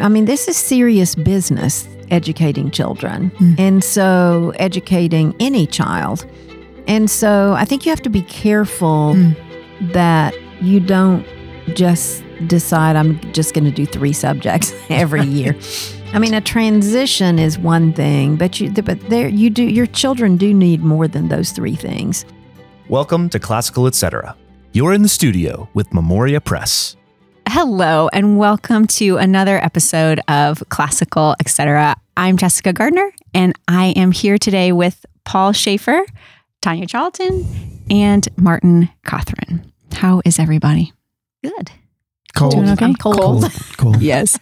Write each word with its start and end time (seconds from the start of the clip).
I 0.00 0.08
mean, 0.08 0.24
this 0.24 0.48
is 0.48 0.56
serious 0.56 1.14
business 1.14 1.86
educating 2.10 2.70
children. 2.70 3.30
Mm. 3.32 3.60
And 3.60 3.84
so, 3.84 4.54
educating 4.56 5.34
any 5.38 5.66
child. 5.66 6.24
And 6.86 7.10
so, 7.10 7.52
I 7.52 7.66
think 7.66 7.84
you 7.84 7.90
have 7.90 8.00
to 8.02 8.10
be 8.10 8.22
careful 8.22 9.14
Mm. 9.14 9.92
that 9.92 10.34
you 10.62 10.80
don't 10.80 11.26
just 11.74 12.24
decide, 12.46 12.96
I'm 12.96 13.20
just 13.34 13.52
going 13.52 13.64
to 13.64 13.70
do 13.70 13.84
three 13.84 14.14
subjects 14.14 14.72
every 14.88 15.24
year. 15.24 15.54
I 16.14 16.18
mean, 16.18 16.32
a 16.32 16.40
transition 16.40 17.38
is 17.38 17.58
one 17.58 17.92
thing, 17.92 18.36
but 18.36 18.60
you, 18.60 18.70
but 18.72 18.98
there, 19.10 19.28
you 19.28 19.50
do, 19.50 19.62
your 19.62 19.86
children 19.86 20.38
do 20.38 20.54
need 20.54 20.82
more 20.82 21.06
than 21.06 21.28
those 21.28 21.52
three 21.52 21.76
things. 21.76 22.24
Welcome 22.88 23.28
to 23.28 23.38
Classical 23.38 23.86
Etc. 23.86 24.34
You're 24.72 24.94
in 24.94 25.02
the 25.02 25.08
studio 25.08 25.68
with 25.74 25.92
Memoria 25.92 26.40
Press. 26.40 26.96
Hello, 27.48 28.08
and 28.12 28.38
welcome 28.38 28.86
to 28.86 29.18
another 29.18 29.58
episode 29.62 30.20
of 30.28 30.62
Classical 30.70 31.34
Etc. 31.40 31.94
I'm 32.16 32.36
Jessica 32.36 32.72
Gardner, 32.72 33.10
and 33.34 33.52
I 33.68 33.86
am 33.96 34.10
here 34.12 34.38
today 34.38 34.72
with 34.72 35.04
Paul 35.24 35.52
Schaefer, 35.52 36.04
Tanya 36.62 36.86
Charlton, 36.86 37.44
and 37.90 38.26
Martin 38.36 38.88
Cothran. 39.06 39.70
How 39.92 40.22
is 40.24 40.38
everybody? 40.38 40.92
Good. 41.42 41.70
Cold. 42.34 42.52
Doing 42.52 42.70
okay? 42.70 42.84
I'm 42.86 42.94
cold. 42.94 43.18
Cold. 43.18 43.52
Cold. 43.76 43.96
Yes. 44.02 44.38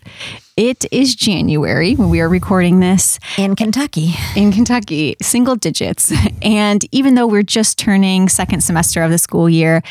It 0.62 0.84
is 0.92 1.14
January 1.14 1.94
when 1.94 2.10
we 2.10 2.20
are 2.20 2.28
recording 2.28 2.80
this 2.80 3.18
In 3.38 3.56
Kentucky. 3.56 4.12
in 4.36 4.52
Kentucky, 4.52 5.16
single 5.22 5.56
digits. 5.56 6.12
And 6.42 6.84
even 6.92 7.14
though 7.14 7.26
we're 7.26 7.42
just 7.42 7.78
turning 7.78 8.28
second 8.28 8.60
semester 8.60 9.02
of 9.02 9.10
the 9.10 9.16
school 9.16 9.48
year, 9.48 9.82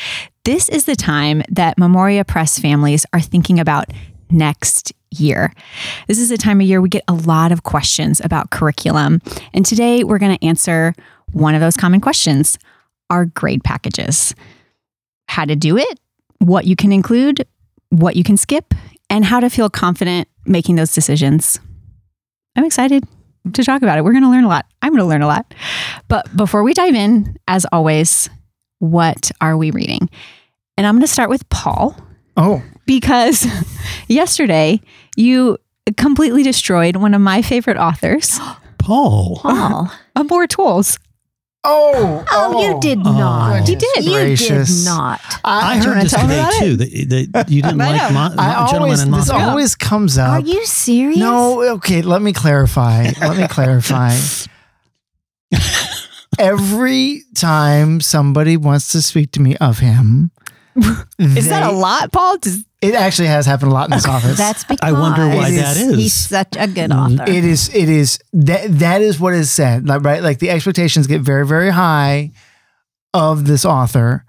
this 0.46 0.70
is 0.70 0.86
the 0.86 0.96
time 0.96 1.42
that 1.50 1.80
Memoria 1.80 2.24
Press 2.24 2.60
families 2.60 3.04
are 3.14 3.20
thinking 3.20 3.60
about 3.60 3.86
next 4.30 4.94
year. 5.10 5.52
This 6.08 6.20
is 6.20 6.30
the 6.30 6.38
time 6.38 6.62
of 6.62 6.68
year 6.68 6.82
we 6.82 6.90
get 6.90 7.04
a 7.08 7.16
lot 7.16 7.52
of 7.52 7.64
questions 7.64 8.22
about 8.24 8.52
curriculum. 8.52 9.24
And 9.56 9.66
today 9.66 10.04
we're 10.04 10.20
going 10.20 10.38
to 10.38 10.46
answer 10.46 10.94
one 11.32 11.56
of 11.56 11.62
those 11.62 11.78
common 11.78 12.00
questions 12.00 12.60
Are 13.10 13.26
grade 13.26 13.64
packages? 13.64 14.36
How 15.30 15.46
to 15.46 15.56
do 15.56 15.78
it, 15.78 16.00
what 16.38 16.66
you 16.66 16.76
can 16.76 16.92
include, 16.92 17.48
what 17.90 18.16
you 18.16 18.24
can 18.24 18.38
skip, 18.38 18.76
and 19.10 19.26
how 19.26 19.40
to 19.40 19.50
feel 19.50 19.72
confident 19.72 20.28
making 20.46 20.76
those 20.76 20.94
decisions. 20.94 21.60
I'm 22.56 22.66
excited 22.66 23.04
to 23.54 23.64
talk 23.64 23.82
about 23.82 23.98
it. 23.98 24.04
We're 24.04 24.12
going 24.12 24.24
to 24.24 24.30
learn 24.30 24.44
a 24.44 24.50
lot. 24.50 24.66
I'm 24.82 24.92
going 24.92 25.02
to 25.02 25.08
learn 25.08 25.22
a 25.22 25.28
lot. 25.28 25.54
But 26.08 26.36
before 26.36 26.64
we 26.64 26.74
dive 26.74 26.96
in, 26.96 27.38
as 27.48 27.66
always, 27.72 28.30
what 28.80 29.32
are 29.42 29.58
we 29.58 29.72
reading? 29.72 30.10
And 30.78 30.88
I'm 30.88 30.96
going 30.96 31.02
to 31.06 31.12
start 31.12 31.30
with 31.30 31.48
Paul 31.50 31.96
Oh, 32.38 32.64
because 32.86 33.46
yesterday 34.08 34.82
you 35.18 35.58
completely 35.98 36.42
destroyed 36.44 36.96
one 36.96 37.14
of 37.14 37.22
my 37.22 37.42
favorite 37.42 37.78
authors, 37.78 38.40
Paul. 38.78 39.38
Paul. 39.42 39.92
Amor 40.16 40.48
Towles. 40.48 40.98
Oh, 41.64 42.24
Oh, 42.32 42.62
you 42.62 42.74
oh. 42.76 42.80
did 42.80 43.00
Oh, 43.00 43.12
not. 43.12 43.68
You 43.68 43.76
did. 43.76 44.06
You 44.06 44.36
did 44.38 44.68
not. 44.86 45.20
I, 45.44 45.74
I 45.74 45.78
heard 45.78 46.02
this 46.04 46.12
today 46.14 46.40
about 46.40 46.54
too. 46.54 46.76
That, 46.78 47.30
that 47.34 47.50
you 47.50 47.62
didn't 47.62 47.78
like 47.80 48.12
know. 48.14 48.30
Mo- 48.30 48.36
I 48.38 48.66
Gentleman 48.72 48.82
always 48.82 49.02
in 49.04 49.12
this 49.12 49.28
Moscow. 49.30 49.50
always 49.50 49.76
comes 49.76 50.18
up. 50.18 50.30
Are 50.30 50.40
you 50.40 50.66
serious? 50.66 51.18
No, 51.20 51.62
okay, 51.76 52.02
let 52.02 52.22
me 52.22 52.32
clarify. 52.34 53.10
let 53.22 53.38
me 53.38 53.48
clarify. 53.48 54.16
Every 56.38 57.24
time 57.36 58.00
somebody 58.00 58.56
wants 58.56 58.92
to 58.94 59.02
speak 59.02 59.32
to 59.32 59.42
me 59.42 59.58
of 59.58 59.80
him, 59.80 60.32
Is 61.20 61.50
that 61.50 61.64
a 61.64 61.76
lot, 61.76 62.12
Paul? 62.14 62.38
Does, 62.38 62.64
It 62.82 62.94
actually 62.96 63.28
has 63.28 63.46
happened 63.46 63.72
a 63.72 63.74
lot 63.74 63.86
in 63.86 63.92
this 63.92 64.06
office. 64.16 64.38
That's 64.38 64.64
because 64.64 64.80
I 64.88 64.94
wonder 64.94 65.28
why 65.28 65.50
It 65.50 65.56
that 65.58 65.76
is- 65.78 65.84
is. 65.84 65.96
he's 65.98 66.14
such 66.14 66.56
a 66.58 66.68
good 66.68 66.92
Mm, 66.92 67.20
author. 67.20 67.30
It 67.32 67.44
is. 67.44 67.70
It 67.76 67.90
is. 67.90 68.20
That 68.34 68.80
that 68.80 69.02
is 69.02 69.20
what 69.20 69.34
is 69.34 69.52
said. 69.52 69.88
Like 69.88 70.04
right. 70.04 70.24
Like 70.24 70.40
the 70.40 70.50
expectations 70.50 71.06
get 71.08 71.22
very 71.22 71.46
very 71.46 71.72
high 71.72 72.32
of 73.14 73.46
this 73.46 73.66
author. 73.66 74.24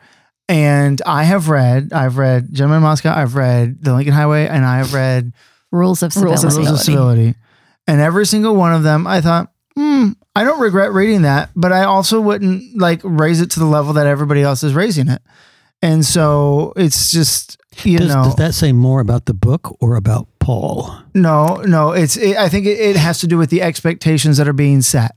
And 0.48 1.00
I 1.06 1.22
have 1.24 1.48
read. 1.48 1.92
I've 1.92 2.18
read 2.18 2.48
Gentleman 2.52 2.78
in 2.78 2.82
Moscow. 2.82 3.14
I've 3.14 3.36
read 3.36 3.84
The 3.84 3.94
Lincoln 3.94 4.14
Highway, 4.14 4.48
and 4.48 4.64
I 4.64 4.78
have 4.78 4.92
read 4.92 5.32
Rules 5.70 6.02
of 6.02 6.16
Rules 6.16 6.40
civility. 6.40 6.62
of 6.62 6.66
Rules 6.66 6.80
of 6.80 6.84
Civility. 6.84 7.34
And 7.86 8.00
every 8.00 8.26
single 8.26 8.56
one 8.56 8.72
of 8.72 8.82
them, 8.82 9.06
I 9.06 9.20
thought, 9.20 9.52
hmm, 9.76 10.08
I 10.34 10.42
don't 10.42 10.58
regret 10.60 10.92
reading 10.92 11.22
that, 11.22 11.50
but 11.54 11.72
I 11.72 11.84
also 11.84 12.20
wouldn't 12.20 12.76
like 12.80 13.00
raise 13.04 13.40
it 13.40 13.52
to 13.52 13.60
the 13.60 13.66
level 13.66 13.92
that 13.92 14.08
everybody 14.08 14.42
else 14.42 14.64
is 14.64 14.74
raising 14.74 15.06
it. 15.08 15.22
And 15.82 16.04
so 16.04 16.72
it's 16.74 17.12
just 17.12 17.59
you 17.84 17.98
does, 17.98 18.08
know 18.08 18.24
does 18.24 18.36
that 18.36 18.54
say 18.54 18.72
more 18.72 19.00
about 19.00 19.26
the 19.26 19.34
book 19.34 19.76
or 19.80 19.96
about 19.96 20.26
Paul? 20.38 20.92
No, 21.14 21.56
no. 21.56 21.92
It's. 21.92 22.16
It, 22.16 22.36
I 22.36 22.48
think 22.48 22.66
it, 22.66 22.78
it 22.78 22.96
has 22.96 23.20
to 23.20 23.26
do 23.26 23.38
with 23.38 23.50
the 23.50 23.62
expectations 23.62 24.36
that 24.36 24.48
are 24.48 24.52
being 24.52 24.82
set. 24.82 25.16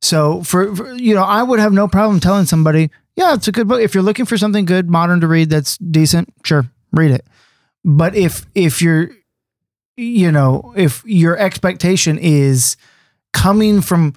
So 0.00 0.42
for, 0.42 0.74
for 0.74 0.92
you 0.94 1.14
know, 1.14 1.22
I 1.22 1.42
would 1.42 1.60
have 1.60 1.72
no 1.72 1.86
problem 1.86 2.18
telling 2.18 2.46
somebody, 2.46 2.90
yeah, 3.14 3.34
it's 3.34 3.46
a 3.46 3.52
good 3.52 3.68
book. 3.68 3.80
If 3.80 3.94
you're 3.94 4.02
looking 4.02 4.24
for 4.24 4.36
something 4.36 4.64
good, 4.64 4.90
modern 4.90 5.20
to 5.20 5.28
read, 5.28 5.50
that's 5.50 5.78
decent. 5.78 6.32
Sure, 6.44 6.66
read 6.92 7.12
it. 7.12 7.26
But 7.84 8.16
if 8.16 8.46
if 8.54 8.82
you're, 8.82 9.10
you 9.96 10.32
know, 10.32 10.72
if 10.76 11.04
your 11.04 11.38
expectation 11.38 12.18
is 12.18 12.76
coming 13.32 13.80
from 13.80 14.14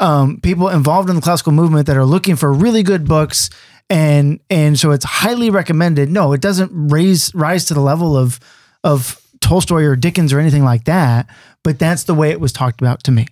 um, 0.00 0.40
people 0.40 0.68
involved 0.68 1.08
in 1.10 1.16
the 1.16 1.22
classical 1.22 1.52
movement 1.52 1.86
that 1.86 1.96
are 1.96 2.04
looking 2.04 2.36
for 2.36 2.52
really 2.52 2.82
good 2.82 3.06
books 3.06 3.50
and 3.90 4.40
and 4.50 4.78
so 4.78 4.90
it's 4.90 5.04
highly 5.04 5.50
recommended 5.50 6.10
no 6.10 6.32
it 6.32 6.40
doesn't 6.40 6.70
raise 6.90 7.34
rise 7.34 7.64
to 7.66 7.74
the 7.74 7.80
level 7.80 8.16
of 8.16 8.38
of 8.84 9.20
Tolstoy 9.40 9.82
or 9.84 9.96
Dickens 9.96 10.32
or 10.32 10.38
anything 10.40 10.64
like 10.64 10.84
that 10.84 11.26
but 11.64 11.78
that's 11.78 12.04
the 12.04 12.14
way 12.14 12.30
it 12.30 12.40
was 12.40 12.52
talked 12.52 12.80
about 12.80 13.02
to 13.04 13.10
me 13.10 13.26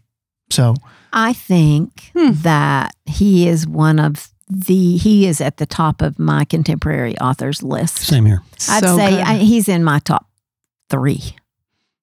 so 0.51 0.75
I 1.13 1.33
think 1.33 2.11
Hmm. 2.15 2.33
that 2.43 2.95
he 3.07 3.49
is 3.49 3.67
one 3.67 3.99
of 3.99 4.29
the 4.49 4.97
he 4.97 5.27
is 5.27 5.41
at 5.41 5.57
the 5.57 5.67
top 5.67 6.03
of 6.03 6.19
my 6.19 6.45
contemporary 6.45 7.19
authors 7.19 7.63
list. 7.63 7.97
Same 7.99 8.27
here. 8.27 8.43
I'd 8.69 8.85
So 8.85 8.97
say. 8.97 9.21
I, 9.21 9.39
he's 9.39 9.69
in 9.69 9.83
my 9.83 9.99
top 9.99 10.27
three. 10.91 11.35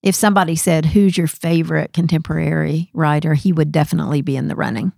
If 0.02 0.16
somebody 0.16 0.56
said, 0.58 0.88
"Who's 0.88 1.18
your 1.18 1.28
favorite 1.28 1.94
contemporary 1.94 2.90
writer?" 2.94 3.36
he 3.36 3.54
would 3.54 3.72
definitely 3.72 4.22
be 4.22 4.36
in 4.36 4.48
the 4.50 4.56
running. 4.56 4.92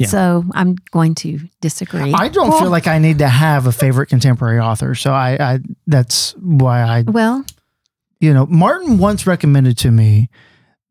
Yeah. 0.00 0.06
So 0.06 0.44
I'm 0.54 0.76
going 0.92 1.14
to 1.16 1.38
disagree. 1.60 2.14
I 2.14 2.28
don't 2.28 2.58
feel 2.58 2.70
like 2.70 2.86
I 2.86 2.96
need 2.96 3.18
to 3.18 3.28
have 3.28 3.66
a 3.66 3.72
favorite 3.72 4.06
contemporary 4.06 4.58
author 4.58 4.94
so 4.94 5.12
I, 5.12 5.32
I 5.38 5.58
that's 5.86 6.32
why 6.40 6.80
I 6.80 7.02
well, 7.02 7.44
you 8.18 8.32
know 8.32 8.46
Martin 8.46 8.96
once 8.96 9.26
recommended 9.26 9.76
to 9.78 9.90
me 9.90 10.30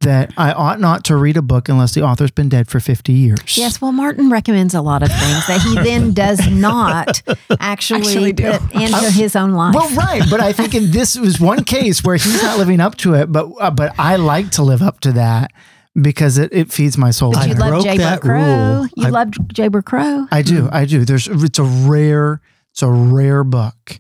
that 0.02 0.32
I 0.38 0.54
ought 0.54 0.80
not 0.80 1.04
to 1.06 1.18
read 1.18 1.38
a 1.38 1.42
book 1.42 1.70
unless 1.70 1.96
the 1.96 2.04
author's 2.04 2.30
been 2.30 2.50
dead 2.50 2.68
for 2.70 2.80
50 2.80 3.12
years 3.12 3.58
yes. 3.58 3.82
Well, 3.82 3.92
Martin 3.92 4.30
recommends 4.30 4.76
a 4.76 4.82
lot 4.82 5.02
of 5.02 5.10
things 5.10 5.48
that 5.48 5.62
he 5.62 5.74
then 5.84 6.14
does 6.26 6.48
not 6.48 7.24
actually, 7.60 8.02
Actually 8.02 8.34
do. 8.34 8.52
put 8.52 8.76
into 8.76 9.12
his 9.12 9.36
own 9.36 9.54
life. 9.54 9.74
Well, 9.74 9.90
right, 9.96 10.22
but 10.30 10.40
I 10.40 10.54
think 10.54 10.76
in 10.76 10.92
this 10.92 11.18
was 11.18 11.40
one 11.40 11.64
case 11.64 12.04
where 12.04 12.16
he's 12.16 12.44
not 12.44 12.60
living 12.60 12.80
up 12.80 12.96
to 12.98 13.16
it, 13.16 13.32
but 13.32 13.52
uh, 13.60 13.72
but 13.72 13.96
I 13.98 14.18
like 14.18 14.52
to 14.52 14.62
live 14.62 14.84
up 14.84 15.00
to 15.00 15.14
that 15.14 15.52
because 16.00 16.38
it, 16.38 16.54
it 16.54 16.72
feeds 16.72 16.98
my 16.98 17.12
soul. 17.12 17.32
But 17.32 17.42
I 17.44 17.46
you 17.46 17.56
better. 17.56 17.72
love 17.78 17.84
that 17.98 18.22
Crow. 18.22 18.86
You 18.96 19.06
I- 19.08 19.10
love 19.10 19.30
Jayber 19.30 19.84
Crow. 19.84 20.28
I 20.32 20.42
do, 20.42 20.70
I 20.72 20.86
do. 20.86 21.06
There's 21.06 21.28
it's 21.28 21.60
a 21.60 21.64
rare, 21.64 22.42
it's 22.72 22.82
a 22.82 22.90
rare 22.90 23.44
book, 23.44 24.00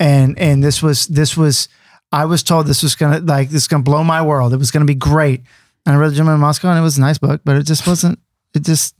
and 0.00 0.38
and 0.38 0.62
this 0.62 0.82
was 0.82 1.06
this 1.06 1.36
was 1.36 1.68
I 2.12 2.24
was 2.24 2.42
told 2.42 2.66
this 2.66 2.82
was 2.82 2.94
gonna 2.94 3.20
like 3.20 3.50
this 3.50 3.62
is 3.62 3.68
gonna 3.68 3.82
blow 3.82 4.02
my 4.04 4.22
world. 4.22 4.52
It 4.52 4.58
was 4.58 4.70
gonna 4.70 4.84
be 4.84 4.94
great, 4.94 5.42
and 5.84 5.94
I 5.96 5.98
read 5.98 6.10
Gentleman 6.12 6.34
in 6.36 6.40
Moscow, 6.40 6.68
and 6.70 6.78
it 6.78 6.82
was 6.82 6.98
a 6.98 7.00
nice 7.00 7.18
book, 7.18 7.40
but 7.44 7.56
it 7.56 7.64
just 7.64 7.86
wasn't. 7.86 8.18
It 8.54 8.62
just. 8.62 8.94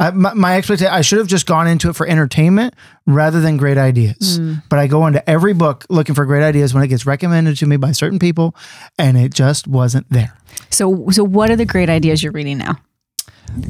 I, 0.00 0.10
my, 0.12 0.32
my 0.32 0.56
expectation, 0.56 0.92
I 0.92 1.02
should 1.02 1.18
have 1.18 1.26
just 1.26 1.44
gone 1.44 1.68
into 1.68 1.90
it 1.90 1.94
for 1.94 2.06
entertainment 2.06 2.74
rather 3.06 3.40
than 3.40 3.58
great 3.58 3.76
ideas. 3.76 4.40
Mm. 4.40 4.62
But 4.70 4.78
I 4.78 4.86
go 4.86 5.06
into 5.06 5.28
every 5.28 5.52
book 5.52 5.84
looking 5.90 6.14
for 6.14 6.24
great 6.24 6.42
ideas 6.42 6.72
when 6.72 6.82
it 6.82 6.88
gets 6.88 7.04
recommended 7.04 7.58
to 7.58 7.66
me 7.66 7.76
by 7.76 7.92
certain 7.92 8.18
people, 8.18 8.56
and 8.98 9.18
it 9.18 9.34
just 9.34 9.68
wasn't 9.68 10.08
there. 10.08 10.34
so, 10.70 11.10
so 11.10 11.22
what 11.22 11.50
are 11.50 11.56
the 11.56 11.66
great 11.66 11.90
ideas 11.90 12.22
you're 12.22 12.32
reading 12.32 12.56
now? 12.56 12.80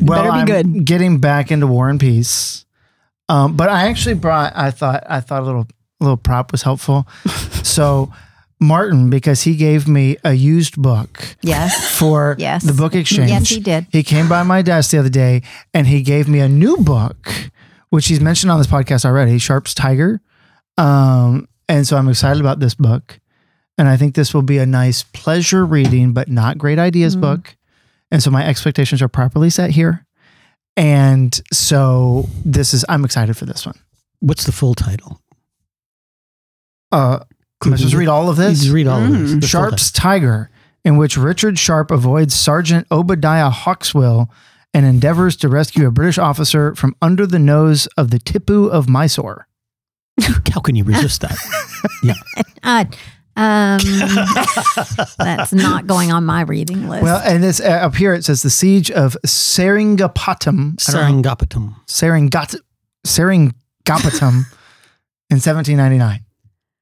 Well, 0.01 0.23
better 0.23 0.33
be 0.33 0.39
I'm 0.39 0.47
good. 0.47 0.85
getting 0.85 1.19
back 1.19 1.51
into 1.51 1.67
War 1.67 1.89
and 1.89 1.99
Peace, 1.99 2.65
um, 3.29 3.57
but 3.57 3.69
I 3.69 3.89
actually 3.89 4.15
brought. 4.15 4.53
I 4.55 4.71
thought 4.71 5.05
I 5.09 5.21
thought 5.21 5.43
a 5.43 5.47
little 5.47 5.67
little 6.01 6.19
prop 6.19 6.53
was 6.53 6.63
helpful. 6.63 7.09
so 7.63 8.13
Martin, 8.61 9.09
because 9.11 9.43
he 9.43 9.57
gave 9.57 9.89
me 9.89 10.17
a 10.23 10.33
used 10.35 10.77
book 10.81 11.37
Yes. 11.43 11.97
for 11.99 12.37
Yes. 12.39 12.63
the 12.63 12.73
book 12.75 12.95
exchange. 12.95 13.31
Yes, 13.31 13.49
he 13.49 13.59
did. 13.61 13.87
He 13.91 14.03
came 14.03 14.29
by 14.29 14.43
my 14.43 14.61
desk 14.63 14.91
the 14.91 14.99
other 14.99 15.09
day 15.09 15.43
and 15.73 15.87
he 15.87 16.03
gave 16.03 16.29
me 16.29 16.41
a 16.41 16.49
new 16.49 16.77
book, 16.77 17.33
which 17.89 18.09
he's 18.09 18.21
mentioned 18.21 18.53
on 18.53 18.59
this 18.59 18.67
podcast 18.67 19.05
already, 19.07 19.39
Sharpe's 19.39 19.73
Tiger. 19.75 20.21
Um, 20.77 21.49
and 21.69 21.87
so 21.87 21.97
I'm 21.97 22.09
excited 22.09 22.41
about 22.41 22.61
this 22.61 22.75
book. 22.75 23.19
And 23.79 23.89
I 23.89 23.97
think 23.97 24.15
this 24.15 24.35
will 24.35 24.43
be 24.43 24.59
a 24.59 24.67
nice 24.67 25.03
pleasure 25.05 25.65
reading, 25.65 26.13
but 26.13 26.29
not 26.29 26.59
great 26.59 26.79
ideas 26.79 27.17
Mhm. 27.17 27.21
book. 27.23 27.57
And 28.11 28.23
so 28.23 28.31
my 28.31 28.47
expectations 28.47 29.01
are 29.01 29.09
properly 29.09 29.49
set 29.49 29.71
here. 29.71 30.05
And 30.77 31.41
so 31.53 32.29
this 32.45 32.75
is 32.75 32.85
I'm 32.91 33.05
excited 33.07 33.37
for 33.39 33.47
this 33.47 33.65
one. 33.65 33.77
What's 34.21 34.45
the 34.45 34.53
full 34.53 34.75
title? 34.75 35.21
Uh, 36.93 37.21
am 37.65 37.73
I 37.73 37.77
supposed 37.77 37.93
to 37.93 37.99
read 37.99 38.09
all 38.09 38.29
of 38.31 38.37
this? 38.37 38.61
just 38.61 38.73
read 38.73 38.87
all 38.87 39.03
of 39.03 39.11
Mm. 39.11 39.23
this. 39.23 39.41
the 39.41 39.47
Sharpe's 39.47 39.91
Tiger. 39.91 40.51
in 40.85 40.97
which 40.97 41.17
Richard 41.19 41.59
Sharpe 41.59 41.91
avoids 41.91 42.35
Sergeant 42.35 42.87
Obadiah 42.91 43.51
Hakeswill 43.51 44.29
and 44.73 44.87
endeavors 44.87 45.37
to 45.37 45.49
rescue 45.49 45.87
a 45.87 45.91
British 45.91 46.17
officer 46.17 46.75
from 46.75 46.95
under 47.03 47.27
the 47.27 47.39
nose 47.39 47.87
of 47.99 48.11
the 48.11 48.19
Tipu 48.19 48.71
of 48.71 48.89
Mysore. 48.89 49.47
How 50.55 50.61
can 50.61 50.77
you 50.77 50.85
resist 50.85 51.21
that? 51.21 51.37
Uh, 52.63 52.85
um, 53.37 53.79
that's 55.19 55.53
not 55.53 55.87
going 55.87 56.13
on 56.13 56.25
my 56.25 56.43
reading 56.43 56.89
list. 56.89 57.03
Well, 57.03 57.21
and 57.25 57.43
this 57.43 57.59
uh, 57.61 57.65
up 57.69 57.95
here 57.95 58.13
it 58.15 58.25
says 58.25 58.43
the 58.43 58.51
siege 58.51 58.91
of 58.91 59.17
Seringapatam. 59.27 60.89
I 60.89 60.93
don't 60.93 61.23
know. 61.23 61.31
Seringapatam. 61.31 61.75
Seringat 61.87 62.57
Seringapatam 63.07 64.45
in 65.31 65.37
1799. 65.41 66.21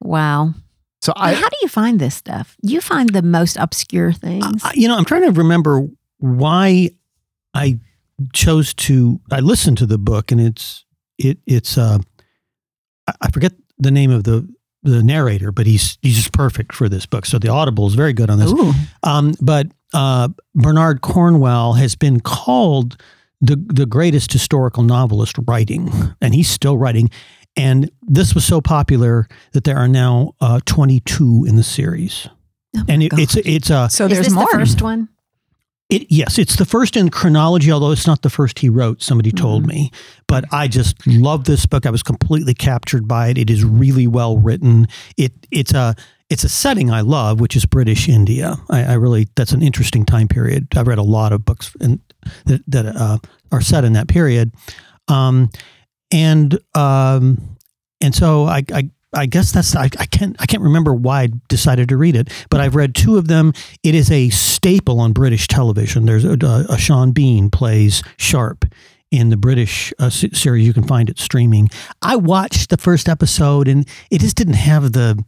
wow. 0.01 0.53
So 1.01 1.13
I 1.15 1.33
How 1.33 1.47
do 1.49 1.55
you 1.61 1.67
find 1.69 1.99
this 1.99 2.15
stuff? 2.15 2.57
You 2.61 2.81
find 2.81 3.09
the 3.13 3.21
most 3.21 3.55
obscure 3.57 4.11
things. 4.11 4.61
I- 4.63 4.73
you 4.75 4.87
know, 4.87 4.97
I'm 4.97 5.05
trying 5.05 5.23
to 5.23 5.31
remember 5.31 5.87
why 6.17 6.89
I 7.53 7.79
chose 8.33 8.73
to. 8.75 9.19
I 9.31 9.39
listened 9.39 9.77
to 9.79 9.85
the 9.85 9.97
book, 9.97 10.31
and 10.31 10.41
it's 10.41 10.85
it 11.17 11.37
it's. 11.45 11.77
Uh, 11.77 11.99
I- 13.21 13.29
forget 13.31 13.53
the 13.77 13.91
name 13.91 14.11
of 14.11 14.23
the 14.25 14.47
the 14.83 15.01
narrator, 15.03 15.51
but 15.51 15.65
he's 15.67 15.97
he's 16.01 16.15
just 16.17 16.31
perfect 16.33 16.73
for 16.73 16.89
this 16.89 17.05
book. 17.05 17.25
So 17.25 17.39
the 17.39 17.49
Audible 17.49 17.87
is 17.87 17.95
very 17.95 18.13
good 18.13 18.29
on 18.29 18.39
this. 18.39 18.51
Um, 19.03 19.33
but 19.41 19.67
uh, 19.93 20.29
Bernard 20.55 21.01
Cornwell 21.01 21.73
has 21.73 21.95
been 21.95 22.19
called 22.19 22.97
the 23.41 23.55
the 23.55 23.85
greatest 23.85 24.33
historical 24.33 24.83
novelist 24.83 25.37
writing, 25.47 25.91
and 26.21 26.35
he's 26.35 26.49
still 26.49 26.77
writing. 26.77 27.09
And 27.55 27.91
this 28.01 28.33
was 28.33 28.45
so 28.45 28.61
popular 28.61 29.27
that 29.53 29.63
there 29.63 29.77
are 29.77 29.87
now 29.87 30.33
uh, 30.39 30.59
22 30.65 31.45
in 31.47 31.55
the 31.55 31.63
series, 31.63 32.27
Oh 32.77 32.83
and 32.87 33.01
it, 33.03 33.11
it's 33.13 33.35
it's 33.37 33.71
uh, 33.71 33.87
So 33.87 34.05
Is 34.05 34.11
there's 34.11 34.25
this 34.27 34.33
more. 34.33 34.45
the 34.45 34.59
first 34.59 34.81
one? 34.81 35.09
it, 35.89 36.05
yes, 36.09 36.37
it's 36.37 36.55
the 36.55 36.65
first 36.65 36.95
in 36.95 37.09
chronology, 37.09 37.71
although 37.71 37.91
it's 37.91 38.05
not 38.05 38.21
the 38.21 38.29
first 38.29 38.59
he 38.59 38.69
wrote. 38.69 39.01
Somebody 39.01 39.31
told 39.31 39.65
me, 39.65 39.91
but 40.27 40.45
I 40.53 40.67
just 40.67 41.05
love 41.07 41.45
this 41.45 41.65
book. 41.65 41.87
I 41.87 41.89
was 41.89 42.03
completely 42.03 42.53
captured 42.53 43.07
by 43.07 43.29
it. 43.29 43.37
It 43.39 43.49
is 43.49 43.63
really 43.63 44.05
well 44.05 44.37
written. 44.37 44.87
It 45.17 45.33
it's 45.49 45.73
a 45.73 45.95
it's 46.29 46.43
a 46.43 46.49
setting 46.49 46.91
I 46.91 47.01
love, 47.01 47.39
which 47.39 47.55
is 47.55 47.65
British 47.65 48.07
India. 48.07 48.55
I, 48.69 48.83
I 48.83 48.93
really 48.93 49.27
that's 49.35 49.51
an 49.51 49.63
interesting 49.63 50.05
time 50.05 50.27
period. 50.27 50.67
I've 50.77 50.87
read 50.87 50.99
a 50.99 51.03
lot 51.03 51.33
of 51.33 51.43
books 51.43 51.75
in, 51.81 51.99
that 52.45 52.61
that 52.67 52.85
uh, 52.85 53.17
are 53.51 53.61
set 53.61 53.83
in 53.83 53.93
that 53.93 54.07
period, 54.07 54.51
um, 55.07 55.49
and 56.11 56.57
um, 56.75 57.57
and 58.01 58.13
so 58.13 58.45
I. 58.45 58.63
I 58.73 58.89
I 59.11 59.25
guess 59.25 59.51
that's 59.51 59.75
I, 59.75 59.85
I 59.85 60.05
can't 60.05 60.35
I 60.37 60.45
can't 60.45 60.61
remember 60.61 60.93
why 60.93 61.23
I 61.23 61.29
decided 61.47 61.89
to 61.89 61.97
read 61.97 62.15
it, 62.15 62.29
but 62.51 62.59
I've 62.59 62.75
read 62.75 62.93
two 62.93 63.17
of 63.17 63.27
them. 63.27 63.53
It 63.81 63.95
is 63.95 64.11
a 64.11 64.29
staple 64.29 64.99
on 64.99 65.13
British 65.13 65.47
television. 65.47 66.05
There's 66.05 66.25
a, 66.25 66.37
a 66.69 66.77
Sean 66.77 67.11
Bean 67.11 67.49
plays 67.49 68.03
Sharpe 68.17 68.65
in 69.11 69.29
the 69.29 69.37
British 69.37 69.91
uh, 69.97 70.09
series. 70.09 70.65
You 70.65 70.73
can 70.73 70.83
find 70.83 71.09
it 71.09 71.17
streaming. 71.17 71.69
I 72.01 72.15
watched 72.15 72.69
the 72.69 72.77
first 72.77 73.09
episode, 73.09 73.67
and 73.67 73.87
it 74.11 74.21
just 74.21 74.35
didn't 74.35 74.53
have 74.53 74.91
the 74.91 75.23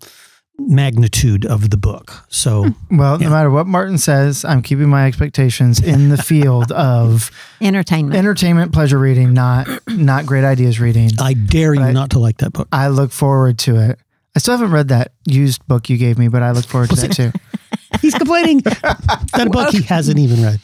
magnitude 0.67 1.45
of 1.45 1.69
the 1.69 1.77
book. 1.77 2.25
So 2.29 2.65
hmm. 2.69 2.97
well, 2.97 3.19
Yeah. 3.21 3.27
no 3.29 3.33
matter 3.33 3.49
what 3.49 3.67
Martin 3.67 3.97
says, 3.97 4.43
I'm 4.45 4.61
keeping 4.61 4.89
my 4.89 5.05
expectations 5.07 5.79
in 5.81 6.09
the 6.09 6.17
field 6.17 6.71
of 6.71 7.31
Entertainment. 7.59 8.15
entertainment, 8.17 8.71
pleasure 8.73 8.97
reading, 8.99 9.33
not 9.33 9.67
not 9.87 10.25
great 10.25 10.43
ideas 10.43 10.79
reading. 10.79 11.09
I 11.19 11.33
dare 11.33 11.73
you 11.73 11.79
But 11.81 11.87
I- 11.89 11.91
not 11.91 12.11
to 12.11 12.19
like 12.19 12.37
that 12.37 12.53
book. 12.53 12.67
I 12.71 12.87
look 12.89 13.11
forward 13.11 13.57
to 13.59 13.75
it. 13.89 13.99
I 14.35 14.39
still 14.39 14.55
haven't 14.57 14.71
read 14.71 14.87
that 14.89 15.11
used 15.25 15.65
book 15.67 15.89
you 15.89 15.97
gave 15.97 16.17
me, 16.17 16.29
but 16.29 16.41
I 16.41 16.51
look 16.51 16.65
forward 16.65 16.89
to 16.91 16.95
that 16.95 17.11
too. 17.11 17.31
He's 18.01 18.13
complaining 18.15 18.59
that 18.61 19.41
a 19.45 19.49
book 19.49 19.71
he 19.73 19.81
hasn't 19.81 20.17
even 20.17 20.41
read. 20.41 20.59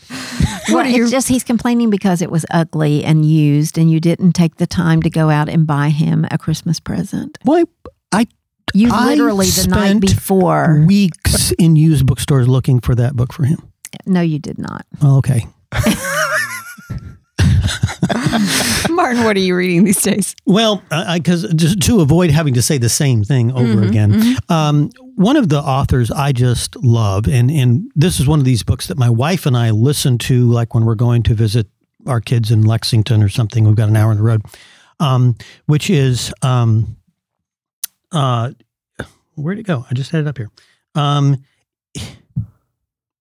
Well, 0.70 0.86
it's 0.88 1.12
just 1.12 1.28
he's 1.28 1.44
complaining 1.44 1.90
because 1.90 2.22
it 2.22 2.32
was 2.32 2.46
ugly 2.52 3.04
and 3.04 3.26
used, 3.26 3.78
and 3.78 3.92
you 3.92 4.00
didn't 4.00 4.32
take 4.32 4.56
the 4.56 4.66
time 4.68 5.02
to 5.02 5.10
go 5.10 5.30
out 5.30 5.50
and 5.50 5.68
buy 5.68 5.90
him 5.90 6.26
a 6.32 6.38
Christmas 6.38 6.80
present. 6.80 7.38
Why? 7.44 7.66
I 8.14 8.28
You 8.74 8.90
literally 8.90 9.48
the 9.48 9.68
night 9.69 9.88
spent 9.88 10.02
before. 10.02 10.84
weeks 10.86 11.52
in 11.54 11.75
used 11.75 12.06
bookstores 12.06 12.48
looking 12.48 12.80
for 12.80 12.96
that 12.96 13.16
book 13.16 13.34
for 13.34 13.44
him. 13.44 13.72
No, 14.06 14.22
you 14.22 14.40
did 14.40 14.58
not. 14.60 14.86
Oh, 15.02 15.18
okay. 15.18 15.46
Martin, 18.90 19.24
what 19.24 19.36
are 19.36 19.40
you 19.40 19.56
reading 19.56 19.84
these 19.84 20.02
days? 20.02 20.36
Well, 20.46 20.84
because 21.14 21.44
just 21.56 21.81
to 21.84 22.02
avoid 22.02 22.31
having 22.31 22.54
to 22.56 22.62
say 22.62 22.78
the 22.78 22.90
same 22.90 23.24
thing 23.24 23.52
over 23.52 23.84
again, 23.84 24.38
um, 24.50 24.90
one 25.16 25.38
of 25.38 25.50
the 25.50 25.60
authors 25.60 26.12
I 26.12 26.31
just 26.31 26.75
love, 26.78 27.28
and 27.28 27.50
and 27.50 27.90
this 27.96 28.19
is 28.19 28.28
one 28.28 28.40
of 28.40 28.46
these 28.46 28.64
books 28.64 28.88
that 28.88 28.98
my 28.98 29.10
wife 29.10 29.46
and 29.46 29.56
I 29.58 29.72
listen 29.72 30.18
to, 30.19 30.50
like 30.52 30.74
when 30.74 30.86
we're 30.86 30.96
going 30.96 31.24
to 31.24 31.34
visit 31.34 31.68
our 32.06 32.22
kids 32.22 32.52
in 32.52 32.64
Lexington 32.64 33.22
or 33.24 33.30
something. 33.30 33.66
We've 33.66 33.75
got 33.75 33.90
an 33.90 33.96
hour 33.96 34.12
on 34.12 34.18
the 34.18 34.24
road, 34.24 34.42
um, 35.00 35.36
which 35.66 35.90
is 35.90 36.34
um, 36.42 36.97
uh, 38.12 38.51
where'd 39.36 39.59
it 39.59 39.63
go? 39.63 39.86
I 39.89 39.94
just 39.94 40.12
had 40.12 40.21
it 40.21 40.27
up 40.27 40.38
here. 40.38 40.50
Um, 40.95 41.44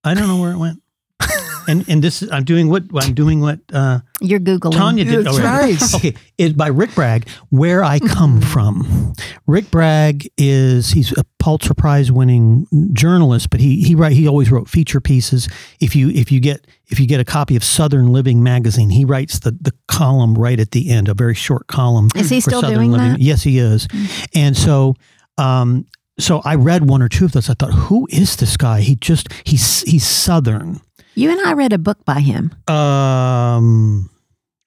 I 0.05 0.15
don't 0.15 0.29
know 0.29 0.41
where 0.41 0.53
it 0.53 0.59
went. 0.59 0.83
and 1.67 1.89
and 1.89 2.03
this 2.03 2.23
is 2.23 2.31
I'm 2.31 2.45
doing 2.45 2.69
what 2.69 2.85
I'm 2.95 3.15
doing 3.15 3.41
what 3.41 3.61
uh, 3.73 4.01
You're 4.21 4.41
googling. 4.41 4.73
Tanya 4.73 5.05
did. 5.05 5.25
That's 5.25 5.39
oh, 5.39 5.43
right. 5.43 5.83
Okay, 5.95 6.15
it's 6.39 6.55
by 6.55 6.69
Rick 6.69 6.95
Bragg. 6.95 7.29
Where 7.51 7.83
I 7.83 7.99
come 7.99 8.41
from. 8.41 9.15
Rick 9.47 9.71
Bragg 9.71 10.29
is 10.37 10.91
he's 10.91 11.17
a 11.17 11.25
Pulitzer 11.39 11.75
Prize 11.75 12.11
winning 12.13 12.67
journalist, 12.93 13.51
but 13.51 13.61
he 13.61 13.83
he 13.83 13.95
write 13.95 14.13
he 14.13 14.27
always 14.27 14.51
wrote 14.51 14.69
feature 14.69 15.01
pieces. 15.01 15.49
If 15.81 15.97
you 15.97 16.11
if 16.11 16.31
you 16.31 16.41
get 16.41 16.67
if 16.89 17.01
you 17.01 17.07
get 17.07 17.21
a 17.21 17.25
copy 17.25 17.57
of 17.57 17.65
Southern 17.65 18.13
Living 18.13 18.43
magazine, 18.43 18.91
he 18.91 19.05
writes 19.05 19.39
the 19.41 19.53
the 19.53 19.73
column 19.89 20.35
right 20.35 20.61
at 20.61 20.73
the 20.73 20.91
end, 20.91 21.09
a 21.09 21.15
very 21.15 21.35
short 21.35 21.67
column. 21.67 22.09
Is 22.15 22.31
he 22.31 22.41
still 22.41 22.61
Southern 22.61 22.77
doing 22.77 22.93
Living. 22.93 23.13
that? 23.13 23.21
Yes, 23.21 23.43
he 23.43 23.59
is. 23.59 23.89
And 24.35 24.57
so. 24.57 24.95
Um, 25.39 25.87
so 26.19 26.41
I 26.47 26.55
read 26.55 26.89
one 26.89 27.03
or 27.03 27.11
two 27.11 27.27
of 27.27 27.33
those. 27.33 27.51
I 27.51 27.55
thought, 27.55 27.75
who 27.75 28.09
is 28.11 28.37
this 28.37 28.57
guy? 28.57 28.81
He 28.81 28.97
just 28.97 29.29
he's 29.45 29.83
he's 29.83 30.07
Southern. 30.07 30.81
You 31.17 31.31
and 31.31 31.41
I 31.41 31.55
read 31.55 31.73
a 31.73 31.79
book 31.79 32.05
by 32.05 32.21
him 32.21 32.53
Um, 32.69 34.11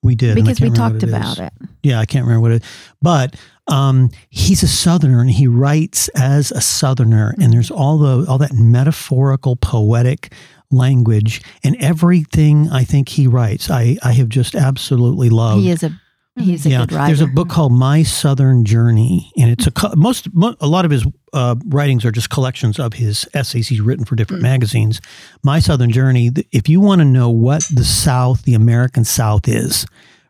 we 0.04 0.16
did 0.16 0.36
because 0.36 0.60
we 0.60 0.70
talked 0.72 0.96
what 0.96 1.04
about 1.04 1.34
is. 1.34 1.40
it. 1.40 1.54
Yeah, 1.84 2.00
I 2.00 2.06
can't 2.06 2.26
remember 2.26 2.42
what 2.42 2.52
it. 2.52 2.64
But 3.02 3.36
um, 3.68 4.10
he's 4.30 4.64
a 4.64 4.68
Southerner, 4.68 5.22
and 5.22 5.30
he 5.30 5.48
writes 5.48 6.10
as 6.10 6.52
a 6.52 6.60
Southerner, 6.62 7.36
and 7.40 7.54
there's 7.54 7.70
all 7.72 7.98
the 7.98 8.30
all 8.30 8.38
that 8.40 8.54
metaphorical, 8.54 9.56
poetic 9.56 10.34
language, 10.72 11.42
and 11.64 11.76
everything 11.80 12.68
I 12.70 12.84
think 12.84 13.10
he 13.10 13.28
writes, 13.28 13.70
I 13.70 13.98
I 14.04 14.14
have 14.14 14.30
just 14.30 14.56
absolutely 14.56 15.30
loved. 15.30 15.62
He 15.62 15.70
is 15.70 15.84
a 15.84 15.92
he's 16.40 16.66
a 16.66 16.70
yeah, 16.70 16.80
good 16.80 16.92
writer. 16.94 17.08
there's 17.08 17.22
a 17.22 17.28
book 17.28 17.50
called 17.50 17.72
My 17.72 18.04
Southern 18.04 18.66
Journey, 18.66 19.32
and 19.38 19.52
it's 19.52 19.68
a 19.68 19.72
co- 19.72 19.94
most 19.96 20.34
mo- 20.34 20.56
a 20.60 20.68
lot 20.68 20.86
of 20.86 20.92
his 20.92 21.06
uh, 21.34 21.56
writings 21.68 22.06
are 22.06 22.12
just 22.12 22.30
collections 22.30 22.80
of 22.80 22.94
his 22.94 23.28
essays 23.34 23.68
he's 23.68 23.82
written 23.82 24.06
for 24.06 24.16
different 24.16 24.42
magazines. 24.42 25.02
My 25.44 25.60
Southern 25.60 25.92
Journey. 25.92 26.32
If 26.52 26.70
you 26.70 26.80
want 26.80 27.00
to 27.00 27.06
know 27.06 27.30
what 27.30 27.64
the 27.74 27.84
South, 27.84 28.44
the 28.44 28.54
American 28.54 29.04
South, 29.04 29.48
is, 29.48 29.86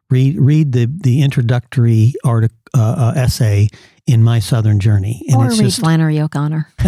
read 0.09 0.39
read 0.39 0.71
the 0.71 0.85
the 0.85 1.21
introductory 1.21 2.13
article 2.23 2.55
uh, 2.77 3.13
uh, 3.15 3.19
essay 3.19 3.67
in 4.05 4.23
My 4.23 4.39
Southern 4.39 4.79
Journey, 4.79 5.23
and 5.27 5.37
or 5.37 5.47
it's 5.47 5.59
read 5.59 5.65
just 5.65 5.79
Flannery 5.79 6.19
O'Connor, 6.19 6.67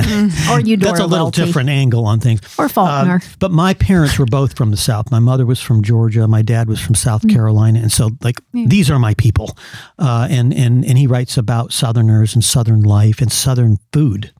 or 0.51 0.60
Eudora 0.60 0.92
that's 0.92 1.00
a 1.00 1.06
little 1.06 1.25
Welty, 1.28 1.44
different 1.44 1.70
angle 1.70 2.06
on 2.06 2.20
things. 2.20 2.42
or 2.58 2.68
Faulkner. 2.70 3.16
Uh, 3.16 3.20
but 3.40 3.51
my 3.51 3.74
parents 3.75 4.18
were 4.18 4.25
both 4.25 4.56
from 4.56 4.72
the 4.72 4.78
South. 4.78 5.12
My 5.12 5.20
mother 5.20 5.46
was 5.46 5.60
from 5.60 5.84
Georgia. 5.84 6.28
My 6.28 6.42
dad 6.42 6.68
was 6.68 6.80
from 6.80 6.96
South 6.96 7.28
Carolina, 7.28 7.80
and 7.80 7.92
so 7.92 8.12
like 8.22 8.40
these 8.54 8.90
are 8.90 9.00
my 9.00 9.13
people. 9.16 9.58
Uh, 10.00 10.28
and 10.30 10.54
and 10.54 10.86
and 10.86 10.98
he 10.98 11.08
writes 11.08 11.38
about 11.38 11.74
Southerners 11.74 12.34
and 12.34 12.44
Southern 12.44 12.82
life 12.82 13.22
and 13.22 13.32
Southern 13.32 13.78
food, 13.94 14.32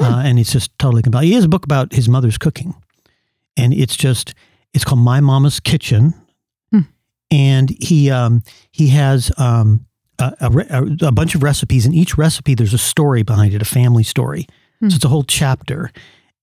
uh, 0.00 0.22
and 0.24 0.38
it's 0.38 0.52
just 0.52 0.78
totally 0.78 1.02
compelling. 1.02 1.28
He 1.28 1.34
has 1.34 1.44
a 1.44 1.48
book 1.48 1.64
about 1.64 1.92
his 1.92 2.08
mother's 2.08 2.38
cooking, 2.38 2.74
and 3.56 3.72
it's 3.72 3.96
just 3.96 4.34
it's 4.74 4.84
called 4.84 5.00
My 5.00 5.20
Mama's 5.20 5.60
Kitchen, 5.60 6.14
and 7.32 7.70
he 7.80 8.10
um, 8.10 8.42
he 8.70 8.88
has. 8.88 9.32
Um, 9.38 9.86
a, 10.18 10.34
a, 10.40 11.06
a, 11.08 11.10
bunch 11.10 11.34
of 11.34 11.42
recipes, 11.42 11.84
and 11.84 11.92
each 11.92 12.16
recipe 12.16 12.54
there's 12.54 12.74
a 12.74 12.78
story 12.78 13.24
behind 13.24 13.54
it, 13.54 13.62
a 13.62 13.64
family 13.64 14.04
story. 14.04 14.46
So 14.80 14.94
it's 14.94 15.04
a 15.04 15.08
whole 15.08 15.24
chapter, 15.24 15.90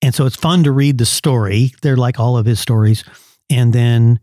and 0.02 0.14
so 0.14 0.26
it's 0.26 0.36
fun 0.36 0.64
to 0.64 0.72
read 0.74 0.98
the 0.98 1.06
story. 1.06 1.72
They're 1.82 1.96
like 1.96 2.20
all 2.20 2.38
of 2.38 2.46
his 2.46 2.60
stories, 2.60 3.06
and 3.50 3.72
then, 3.72 4.20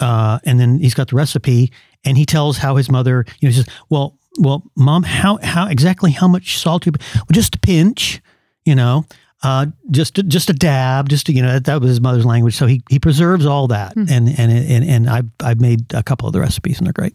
uh, 0.00 0.40
and 0.44 0.60
then 0.60 0.78
he's 0.78 0.92
got 0.92 1.08
the 1.08 1.16
recipe, 1.16 1.72
and 2.04 2.18
he 2.18 2.26
tells 2.26 2.58
how 2.58 2.76
his 2.76 2.90
mother, 2.90 3.24
you 3.40 3.48
know, 3.48 3.54
says, 3.54 3.66
"Well, 3.88 4.18
well, 4.38 4.62
mom, 4.76 5.04
how 5.04 5.38
how 5.42 5.68
exactly 5.68 6.10
how 6.10 6.28
much 6.28 6.58
salt? 6.58 6.84
You, 6.84 6.92
well, 7.14 7.24
just 7.32 7.54
a 7.54 7.60
pinch, 7.60 8.20
you 8.66 8.74
know." 8.74 9.06
Uh, 9.42 9.66
just 9.90 10.14
just 10.28 10.50
a 10.50 10.52
dab, 10.52 11.08
just 11.08 11.26
to, 11.26 11.32
you 11.32 11.42
know 11.42 11.58
that 11.58 11.80
was 11.80 11.88
his 11.88 12.00
mother's 12.00 12.24
language. 12.24 12.54
So 12.54 12.66
he 12.66 12.82
he 12.88 12.98
preserves 12.98 13.44
all 13.44 13.66
that, 13.68 13.96
and 13.96 14.10
and 14.10 14.28
and 14.38 14.84
and 14.84 15.10
I've 15.10 15.28
I've 15.40 15.60
made 15.60 15.92
a 15.94 16.02
couple 16.02 16.28
of 16.28 16.32
the 16.32 16.40
recipes, 16.40 16.78
and 16.78 16.86
they're 16.86 16.92
great. 16.92 17.14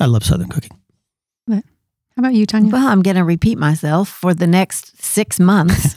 I 0.00 0.06
love 0.06 0.24
Southern 0.24 0.48
cooking. 0.48 0.72
How 1.48 2.22
about 2.22 2.32
you, 2.32 2.46
Tanya? 2.46 2.72
Well, 2.72 2.86
I'm 2.86 3.02
going 3.02 3.16
to 3.16 3.24
repeat 3.24 3.58
myself 3.58 4.08
for 4.08 4.32
the 4.32 4.46
next 4.46 5.02
six 5.02 5.38
months. 5.38 5.94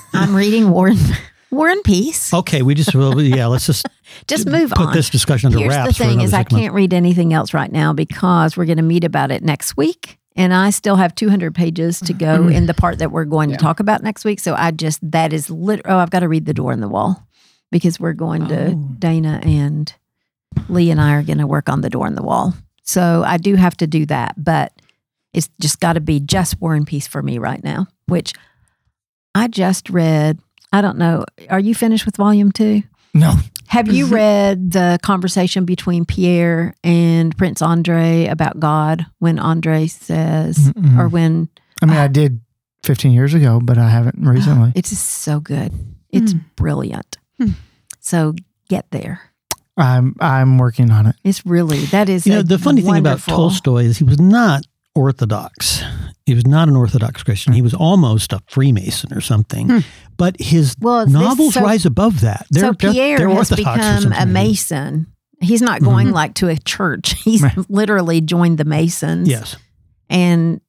I'm 0.14 0.34
reading 0.34 0.70
Warren 0.70 0.96
We're 1.50 1.68
in 1.68 1.82
peace. 1.82 2.32
Okay, 2.32 2.62
we 2.62 2.74
just 2.74 2.94
well, 2.94 3.20
yeah. 3.20 3.46
Let's 3.46 3.66
just 3.66 3.86
Just 4.26 4.46
move 4.46 4.70
put 4.70 4.78
on. 4.78 4.86
Put 4.86 4.94
this 4.94 5.10
discussion 5.10 5.48
under 5.48 5.58
Here's 5.58 5.74
wraps. 5.74 5.88
the 5.88 5.94
for 5.94 6.04
thing: 6.04 6.12
another 6.12 6.24
is 6.24 6.32
I 6.32 6.38
months. 6.38 6.54
can't 6.54 6.74
read 6.74 6.94
anything 6.94 7.32
else 7.34 7.52
right 7.52 7.70
now 7.70 7.92
because 7.92 8.56
we're 8.56 8.64
going 8.64 8.78
to 8.78 8.82
meet 8.82 9.04
about 9.04 9.30
it 9.30 9.42
next 9.42 9.76
week, 9.76 10.17
and 10.38 10.54
I 10.54 10.70
still 10.70 10.96
have 10.96 11.14
200 11.14 11.54
pages 11.54 12.00
to 12.00 12.14
go 12.14 12.38
Mm-hmm. 12.38 12.52
in 12.52 12.66
the 12.66 12.72
part 12.74 12.98
that 13.00 13.10
we're 13.12 13.26
going 13.26 13.50
to 13.50 13.56
talk 13.56 13.80
about 13.80 14.02
next 14.02 14.24
week. 14.24 14.40
So 14.40 14.54
I 14.54 14.70
just 14.70 14.98
that 15.10 15.32
is 15.34 15.50
lit. 15.50 15.82
Oh, 15.84 15.98
I've 15.98 16.10
got 16.10 16.20
to 16.20 16.28
read 16.28 16.46
the 16.46 16.54
door 16.54 16.72
in 16.72 16.80
the 16.80 16.88
wall 16.88 17.26
because 17.70 18.00
we're 18.00 18.14
going 18.14 18.48
to 18.48 18.70
Oh. 18.72 18.88
Dana 18.98 19.40
and 19.44 19.92
Lee 20.70 20.90
and 20.90 21.00
I 21.00 21.12
are 21.14 21.22
going 21.22 21.38
to 21.38 21.46
work 21.46 21.68
on 21.68 21.82
the 21.82 21.90
door 21.90 22.06
in 22.06 22.14
the 22.14 22.22
wall. 22.22 22.54
So 22.82 23.22
I 23.26 23.36
do 23.36 23.54
have 23.56 23.76
to 23.78 23.86
do 23.86 24.06
that, 24.06 24.34
but 24.42 24.72
it's 25.34 25.50
just 25.60 25.78
got 25.80 25.92
to 25.92 26.00
be 26.00 26.20
just 26.20 26.58
War 26.60 26.74
and 26.74 26.86
Peace 26.86 27.06
for 27.06 27.22
me 27.22 27.36
right 27.38 27.62
now, 27.62 27.86
which 28.06 28.32
I 29.34 29.48
just 29.48 29.90
read. 29.90 30.38
I 30.72 30.80
don't 30.80 30.96
know. 30.98 31.24
Are 31.50 31.60
you 31.60 31.74
finished 31.74 32.06
with 32.06 32.16
volume 32.16 32.50
two? 32.52 32.82
No. 33.12 33.34
Have 33.68 33.88
you 33.92 34.06
read 34.06 34.72
the 34.72 34.98
conversation 35.02 35.64
between 35.64 36.04
Pierre 36.04 36.74
and 36.82 37.36
Prince 37.36 37.62
Andre 37.62 38.26
about 38.26 38.58
God 38.58 39.06
when 39.18 39.38
Andre 39.38 39.86
says, 39.86 40.58
Mm-mm. 40.72 40.98
or 40.98 41.08
when 41.08 41.48
I 41.82 41.86
mean, 41.86 41.96
I 41.96 42.08
did 42.08 42.40
15 42.84 43.12
years 43.12 43.34
ago, 43.34 43.60
but 43.62 43.78
I 43.78 43.88
haven't 43.88 44.16
recently. 44.26 44.72
it's 44.74 44.90
just 44.90 45.06
so 45.08 45.38
good. 45.40 45.72
It's 46.10 46.32
Hmm. 46.32 46.38
brilliant. 46.56 47.18
Hmm. 47.38 47.50
So 48.00 48.34
get 48.68 48.90
there. 48.90 49.20
I'm 49.76 50.16
I'm 50.18 50.58
working 50.58 50.90
on 50.90 51.06
it. 51.06 51.16
It's 51.22 51.44
really, 51.46 51.78
that 51.86 52.08
is 52.08 52.26
You 52.26 52.32
know, 52.34 52.42
the 52.42 52.58
funny 52.58 52.80
thing 52.82 52.96
about 52.96 53.20
Tolstoy 53.20 53.84
is 53.84 53.98
he 53.98 54.04
was 54.04 54.18
not 54.18 54.62
Orthodox. 54.94 55.82
He 56.28 56.34
was 56.34 56.46
not 56.46 56.68
an 56.68 56.76
Orthodox 56.76 57.22
Christian. 57.22 57.54
He 57.54 57.62
was 57.62 57.72
almost 57.74 58.32
a 58.32 58.40
Freemason 58.48 59.12
or 59.14 59.20
something. 59.22 59.68
Hmm. 59.68 59.78
But 60.18 60.36
his 60.40 60.76
Well, 60.78 61.06
novels 61.06 61.54
so- 61.54 61.62
rise 61.62 61.86
above 61.86 62.20
that. 62.20 62.46
They're, 62.50 62.64
so 62.64 62.72
they're- 62.78 62.92
Pierre 62.92 63.18
they're 63.18 63.28
has 63.30 63.50
Orthodox 63.50 64.04
become 64.04 64.12
a. 64.12 64.26
Mason. 64.26 65.06
He's 65.40 65.62
not 65.62 65.80
going 65.82 66.08
Mhm. 66.08 66.12
like 66.12 66.34
to 66.34 66.48
a 66.48 66.56
church. 66.58 67.14
He's 67.24 67.42
Right. 67.42 67.70
literally 67.70 68.20
joined 68.20 68.58
the 68.58 68.64
Masons. 68.64 69.28
Yes. 69.28 69.56
and 70.10 70.60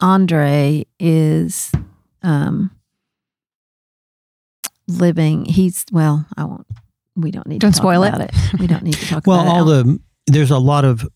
Andre 0.00 0.86
is 0.98 1.70
um 2.22 2.70
living 4.88 5.44
he's 5.44 5.84
well 5.92 6.26
I 6.36 6.44
won't 6.44 6.66
we 7.16 7.30
don't 7.30 7.46
need 7.46 7.60
Don't 7.60 7.72
to 7.72 7.78
talk 7.78 7.82
spoil 7.84 8.02
it. 8.04 8.08
about 8.08 8.20
it. 8.22 8.34
We 8.58 8.66
don't 8.66 8.82
need 8.82 8.94
to 8.94 9.06
talk 9.06 9.22
Well, 9.26 9.40
about 9.40 9.54
all 9.56 9.70
it. 9.70 9.84
the 9.84 10.00
there's 10.28 10.50
a 10.50 10.58
lot 10.58 10.84
of 10.84 11.06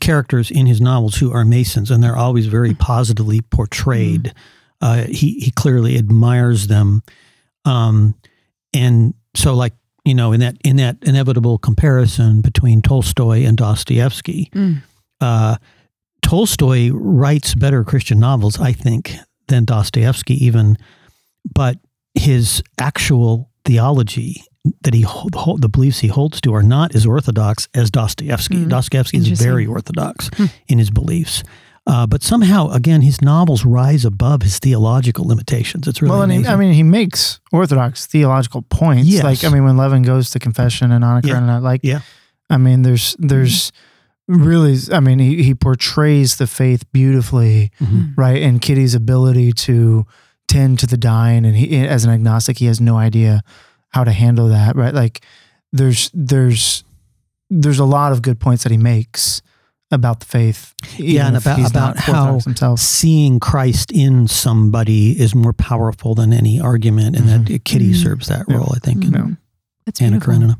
characters 0.00 0.50
in 0.50 0.66
his 0.66 0.80
novels 0.80 1.16
who 1.16 1.32
are 1.32 1.44
Masons, 1.44 1.90
and 1.90 2.02
they're 2.02 2.16
always 2.16 2.46
very 2.46 2.74
positively 2.74 3.40
portrayed. 3.40 4.32
Uh, 4.80 5.04
he 5.04 5.38
he 5.40 5.50
clearly 5.52 5.96
admires 5.96 6.66
them, 6.66 7.02
um, 7.64 8.14
and 8.74 9.14
so 9.36 9.54
like 9.54 9.74
you 10.04 10.14
know 10.14 10.32
in 10.32 10.40
that 10.40 10.56
in 10.64 10.76
that 10.76 10.96
inevitable 11.02 11.58
comparison 11.58 12.40
between 12.40 12.82
Tolstoy 12.82 13.44
and 13.44 13.56
Dostoevsky, 13.56 14.50
Mm. 14.54 14.82
uh, 15.20 15.56
Tolstoy 16.22 16.90
writes 16.92 17.54
better 17.54 17.84
Christian 17.84 18.18
novels, 18.18 18.58
I 18.60 18.72
think, 18.72 19.14
than 19.48 19.64
Dostoevsky 19.64 20.34
even, 20.44 20.78
but 21.54 21.78
his 22.14 22.62
actual 22.80 23.50
theology 23.64 24.44
that 24.82 24.94
he 24.94 25.00
hold, 25.02 25.60
the 25.60 25.68
beliefs 25.68 26.00
he 26.00 26.08
holds 26.08 26.40
to 26.40 26.54
are 26.54 26.62
not 26.62 26.94
as 26.94 27.04
orthodox 27.06 27.68
as 27.74 27.90
Dostoevsky. 27.90 28.56
Mm. 28.64 28.68
Dostoevsky 28.68 29.18
is 29.18 29.40
very 29.40 29.66
orthodox 29.66 30.30
in 30.68 30.78
his 30.78 30.90
beliefs. 30.90 31.42
Uh, 31.84 32.06
but 32.06 32.22
somehow, 32.22 32.70
again, 32.70 33.00
his 33.00 33.20
novels 33.20 33.64
rise 33.64 34.04
above 34.04 34.42
his 34.42 34.60
theological 34.60 35.26
limitations. 35.26 35.88
It's 35.88 36.00
really 36.00 36.12
well, 36.12 36.22
and 36.22 36.30
he. 36.32 36.46
I 36.46 36.54
mean, 36.54 36.72
he 36.74 36.84
makes 36.84 37.40
orthodox 37.50 38.06
theological 38.06 38.62
points. 38.62 39.08
Yes. 39.08 39.24
Like, 39.24 39.42
I 39.42 39.48
mean, 39.48 39.64
when 39.64 39.76
Levin 39.76 40.02
goes 40.02 40.30
to 40.30 40.38
confession 40.38 40.92
and 40.92 41.02
Annika 41.02 41.26
Yeah. 41.26 41.38
and 41.38 41.64
like, 41.64 41.80
Yeah. 41.82 42.00
I 42.48 42.56
mean, 42.58 42.82
there's, 42.82 43.16
there's 43.18 43.72
really, 44.28 44.76
I 44.92 45.00
mean, 45.00 45.18
he, 45.18 45.42
he 45.42 45.54
portrays 45.56 46.36
the 46.36 46.46
faith 46.46 46.84
beautifully, 46.92 47.72
Mhm. 47.80 48.12
right? 48.16 48.40
And 48.42 48.62
Kitty's 48.62 48.94
ability 48.94 49.52
to 49.52 50.06
tend 50.52 50.78
to 50.80 50.86
the 50.86 50.96
dying. 50.96 51.44
And 51.46 51.56
he, 51.56 51.86
as 51.86 52.04
an 52.04 52.10
agnostic, 52.10 52.58
he 52.58 52.66
has 52.66 52.80
no 52.80 52.96
idea 52.96 53.42
how 53.88 54.04
to 54.04 54.12
handle 54.12 54.48
that, 54.48 54.76
right? 54.76 54.94
Like, 54.94 55.24
there's, 55.72 56.10
there's, 56.14 56.84
there's 57.50 57.78
a 57.78 57.84
lot 57.84 58.12
of 58.12 58.22
good 58.22 58.38
points 58.40 58.62
that 58.62 58.72
he 58.72 58.78
makes 58.78 59.42
about 59.90 60.20
the 60.20 60.26
faith. 60.26 60.74
Yeah, 60.96 61.26
and 61.28 61.36
about- 61.36 61.58
about 61.58 61.74
not 61.74 61.98
how 61.98 62.12
Orthodox 62.24 62.44
himself. 62.44 62.80
seeing 62.80 63.38
Christ 63.40 63.92
in 63.92 64.26
somebody 64.28 65.10
is 65.20 65.34
more 65.34 65.52
powerful 65.52 66.14
than 66.14 66.32
any 66.32 66.58
argument, 66.58 67.14
and 67.16 67.28
that 67.28 67.64
Kitty 67.64 67.92
Mhm. 67.92 68.02
serves 68.02 68.28
that 68.28 68.46
Yeah. 68.48 68.56
role, 68.56 68.72
I 68.74 68.78
think. 68.78 69.04
in 69.04 69.12
Yeah. 69.12 69.26
That's 69.84 70.00
Anna 70.00 70.12
beautiful. 70.20 70.34
Karenina. 70.34 70.58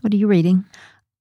what 0.00 0.12
are 0.14 0.16
you 0.16 0.26
reading? 0.26 0.64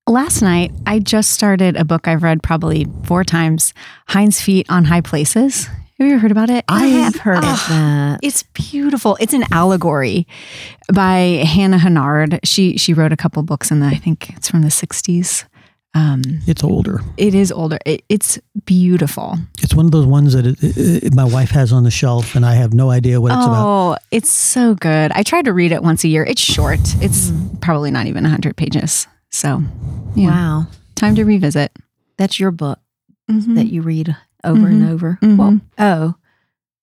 Last 0.07 0.41
night, 0.41 0.72
I 0.86 1.00
just 1.00 1.31
started 1.31 1.75
a 1.77 1.83
book 1.86 2.07
I've 2.07 2.24
read 2.24 2.43
probably 2.43 2.88
four 3.03 3.24
times 3.24 3.74
Hinds' 4.07 4.39
Feet 4.41 4.65
on 4.69 4.86
High 4.86 5.01
Places. 5.01 5.67
Have 6.03 6.10
you 6.10 6.15
ever 6.15 6.22
heard 6.22 6.31
about 6.31 6.50
it? 6.50 6.65
I 6.67 6.86
have 6.88 7.15
heard 7.15 7.38
of 7.38 7.43
Ah, 7.45 7.65
that. 7.69 8.19
It's 8.22 8.43
beautiful. 8.43 9.15
It's 9.22 9.33
an 9.33 9.45
allegory 9.51 10.27
by 10.93 11.45
Hannah 11.48 11.79
Hurnard. 11.79 12.41
She 12.43 12.75
she 12.77 12.93
wrote 12.93 13.13
a 13.13 13.15
couple 13.17 13.41
books 13.43 13.72
in 13.72 13.79
the 13.79 13.86
I 13.88 13.95
think 13.95 14.29
it's 14.36 14.50
from 14.50 14.63
the 14.63 14.67
60s. 14.67 15.45
Um, 15.95 16.22
It's 16.45 16.62
older. 16.63 17.00
it 17.15 17.33
is 17.33 17.51
older. 17.53 17.77
It, 17.86 18.03
it's 18.10 18.38
beautiful. 18.65 19.38
It's 19.62 19.74
one 19.75 19.86
of 19.86 19.91
those 19.91 20.05
ones 20.07 20.33
that 20.33 20.45
it, 20.45 20.62
it, 20.62 21.03
it- 21.05 21.13
my 21.15 21.24
wife 21.24 21.51
has 21.51 21.72
on 21.72 21.83
the 21.83 21.91
shelf, 21.91 22.36
and 22.36 22.45
I 22.45 22.55
have 22.55 22.74
no 22.74 22.89
idea 22.91 23.22
what 23.22 23.31
it's 23.31 23.45
about. 23.45 23.65
oh, 23.65 23.98
it's 24.12 24.31
so 24.31 24.74
good. 24.75 25.12
I 25.15 25.24
try 25.24 25.41
to 25.41 25.53
read 25.53 25.72
it 25.72 25.83
once 25.83 26.03
a 26.03 26.07
year. 26.10 26.25
It's 26.25 26.41
short. 26.41 26.79
It's 27.00 27.31
probably 27.62 27.91
not 27.91 28.07
even 28.07 28.24
100 28.24 28.57
pages. 28.57 29.07
So, 29.31 29.62
yeah, 30.15 30.27
Wow. 30.31 30.67
time 30.95 31.15
to 31.15 31.24
revisit. 31.24 31.72
That's 32.17 32.39
your 32.39 32.51
book 32.51 32.79
Mhm. 33.31 33.55
that 33.55 33.67
you 33.67 33.81
read 33.83 34.17
over 34.44 34.68
and 34.68 34.90
over. 34.90 35.18
Mhm. 35.22 35.38
Well, 35.38 35.60
oh, 35.80 36.16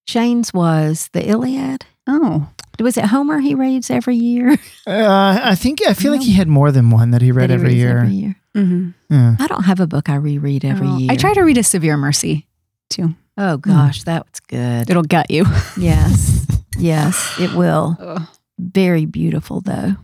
Shane's 0.06 0.52
was 0.52 1.08
the 1.12 1.26
Iliad. 1.28 1.84
Oh, 2.06 2.48
Was 2.80 2.96
it 2.96 3.04
Homer 3.06 3.40
he 3.40 3.54
reads 3.54 3.90
every 3.90 4.16
year? 4.16 4.56
Uh, 4.86 5.38
I 5.44 5.54
think 5.54 5.86
I 5.86 5.92
feel 5.94 6.10
like 6.12 6.22
he 6.22 6.32
had 6.32 6.48
more 6.48 6.72
than 6.72 6.90
one 6.90 7.10
that 7.12 7.22
he 7.22 7.30
read 7.30 7.50
That 7.50 7.54
he 7.58 7.60
every 7.60 7.74
year. 7.74 7.98
Every 7.98 8.14
year. 8.14 8.36
Mhm. 8.56 8.94
Yeah. 9.10 9.36
I 9.38 9.46
don't 9.46 9.64
have 9.64 9.78
a 9.78 9.86
book 9.86 10.08
I 10.08 10.14
reread 10.16 10.64
every 10.64 10.88
Oh, 10.88 10.96
year. 10.98 11.12
I 11.12 11.16
try 11.16 11.32
to 11.34 11.42
read 11.42 11.58
a 11.58 11.62
Severe 11.62 11.96
Mercy 11.96 12.48
too. 12.88 13.14
Oh 13.36 13.56
gosh, 13.58 14.02
that's 14.02 14.40
good. 14.40 14.90
It'll 14.90 15.02
gut 15.04 15.30
you. 15.30 15.44
Yes, 15.78 16.46
yes, 16.78 17.36
it 17.38 17.52
will. 17.54 17.96
Very 18.58 19.04
beautiful 19.06 19.60
though. 19.60 19.94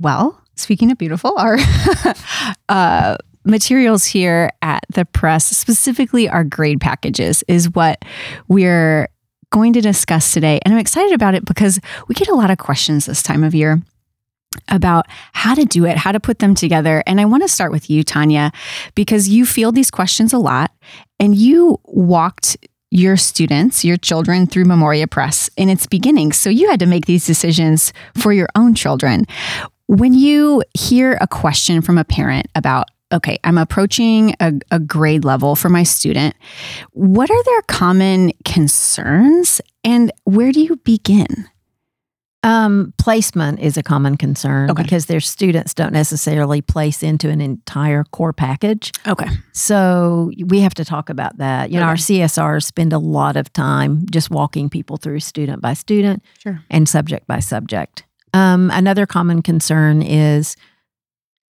Well, 0.00 0.42
speaking 0.56 0.90
of 0.90 0.98
beautiful, 0.98 1.34
our 1.38 1.56
uh, 2.68 3.16
materials 3.44 4.04
here 4.04 4.50
at 4.62 4.84
the 4.92 5.04
press, 5.04 5.46
specifically 5.46 6.28
our 6.28 6.44
grade 6.44 6.80
packages, 6.80 7.42
is 7.48 7.70
what 7.70 8.04
we're 8.48 9.08
going 9.50 9.72
to 9.74 9.80
discuss 9.80 10.32
today. 10.32 10.60
And 10.64 10.74
I'm 10.74 10.80
excited 10.80 11.12
about 11.12 11.34
it 11.34 11.44
because 11.44 11.78
we 12.08 12.14
get 12.14 12.28
a 12.28 12.34
lot 12.34 12.50
of 12.50 12.58
questions 12.58 13.06
this 13.06 13.22
time 13.22 13.44
of 13.44 13.54
year 13.54 13.82
about 14.68 15.06
how 15.32 15.54
to 15.54 15.64
do 15.64 15.84
it, 15.84 15.96
how 15.96 16.12
to 16.12 16.20
put 16.20 16.38
them 16.38 16.54
together. 16.54 17.02
And 17.06 17.20
I 17.20 17.24
want 17.24 17.42
to 17.42 17.48
start 17.48 17.72
with 17.72 17.88
you, 17.88 18.02
Tanya, 18.02 18.52
because 18.94 19.28
you 19.28 19.46
field 19.46 19.74
these 19.74 19.90
questions 19.90 20.32
a 20.32 20.38
lot 20.38 20.72
and 21.18 21.34
you 21.34 21.78
walked 21.84 22.56
your 22.90 23.16
students, 23.16 23.84
your 23.84 23.96
children 23.96 24.46
through 24.46 24.66
Memoria 24.66 25.06
Press 25.06 25.48
in 25.56 25.70
its 25.70 25.86
beginning. 25.86 26.32
So 26.32 26.50
you 26.50 26.68
had 26.68 26.80
to 26.80 26.86
make 26.86 27.06
these 27.06 27.26
decisions 27.26 27.92
for 28.14 28.32
your 28.32 28.48
own 28.54 28.74
children. 28.74 29.24
When 29.86 30.12
you 30.12 30.62
hear 30.74 31.16
a 31.20 31.26
question 31.26 31.80
from 31.80 31.96
a 31.96 32.04
parent 32.04 32.48
about, 32.54 32.88
okay, 33.12 33.38
I'm 33.44 33.58
approaching 33.58 34.34
a, 34.40 34.52
a 34.70 34.78
grade 34.80 35.24
level 35.24 35.54
for 35.56 35.68
my 35.68 35.82
student, 35.82 36.34
what 36.92 37.30
are 37.30 37.42
their 37.44 37.62
common 37.62 38.32
concerns 38.44 39.60
and 39.84 40.10
where 40.24 40.52
do 40.52 40.60
you 40.60 40.76
begin? 40.76 41.48
Um, 42.44 42.92
placement 42.98 43.60
is 43.60 43.76
a 43.76 43.84
common 43.84 44.16
concern 44.16 44.68
Okay. 44.68 44.82
because 44.82 45.06
their 45.06 45.20
students 45.20 45.74
don't 45.74 45.92
necessarily 45.92 46.60
place 46.60 47.00
into 47.04 47.28
an 47.28 47.40
entire 47.40 48.02
core 48.10 48.32
package. 48.32 48.90
Okay. 49.06 49.28
So 49.52 50.32
we 50.46 50.58
have 50.58 50.74
to 50.74 50.84
talk 50.84 51.08
about 51.08 51.38
that. 51.38 51.70
You 51.70 51.78
know, 51.78 51.86
our 51.86 51.94
CSRs 51.94 52.64
spend 52.64 52.92
a 52.92 52.98
lot 52.98 53.36
of 53.36 53.52
time 53.52 54.06
just 54.10 54.28
walking 54.28 54.68
people 54.68 54.96
through 54.96 55.20
student 55.20 55.62
by 55.62 55.74
student 55.74 56.20
Sure. 56.38 56.60
and 56.68 56.88
subject 56.88 57.28
by 57.28 57.38
subject. 57.38 58.02
Um, 58.34 58.72
another 58.72 59.06
common 59.06 59.42
concern 59.42 60.02
is 60.02 60.56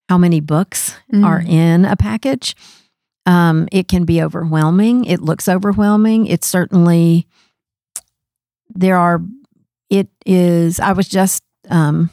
how 0.09 0.17
many 0.17 0.39
books 0.39 0.95
are 1.13 1.41
in 1.45 1.85
a 1.85 1.95
package. 1.95 2.55
Um, 3.25 3.67
it 3.71 3.87
can 3.87 4.05
be 4.05 4.21
overwhelming. 4.21 5.05
It 5.05 5.21
looks 5.21 5.47
overwhelming. 5.49 6.27
It's 6.27 6.47
certainly 6.47 7.27
there 8.73 8.97
are. 8.97 9.21
It 9.89 10.09
is. 10.25 10.79
I 10.79 10.91
was 10.93 11.07
just 11.07 11.43
um, 11.69 12.09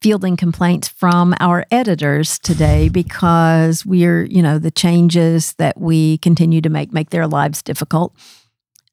fielding 0.00 0.36
complaints 0.36 0.88
from 0.88 1.34
our 1.40 1.64
editors 1.70 2.38
today 2.38 2.88
because 2.92 3.84
we're, 3.86 4.24
you 4.24 4.42
know, 4.42 4.58
the 4.58 4.70
changes 4.70 5.54
that 5.54 5.80
we 5.80 6.18
continue 6.18 6.60
to 6.60 6.68
make 6.68 6.92
make 6.92 7.10
their 7.10 7.26
lives 7.26 7.62
difficult. 7.62 8.14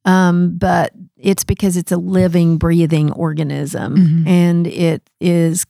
Um, 0.06 0.58
but 0.58 0.92
it's 1.18 1.44
because 1.44 1.78
it's 1.78 1.92
a 1.92 1.98
living, 1.98 2.58
breathing 2.58 3.12
organism 3.14 3.96
Mhm. 3.98 4.28
and 4.28 4.68
it 4.68 5.10
is 5.20 5.66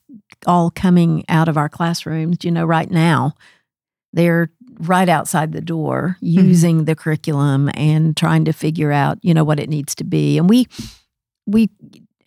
all 0.46 0.70
coming 0.70 1.24
out 1.28 1.48
of 1.48 1.56
our 1.56 1.68
classrooms. 1.68 2.38
You 2.44 2.50
know, 2.50 2.64
right 2.64 2.90
now, 2.90 3.34
they're 4.12 4.50
right 4.78 5.08
outside 5.08 5.52
the 5.52 5.60
door 5.60 6.16
using 6.20 6.84
the 6.84 6.94
curriculum 6.94 7.70
and 7.74 8.16
trying 8.16 8.44
to 8.44 8.52
figure 8.52 8.92
out, 8.92 9.18
you 9.22 9.32
know, 9.34 9.44
what 9.44 9.58
it 9.60 9.68
needs 9.70 9.94
to 9.96 10.04
be. 10.04 10.36
And 10.38 10.48
we, 10.50 10.66
we 11.46 11.70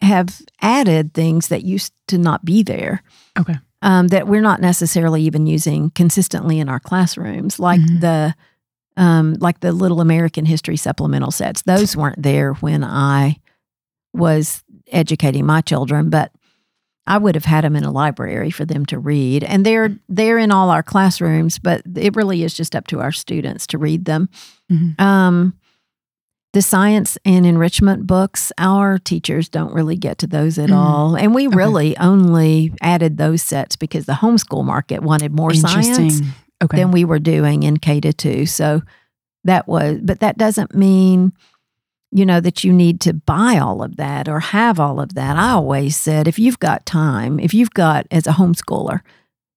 have 0.02 0.42
added 0.62 1.14
things 1.14 1.50
that 1.50 1.64
used 1.64 1.94
to 2.08 2.18
not 2.18 2.44
be 2.46 2.64
there 2.64 3.04
Okay. 3.38 3.56
um, 3.82 4.08
that 4.08 4.28
we're 4.28 4.42
not 4.42 4.62
necessarily 4.62 5.22
even 5.24 5.46
using 5.46 5.92
consistently 5.92 6.60
in 6.60 6.70
our 6.70 6.80
classrooms, 6.80 7.60
like 7.60 7.82
Mhm. 7.82 8.02
the 8.02 8.36
um, 8.98 9.36
like 9.40 9.62
the 9.62 9.72
little 9.72 10.02
American 10.02 10.44
history 10.46 10.76
supplemental 10.76 11.32
sets. 11.32 11.62
Those 11.62 11.96
weren't 11.96 12.22
there 12.22 12.54
when 12.56 12.84
I 12.84 13.38
was 14.14 14.62
educating 14.92 15.46
my 15.46 15.62
children, 15.62 16.10
but 16.10 16.32
I 17.10 17.18
would 17.18 17.36
have 17.36 17.46
had 17.46 17.64
them 17.66 17.76
in 17.76 17.84
a 17.84 17.92
library 17.92 18.52
for 18.52 18.64
them 18.66 18.86
to 18.86 19.00
read, 19.00 19.44
and 19.44 19.66
they're 19.66 19.98
they're 20.08 20.38
in 20.38 20.52
all 20.52 20.70
our 20.70 20.84
classrooms. 20.84 21.60
But 21.60 21.82
it 21.96 22.16
really 22.16 22.44
is 22.44 22.54
just 22.54 22.76
up 22.76 22.88
to 22.88 23.02
our 23.02 23.12
students 23.12 23.68
to 23.68 23.78
read 23.78 24.06
them. 24.06 24.30
Mhm. 24.72 25.00
Um, 25.02 25.54
the 26.54 26.62
science 26.64 27.18
and 27.26 27.46
enrichment 27.46 28.08
books, 28.08 28.52
our 28.58 28.98
teachers 28.98 29.50
don't 29.50 29.74
really 29.74 29.96
get 29.98 30.18
to 30.20 30.28
those 30.28 30.58
at 30.58 30.70
Mhm. 30.70 30.76
all. 30.78 31.16
And 31.16 31.36
we 31.36 31.48
Okay. 31.48 31.56
really 31.56 31.98
only 31.98 32.74
added 32.82 33.18
those 33.18 33.44
sets 33.44 33.76
because 33.76 34.06
the 34.06 34.14
homeschool 34.14 34.66
market 34.66 35.04
wanted 35.04 35.32
more 35.32 35.54
science 35.54 36.22
Okay. 36.64 36.78
than 36.78 36.90
we 36.92 37.06
were 37.06 37.20
doing 37.20 37.62
in 37.64 37.78
K 37.78 38.00
to 38.02 38.12
two. 38.14 38.46
So 38.48 38.82
that 39.44 39.68
was, 39.68 40.00
but 40.04 40.20
that 40.22 40.38
doesn't 40.40 40.74
mean, 40.76 41.34
you 42.12 42.26
know, 42.26 42.40
that 42.40 42.64
you 42.64 42.74
need 42.74 43.00
to 43.02 43.14
buy 43.14 43.60
all 43.60 43.84
of 43.84 43.98
that 43.98 44.28
or 44.28 44.40
have 44.40 44.80
all 44.80 45.00
of 45.00 45.14
that. 45.14 45.38
I 45.38 45.52
always 45.52 45.96
said 45.96 46.28
if 46.28 46.40
you've 46.40 46.60
got 46.60 46.86
time, 46.86 47.40
if 47.40 47.54
you've 47.54 47.72
got, 47.72 48.08
as 48.10 48.26
a 48.26 48.32
homeschooler, 48.32 49.02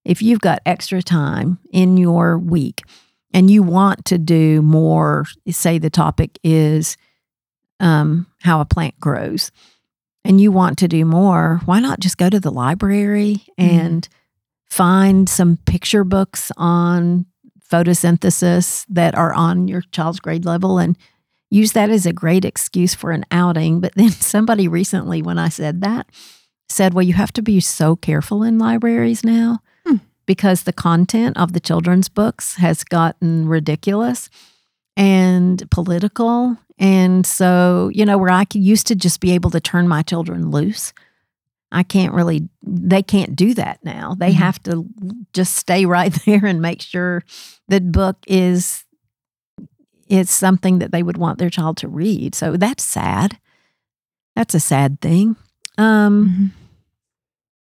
if 0.04 0.20
you've 0.20 0.40
got 0.40 0.60
extra 0.66 1.02
time 1.02 1.58
in 1.70 1.96
your 1.96 2.36
week 2.36 2.82
and 3.32 3.50
you 3.50 3.62
want 3.62 4.04
to 4.06 4.18
do 4.18 4.60
more, 4.60 5.24
say 5.48 5.78
the 5.78 5.88
topic 5.88 6.38
is 6.42 6.96
um, 7.80 8.26
how 8.42 8.60
a 8.60 8.64
plant 8.64 8.98
grows, 9.00 9.50
and 10.24 10.40
you 10.40 10.52
want 10.52 10.78
to 10.78 10.88
do 10.88 11.04
more, 11.04 11.60
why 11.64 11.80
not 11.80 12.00
just 12.00 12.16
go 12.16 12.30
to 12.30 12.38
the 12.38 12.50
library 12.50 13.44
and 13.58 14.08
find 14.68 15.28
some 15.28 15.56
picture 15.66 16.04
books 16.04 16.52
on 16.56 17.26
photosynthesis 17.68 18.84
that 18.88 19.16
are 19.16 19.32
on 19.32 19.66
your 19.66 19.82
child's 19.90 20.20
grade 20.20 20.44
level 20.44 20.78
and 20.78 20.96
use 21.52 21.72
that 21.72 21.90
as 21.90 22.06
a 22.06 22.12
great 22.12 22.44
excuse 22.44 22.94
for 22.94 23.10
an 23.12 23.24
outing. 23.30 23.80
But 23.80 23.94
then 23.94 24.10
somebody 24.34 24.68
recently, 24.68 25.22
when 25.22 25.38
I 25.38 25.48
said 25.48 25.80
that, 25.82 26.06
said, 26.68 26.94
Well, 26.94 27.04
you 27.04 27.14
have 27.14 27.32
to 27.34 27.42
be 27.42 27.60
so 27.60 27.96
careful 27.96 28.42
in 28.42 28.58
libraries 28.58 29.22
now 29.24 29.60
Hmm. 29.86 29.96
because 30.26 30.62
the 30.62 30.72
content 30.72 31.36
of 31.36 31.52
the 31.52 31.60
children's 31.60 32.08
books 32.08 32.54
has 32.56 32.84
gotten 32.84 33.46
ridiculous 33.48 34.30
and 34.96 35.68
political. 35.70 36.56
And 36.78 37.26
so, 37.26 37.90
you 37.94 38.04
know, 38.04 38.18
where 38.18 38.30
I 38.30 38.46
used 38.54 38.86
to 38.88 38.94
just 38.94 39.20
be 39.20 39.32
able 39.32 39.50
to 39.50 39.60
turn 39.60 39.88
my 39.88 40.02
children 40.02 40.50
loose, 40.50 40.92
I 41.70 41.82
can't 41.82 42.12
really, 42.14 42.48
they 42.62 43.02
can't 43.02 43.34
do 43.36 43.54
that 43.54 43.82
now. 43.84 44.14
They 44.18 44.30
Mhm. 44.32 44.36
have 44.36 44.62
to 44.64 44.86
just 45.32 45.56
stay 45.56 45.84
right 45.96 46.12
there 46.26 46.44
and 46.46 46.60
make 46.60 46.82
sure 46.82 47.22
the 47.68 47.80
book 47.80 48.16
is 48.26 48.84
is 50.12 50.30
something 50.30 50.78
that 50.78 50.92
they 50.92 51.02
would 51.02 51.16
want 51.16 51.38
their 51.38 51.50
child 51.50 51.76
to 51.78 51.88
read. 51.88 52.34
So 52.34 52.56
that's 52.58 52.84
sad. 52.84 53.38
That's 54.36 54.54
a 54.54 54.60
sad 54.60 55.00
thing. 55.00 55.36
Um, 55.78 56.28
Mhm. 56.28 56.50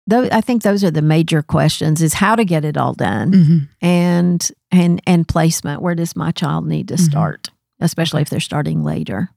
though 0.06 0.28
I 0.32 0.40
think 0.40 0.62
those 0.62 0.82
are 0.82 0.90
the 0.90 1.02
major 1.02 1.42
questions: 1.42 2.00
is 2.02 2.14
how 2.14 2.34
to 2.36 2.44
get 2.44 2.64
it 2.64 2.76
all 2.76 2.94
done, 2.94 3.32
Mhm. 3.32 3.68
and 3.82 4.50
and 4.70 5.00
and 5.06 5.28
placement. 5.28 5.82
Where 5.82 5.94
does 5.94 6.16
my 6.16 6.30
child 6.32 6.66
need 6.66 6.88
to 6.88 6.94
Mhm. 6.94 7.00
start, 7.10 7.50
especially 7.80 8.22
if 8.22 8.30
they're 8.30 8.40
starting 8.40 8.82
later? 8.82 9.30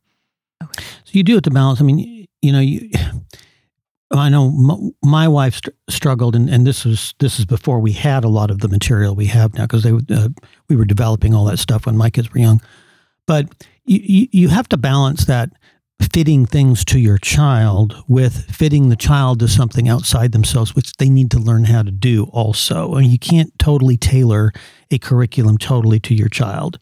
So 0.62 1.12
you 1.12 1.24
do 1.24 1.34
have 1.34 1.44
to 1.44 1.52
balance. 1.52 1.82
I 1.82 1.84
mean, 1.84 2.26
you 2.42 2.52
know, 2.52 2.60
you. 2.62 2.90
I 4.16 4.30
know 4.30 4.46
m- 4.48 4.92
my 5.04 5.28
wife 5.28 5.56
str- 5.56 5.72
struggled, 5.90 6.36
and, 6.36 6.48
and 6.48 6.68
this 6.68 6.86
was 6.86 7.16
this 7.20 7.40
is 7.40 7.46
before 7.46 7.80
we 7.80 7.94
had 7.94 8.24
a 8.24 8.30
lot 8.30 8.52
of 8.52 8.60
the 8.60 8.68
material 8.68 9.16
we 9.16 9.26
have 9.26 9.56
now 9.56 9.64
because 9.66 9.82
they 9.84 9.92
uh, 10.16 10.30
we 10.70 10.76
were 10.76 10.86
developing 10.86 11.34
all 11.34 11.46
that 11.46 11.58
stuff 11.60 11.86
when 11.88 11.98
my 11.98 12.10
kids 12.12 12.32
were 12.32 12.40
young. 12.40 12.62
But 13.28 13.48
you, 13.86 14.28
you 14.32 14.48
have 14.50 14.70
to 14.70 14.78
balance 14.78 15.26
that 15.26 15.52
fitting 16.02 16.46
things 16.46 16.84
to 16.86 17.00
your 17.00 17.18
child 17.18 17.96
with 18.08 18.46
fitting 18.54 18.90
the 18.90 18.96
child 18.96 19.40
to 19.40 19.48
something 19.48 19.88
outside 19.88 20.32
themselves, 20.32 20.76
which 20.76 20.94
they 20.94 21.10
need 21.10 21.32
to 21.32 21.40
learn 21.40 21.66
how 21.66 21.82
to 21.82 21.92
do 21.92 22.26
also. 22.26 22.94
Mean, 22.96 23.10
you 23.10 23.20
can't 23.20 23.58
totally 23.58 23.98
tailor 23.98 24.52
a 24.92 24.98
curriculum 24.98 25.58
totally 25.58 26.00
to 26.02 26.14
your 26.14 26.30
child. 26.30 26.80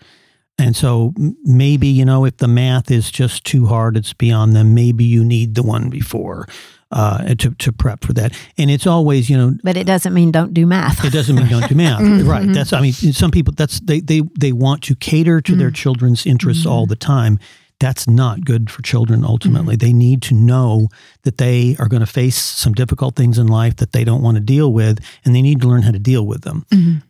And 0.62 0.76
so 0.76 1.14
maybe, 1.44 1.88
you 1.88 2.06
know, 2.06 2.26
if 2.26 2.38
the 2.38 2.48
math 2.48 2.92
is 2.92 3.12
just 3.12 3.44
too 3.44 3.66
hard, 3.66 3.98
it's 3.98 4.14
beyond 4.14 4.56
them, 4.56 4.74
maybe 4.74 5.04
you 5.04 5.24
need 5.24 5.56
the 5.56 5.64
one 5.64 5.90
before 5.90 6.48
uh, 6.92 7.34
to, 7.36 7.52
to 7.56 7.72
prep 7.72 8.04
for 8.04 8.14
that. 8.14 8.34
And 8.58 8.70
it's 8.70 8.86
always, 8.86 9.30
you 9.30 9.38
know, 9.38 9.54
But 9.64 9.78
it 9.78 9.86
doesn't 9.86 10.14
mean 10.14 10.32
don't 10.32 10.54
do 10.54 10.66
math. 10.66 11.04
it 11.04 11.14
doesn't 11.14 11.36
mean 11.36 11.48
don't 11.48 11.68
do 11.68 11.76
math, 11.76 12.02
right? 12.26 12.44
Mm-hmm. 12.44 12.54
That's 12.54 12.74
I 12.74 12.82
mean, 12.82 12.94
some 12.94 13.32
people 13.32 13.54
that's 13.56 13.80
they 13.80 14.00
they 14.00 14.22
they 14.40 14.52
want 14.52 14.84
to 14.84 14.96
cater 14.96 15.42
to 15.42 15.56
their 15.56 15.72
mm. 15.72 15.76
children's 15.76 16.26
interests 16.26 16.66
all 16.66 16.84
mm-hmm. 16.84 16.90
the 16.90 16.96
time. 16.98 17.40
That's 17.80 18.08
not 18.08 18.46
good 18.46 18.70
for 18.70 18.84
children. 18.84 19.26
Ultimately, 19.26 19.76
mm-hmm. 19.76 19.88
they 19.88 19.94
need 19.94 20.22
to 20.24 20.36
know 20.36 20.90
that 21.24 21.40
they 21.40 21.76
are 21.80 21.88
going 21.88 22.02
to 22.02 22.06
face 22.06 22.38
some 22.38 22.74
difficult 22.74 23.16
things 23.16 23.40
in 23.40 23.48
life 23.48 23.78
that 23.78 23.92
they 23.92 24.04
don't 24.04 24.22
want 24.22 24.36
to 24.36 24.42
deal 24.42 24.72
with, 24.72 25.00
and 25.26 25.34
they 25.34 25.42
need 25.42 25.62
to 25.62 25.68
learn 25.68 25.82
how 25.82 25.92
to 25.92 25.98
deal 25.98 26.28
with 26.28 26.44
them. 26.44 26.66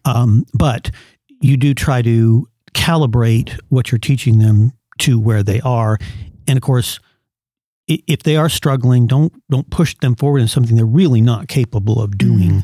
Um, 0.06 0.46
but 0.54 0.90
you 1.42 1.58
do 1.58 1.74
try 1.74 2.02
to 2.04 2.48
calibrate 2.74 3.60
what 3.70 3.92
you're 3.92 4.00
teaching 4.00 4.40
them 4.40 4.72
to 5.00 5.20
where 5.20 5.44
they 5.44 5.62
are, 5.62 5.98
and 6.48 6.58
of 6.58 6.64
course. 6.64 7.00
If 7.88 8.24
they 8.24 8.38
are 8.38 8.48
struggling, 8.48 9.06
don't 9.06 9.34
don't 9.50 9.70
push 9.70 9.98
them 9.98 10.16
forward 10.16 10.40
in 10.40 10.48
something 10.48 10.78
they're 10.78 10.86
really 10.86 11.20
not 11.20 11.50
capable 11.50 12.02
of 12.02 12.18
doing. 12.18 12.50
Mm-hmm. 12.50 12.60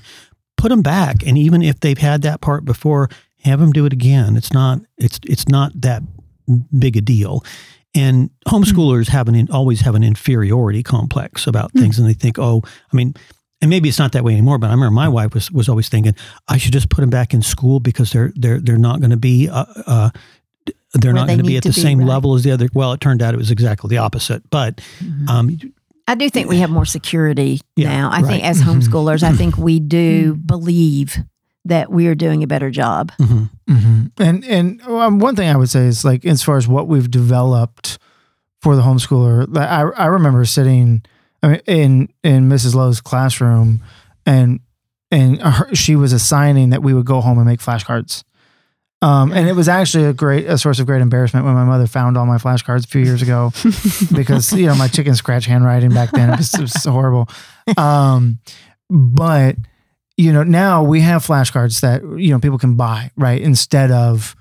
Put 0.56 0.70
them 0.70 0.82
back. 0.82 1.18
And 1.26 1.38
even 1.38 1.62
if 1.62 1.82
they've 1.82 1.98
had 1.98 2.22
that 2.22 2.40
part 2.40 2.64
before 2.64 3.10
have 3.48 3.60
them 3.60 3.72
do 3.72 3.86
it 3.86 3.94
again. 3.94 4.36
It's 4.38 4.54
not 4.54 4.82
it's 4.98 5.20
it's 5.24 5.48
not 5.48 5.72
that 5.82 6.04
big 6.78 6.98
a 6.98 7.02
deal. 7.02 7.44
And 7.96 8.30
mm. 8.30 8.32
homeschoolers 8.48 9.10
have 9.10 9.28
an 9.28 9.50
always 9.52 9.82
have 9.82 9.96
an 9.96 10.04
inferiority 10.04 10.84
complex 10.84 11.48
about 11.48 11.74
mm. 11.74 11.82
things 11.82 11.98
and 11.98 12.08
they 12.08 12.14
think 12.14 12.38
oh 12.38 12.62
i 12.66 12.96
mean 12.96 13.14
and 13.62 13.70
maybe 13.70 13.90
it's 13.90 14.00
not 14.00 14.12
that 14.12 14.24
way 14.24 14.32
anymore 14.34 14.58
but 14.58 14.68
i 14.68 14.72
remember 14.72 14.92
my 14.92 15.08
wife 15.08 15.34
was 15.34 15.52
was 15.52 15.68
always 15.70 15.90
thinking 15.90 16.14
i 16.48 16.58
should 16.58 16.74
just 16.74 16.90
put 16.90 17.02
them 17.02 17.10
back 17.10 17.34
in 17.34 17.42
school 17.42 17.80
because 17.80 18.12
they're 18.12 18.32
they're 18.36 18.60
they're 18.60 18.78
not 18.78 19.00
going 19.00 19.10
to 19.12 19.18
be 19.18 19.50
uh, 19.50 19.66
uh 19.86 20.10
they're 20.94 21.12
Where 21.12 21.22
not 21.22 21.28
they 21.28 21.34
going 21.34 21.40
to 21.40 21.44
be 21.46 21.58
at 21.58 21.64
the 21.64 21.70
be, 21.70 21.82
same 21.82 22.00
right. 22.00 22.08
level 22.08 22.36
as 22.36 22.44
the 22.44 22.52
other 22.52 22.68
well 22.74 22.94
it 22.94 23.02
turned 23.02 23.22
out 23.22 23.34
it 23.34 23.38
was 23.38 23.52
exactly 23.52 23.90
the 23.90 23.98
opposite 23.98 24.50
but 24.50 24.82
um 25.28 25.58
I 26.10 26.16
do 26.16 26.30
think 26.30 26.48
we 26.48 26.60
have 26.60 26.70
more 26.70 26.86
security 26.86 27.60
Yeah, 27.76 27.90
now. 27.90 28.10
I 28.10 28.22
right. 28.22 28.26
think 28.28 28.44
as 28.46 28.62
Mhm. 28.62 28.80
homeschoolers, 28.80 29.24
I 29.24 29.34
think 29.34 29.58
we 29.58 29.82
do 29.82 30.36
believe 30.36 31.18
that 31.66 31.92
we 31.92 32.08
are 32.08 32.16
doing 32.16 32.44
a 32.44 32.48
better 32.48 32.72
job. 32.72 33.12
mhm. 33.20 33.50
hmm 33.68 34.04
And 34.18 34.46
and 34.46 34.82
um, 34.84 35.20
one 35.20 35.36
thing 35.36 35.50
I 35.50 35.58
would 35.58 35.70
say 35.70 35.86
is 35.86 36.06
like 36.06 36.24
as 36.26 36.42
far 36.44 36.56
as 36.56 36.66
what 36.66 36.88
we've 36.88 37.12
developed 37.12 38.00
for 38.62 38.78
the 38.78 38.84
homeschooler, 38.84 39.48
I 39.58 39.82
I 40.02 40.06
remember 40.06 40.46
sitting 40.46 41.02
I 41.44 41.48
mean, 41.48 41.62
in 41.68 42.10
in 42.24 42.50
Mrs. 42.50 42.76
Lowe's 42.76 43.02
classroom, 43.02 43.82
and 44.26 44.60
and 45.12 45.42
her, 45.42 45.74
she 45.76 45.96
was 45.96 46.14
assigning 46.14 46.70
that 46.72 46.84
we 46.84 46.94
would 46.94 47.06
go 47.06 47.22
home 47.22 47.38
and 47.38 47.48
make 47.48 47.60
flashcards. 47.60 48.24
Um, 49.04 49.32
and 49.32 49.48
it 49.48 49.54
was 49.54 49.70
actually 49.70 50.06
a 50.06 50.14
great 50.14 50.48
a 50.48 50.58
source 50.58 50.80
of 50.80 50.88
great 50.88 51.02
embarrassment 51.02 51.46
when 51.46 51.54
my 51.54 51.64
mother 51.66 51.86
found 51.86 52.18
all 52.18 52.26
my 52.26 52.38
flashcards 52.38 52.84
a 52.86 52.88
few 52.88 53.02
years 53.02 53.22
ago 53.22 53.52
because 54.16 54.52
you 54.54 54.66
know 54.66 54.74
my 54.76 54.88
chicken 54.88 55.14
scratch 55.14 55.46
handwriting 55.46 55.94
back 55.94 56.10
then 56.12 56.32
it 56.32 56.38
was, 56.38 56.54
it 56.56 56.62
was 56.62 56.84
horrible. 56.84 57.30
Um, 57.78 58.40
but 58.90 59.56
you 60.18 60.34
know 60.34 60.42
now 60.42 60.82
we 60.82 61.02
have 61.02 61.24
flashcards 61.26 61.82
that 61.82 62.02
you 62.20 62.32
know 62.32 62.40
people 62.40 62.58
can 62.58 62.76
buy 62.76 63.12
right 63.16 63.40
instead 63.40 63.92
of 63.92 64.36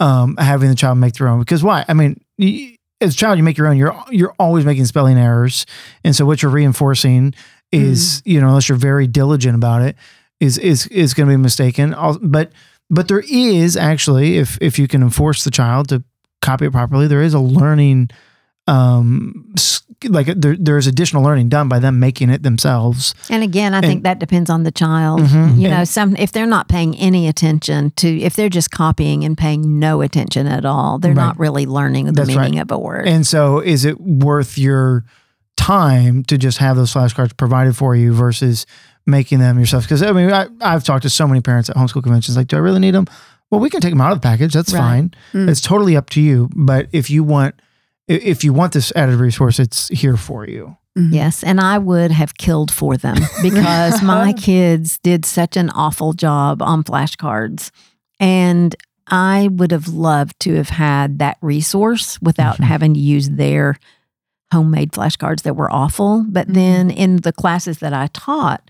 um, 0.00 0.36
having 0.38 0.68
the 0.70 0.74
child 0.74 0.98
make 0.98 1.14
their 1.14 1.28
own 1.28 1.38
because 1.38 1.62
why 1.62 1.84
i 1.86 1.92
mean 1.94 2.18
y- 2.38 2.76
as 3.00 3.14
a 3.14 3.16
child 3.16 3.38
you 3.38 3.44
make 3.44 3.56
your 3.56 3.66
own 3.66 3.76
you're 3.76 3.96
you're 4.10 4.34
always 4.38 4.64
making 4.64 4.86
spelling 4.86 5.18
errors. 5.18 5.66
And 6.04 6.14
so 6.14 6.26
what 6.26 6.42
you're 6.42 6.52
reinforcing 6.52 7.34
is 7.72 8.20
mm-hmm. 8.20 8.30
you 8.30 8.40
know 8.40 8.48
unless 8.48 8.68
you're 8.68 8.78
very 8.78 9.06
diligent 9.06 9.54
about 9.54 9.82
it 9.82 9.96
is 10.40 10.58
is 10.58 10.86
is 10.88 11.14
going 11.14 11.28
to 11.28 11.32
be 11.32 11.36
mistaken. 11.36 11.94
But 12.22 12.52
but 12.88 13.08
there 13.08 13.24
is 13.28 13.76
actually 13.76 14.38
if 14.38 14.58
if 14.60 14.78
you 14.78 14.88
can 14.88 15.02
enforce 15.02 15.44
the 15.44 15.50
child 15.50 15.88
to 15.88 16.02
copy 16.42 16.64
it 16.64 16.72
properly 16.72 17.06
there 17.06 17.20
is 17.20 17.34
a 17.34 17.38
learning 17.38 18.08
um, 18.70 19.52
like 20.08 20.26
there, 20.28 20.56
there's 20.58 20.86
additional 20.86 21.22
learning 21.22 21.48
done 21.48 21.68
by 21.68 21.78
them 21.78 22.00
making 22.00 22.30
it 22.30 22.42
themselves. 22.42 23.14
And 23.28 23.42
again, 23.42 23.74
I 23.74 23.78
And- 23.78 23.86
think 23.86 24.02
that 24.04 24.18
depends 24.18 24.48
on 24.48 24.62
the 24.62 24.70
child. 24.70 25.20
Mhm. 25.20 25.58
You 25.60 25.68
know, 25.68 25.84
some 25.84 26.16
if 26.16 26.32
they're 26.32 26.46
not 26.46 26.68
paying 26.68 26.96
any 26.96 27.28
attention 27.28 27.92
to 27.96 28.08
if 28.20 28.34
they're 28.36 28.48
just 28.48 28.70
copying 28.70 29.24
and 29.24 29.36
paying 29.36 29.78
no 29.78 30.00
attention 30.00 30.46
at 30.46 30.64
all, 30.64 30.98
they're 30.98 31.12
Right. 31.12 31.26
not 31.26 31.38
really 31.38 31.66
learning 31.66 32.06
the 32.06 32.12
That's 32.12 32.28
meaning 32.28 32.54
right. 32.54 32.62
of 32.62 32.70
a 32.70 32.78
word. 32.78 33.06
And 33.08 33.26
so, 33.26 33.58
is 33.60 33.84
it 33.84 34.00
worth 34.00 34.56
your 34.56 35.04
time 35.56 36.22
to 36.24 36.38
just 36.38 36.58
have 36.58 36.76
those 36.76 36.92
flashcards 36.94 37.36
provided 37.36 37.76
for 37.76 37.94
you 37.94 38.14
versus 38.14 38.64
making 39.06 39.40
them 39.40 39.58
yourself? 39.58 39.84
Because 39.84 40.02
I 40.02 40.12
mean, 40.12 40.32
I, 40.32 40.46
I've 40.62 40.84
talked 40.84 41.02
to 41.02 41.10
so 41.10 41.26
many 41.28 41.40
parents 41.40 41.68
at 41.68 41.76
homeschool 41.76 42.02
conventions. 42.02 42.36
Like, 42.36 42.46
do 42.48 42.56
I 42.56 42.60
really 42.60 42.80
need 42.80 42.92
them? 42.94 43.06
Well, 43.50 43.60
we 43.60 43.68
can 43.68 43.80
take 43.80 43.90
them 43.92 44.00
out 44.00 44.12
of 44.12 44.18
the 44.18 44.22
package. 44.22 44.52
That's 44.54 44.72
Right. 44.72 44.80
fine. 44.80 45.10
Mm. 45.34 45.48
It's 45.50 45.60
totally 45.60 45.96
up 45.96 46.08
to 46.10 46.20
you. 46.20 46.48
But 46.54 46.86
if 46.92 47.10
you 47.10 47.24
want, 47.24 47.56
i- 47.56 47.60
if 48.10 48.44
you 48.44 48.52
want 48.52 48.72
this 48.72 48.92
added 48.96 49.16
resource, 49.16 49.58
it's 49.58 49.88
here 49.88 50.16
for 50.16 50.46
you. 50.46 50.76
Yes, 50.96 51.44
and 51.44 51.60
I 51.60 51.78
would 51.78 52.10
have 52.10 52.34
killed 52.36 52.70
for 52.70 52.96
them 52.96 53.16
because 53.42 54.02
my 54.02 54.32
kids 54.36 54.98
did 54.98 55.24
such 55.24 55.56
an 55.56 55.70
awful 55.70 56.12
job 56.12 56.60
on 56.62 56.82
flashcards. 56.84 57.70
And 58.18 58.74
I 59.06 59.48
would 59.52 59.70
have 59.70 59.88
loved 59.88 60.38
to 60.40 60.54
have 60.56 60.68
had 60.70 61.18
that 61.20 61.36
resource 61.40 62.20
without 62.20 62.58
Mhm. 62.58 62.64
having 62.64 62.94
to 62.94 63.00
use 63.00 63.30
their 63.30 63.76
homemade 64.52 64.92
flashcards 64.92 65.42
that 65.42 65.54
were 65.56 65.72
awful. 65.72 66.24
But 66.28 66.52
then 66.52 66.90
in 66.90 67.18
the 67.18 67.32
classes 67.32 67.78
that 67.78 67.92
I 67.94 68.08
taught, 68.08 68.68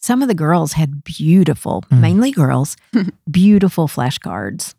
some 0.00 0.22
of 0.22 0.28
the 0.28 0.34
girls 0.34 0.72
had 0.72 1.02
beautiful, 1.04 1.84
Mm. 1.90 2.00
mainly 2.00 2.30
girls, 2.32 2.76
beautiful 3.30 3.86
flashcards 3.88 4.74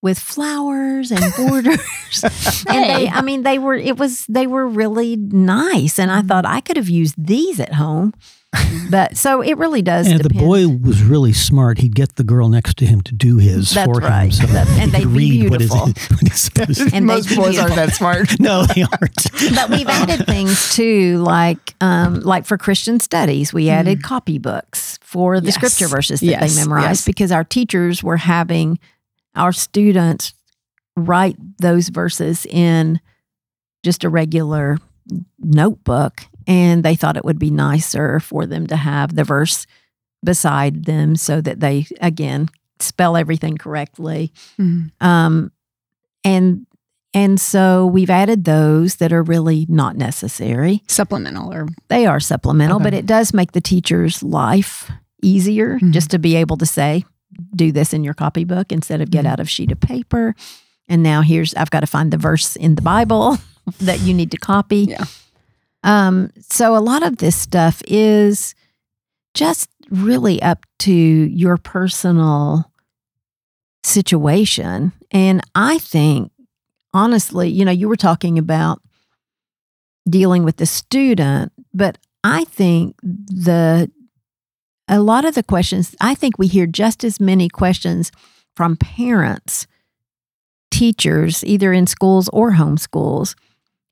with 0.00 0.18
flowers 0.18 1.10
and 1.10 1.32
borders. 1.36 1.80
and 2.68 2.84
they, 2.84 3.08
I 3.08 3.20
mean, 3.20 3.42
they 3.42 3.58
were, 3.58 3.74
it 3.74 3.96
was, 3.98 4.24
they 4.28 4.46
were 4.46 4.66
really 4.66 5.16
nice. 5.16 5.98
And 5.98 6.10
I 6.10 6.22
thought 6.22 6.46
I 6.46 6.60
could 6.60 6.76
have 6.76 6.88
used 6.88 7.14
these 7.18 7.58
at 7.60 7.74
home. 7.74 8.12
But 8.90 9.18
so 9.18 9.42
it 9.42 9.58
really 9.58 9.82
does. 9.82 10.06
And 10.06 10.20
if 10.20 10.26
the 10.26 10.32
boy 10.32 10.66
was 10.68 11.02
really 11.02 11.34
smart, 11.34 11.78
he'd 11.78 11.94
get 11.94 12.16
the 12.16 12.24
girl 12.24 12.48
next 12.48 12.78
to 12.78 12.86
him 12.86 13.02
to 13.02 13.12
do 13.14 13.36
his 13.36 13.72
That's 13.74 13.86
for 13.86 14.00
right. 14.00 14.24
him. 14.24 14.30
So 14.32 14.46
That- 14.46 14.68
and 14.80 14.90
they'd 14.90 15.02
could 15.02 15.14
be 15.14 15.42
read 15.42 15.50
what 15.50 15.60
is- 15.60 15.70
beautiful. 15.70 15.86
what 16.16 16.20
he's 16.22 16.40
supposed 16.40 16.88
to- 16.88 16.96
And 16.96 17.04
Most 17.04 17.36
boys 17.36 17.58
aren't 17.58 17.74
that 17.74 17.92
smart. 17.92 18.30
No, 18.40 18.64
they 18.64 18.82
aren't. 18.82 19.54
but 19.54 19.68
we've 19.68 19.86
added 19.88 20.24
things 20.26 20.74
too, 20.74 21.18
like 21.18 21.74
um, 21.82 22.20
like 22.20 22.46
for 22.46 22.56
Christian 22.56 23.00
studies, 23.00 23.52
we 23.52 23.68
added 23.68 24.00
copybooks 24.02 24.98
for 25.02 25.40
the 25.40 25.46
Yes. 25.46 25.54
scripture 25.56 25.88
verses 25.88 26.20
that 26.20 26.26
Yes, 26.26 26.54
they 26.54 26.60
memorized 26.62 27.00
yes. 27.00 27.04
because 27.04 27.30
our 27.32 27.44
teachers 27.44 28.02
were 28.02 28.16
having 28.16 28.78
our 29.38 29.52
students 29.52 30.34
write 30.96 31.36
those 31.58 31.88
verses 31.88 32.44
in 32.46 33.00
just 33.84 34.04
a 34.04 34.08
regular 34.08 34.78
notebook, 35.38 36.22
and 36.46 36.82
they 36.84 36.94
thought 36.94 37.16
it 37.16 37.24
would 37.24 37.38
be 37.38 37.50
nicer 37.50 38.20
for 38.20 38.46
them 38.46 38.66
to 38.66 38.76
have 38.76 39.14
the 39.14 39.24
verse 39.24 39.66
beside 40.24 40.84
them 40.84 41.14
so 41.16 41.40
that 41.40 41.60
they 41.60 41.86
again 42.00 42.48
spell 42.80 43.16
everything 43.16 43.56
correctly. 43.56 44.32
Mhm. 44.58 44.90
Um, 45.00 45.52
and 46.24 46.66
and 47.14 47.40
so 47.40 47.86
we've 47.86 48.10
added 48.10 48.44
those 48.44 48.96
that 48.96 49.12
are 49.14 49.22
really 49.22 49.64
not 49.68 49.96
necessary. 49.96 50.82
Supplemental 50.88 51.52
or 51.52 51.66
They 51.88 52.04
are 52.04 52.20
supplemental, 52.20 52.76
Okay. 52.76 52.84
but 52.84 52.94
it 52.94 53.06
does 53.06 53.32
make 53.32 53.52
the 53.52 53.62
teacher's 53.62 54.22
life 54.22 54.90
easier 55.22 55.78
Mhm. 55.78 55.92
just 55.92 56.10
to 56.10 56.18
be 56.18 56.36
able 56.36 56.56
to 56.58 56.66
say, 56.66 57.04
do 57.54 57.72
this 57.72 57.92
in 57.92 58.04
your 58.04 58.14
copybook 58.14 58.72
instead 58.72 59.00
of 59.00 59.10
get 59.10 59.24
Mhm. 59.24 59.28
out 59.28 59.40
of 59.40 59.48
sheet 59.50 59.70
of 59.72 59.80
paper. 59.80 60.34
And 60.88 61.02
now 61.02 61.22
here's 61.22 61.54
I've 61.54 61.70
got 61.70 61.80
to 61.80 61.86
find 61.86 62.10
the 62.10 62.16
verse 62.16 62.56
in 62.56 62.74
the 62.74 62.82
Bible 62.82 63.38
that 63.80 64.00
you 64.00 64.14
need 64.14 64.30
to 64.32 64.36
copy. 64.38 64.86
Yeah. 64.90 65.04
Um, 65.84 66.30
so 66.40 66.76
a 66.76 66.80
lot 66.80 67.02
of 67.06 67.18
this 67.18 67.36
stuff 67.36 67.82
is 67.86 68.54
just 69.34 69.68
really 69.90 70.40
up 70.42 70.64
to 70.80 70.92
your 70.92 71.56
personal 71.56 72.70
situation. 73.84 74.92
And 75.10 75.40
I 75.54 75.78
think, 75.78 76.32
honestly, 76.92 77.48
you 77.48 77.64
know, 77.64 77.70
you 77.70 77.88
were 77.88 77.96
talking 77.96 78.38
about 78.38 78.82
dealing 80.08 80.44
with 80.44 80.56
the 80.56 80.66
student, 80.66 81.52
but 81.72 81.98
I 82.24 82.44
think 82.44 82.96
the 83.02 83.90
a 84.88 85.00
lot 85.00 85.24
of 85.24 85.34
the 85.34 85.42
questions, 85.42 85.94
I 86.00 86.14
think 86.14 86.38
we 86.38 86.46
hear 86.46 86.66
just 86.66 87.04
as 87.04 87.20
many 87.20 87.48
questions 87.48 88.10
from 88.56 88.76
parents, 88.76 89.66
teachers, 90.70 91.44
either 91.44 91.72
in 91.72 91.86
schools 91.86 92.28
or 92.32 92.52
homeschools, 92.52 93.34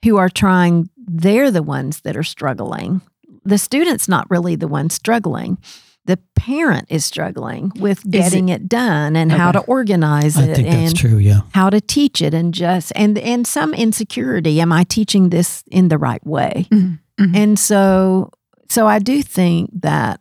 who 0.04 0.16
are 0.16 0.28
trying, 0.28 0.88
they're 0.96 1.50
the 1.50 1.62
ones 1.62 2.00
that 2.02 2.16
are 2.16 2.22
struggling. 2.22 3.00
The 3.44 3.59
student's 3.59 4.09
not 4.09 4.28
really 4.30 4.56
the 4.56 4.68
one 4.68 4.90
struggling. 4.90 5.59
The 6.04 6.18
parent 6.37 6.87
is 6.88 7.04
struggling 7.04 7.72
with 7.80 8.09
getting 8.09 8.48
it, 8.48 8.68
done 8.68 9.16
and 9.16 9.32
how 9.32 9.50
to 9.50 9.59
organize 9.61 10.37
it. 10.38 10.42
I 10.42 10.52
it 10.52 10.54
think 10.56 10.68
that's 10.68 10.90
and 10.92 10.96
true. 10.96 11.18
Yeah. 11.18 11.40
how 11.52 11.68
to 11.70 11.80
teach 11.80 12.22
it 12.22 12.32
and 12.32 12.54
just 12.54 12.92
and 12.94 13.18
and 13.18 13.44
some 13.44 13.74
insecurity 13.74 14.61
am 14.61 14.70
i 14.72 14.85
teaching 14.85 15.30
this 15.30 15.64
in 15.68 15.88
the 15.88 15.98
right 15.98 16.24
way 16.24 16.68
Mhm. 16.70 17.00
Mhm. 17.18 17.37
and 17.37 17.59
so 17.59 18.30
so 18.68 18.87
i 18.87 19.00
do 19.00 19.20
think 19.20 19.70
that 19.82 20.20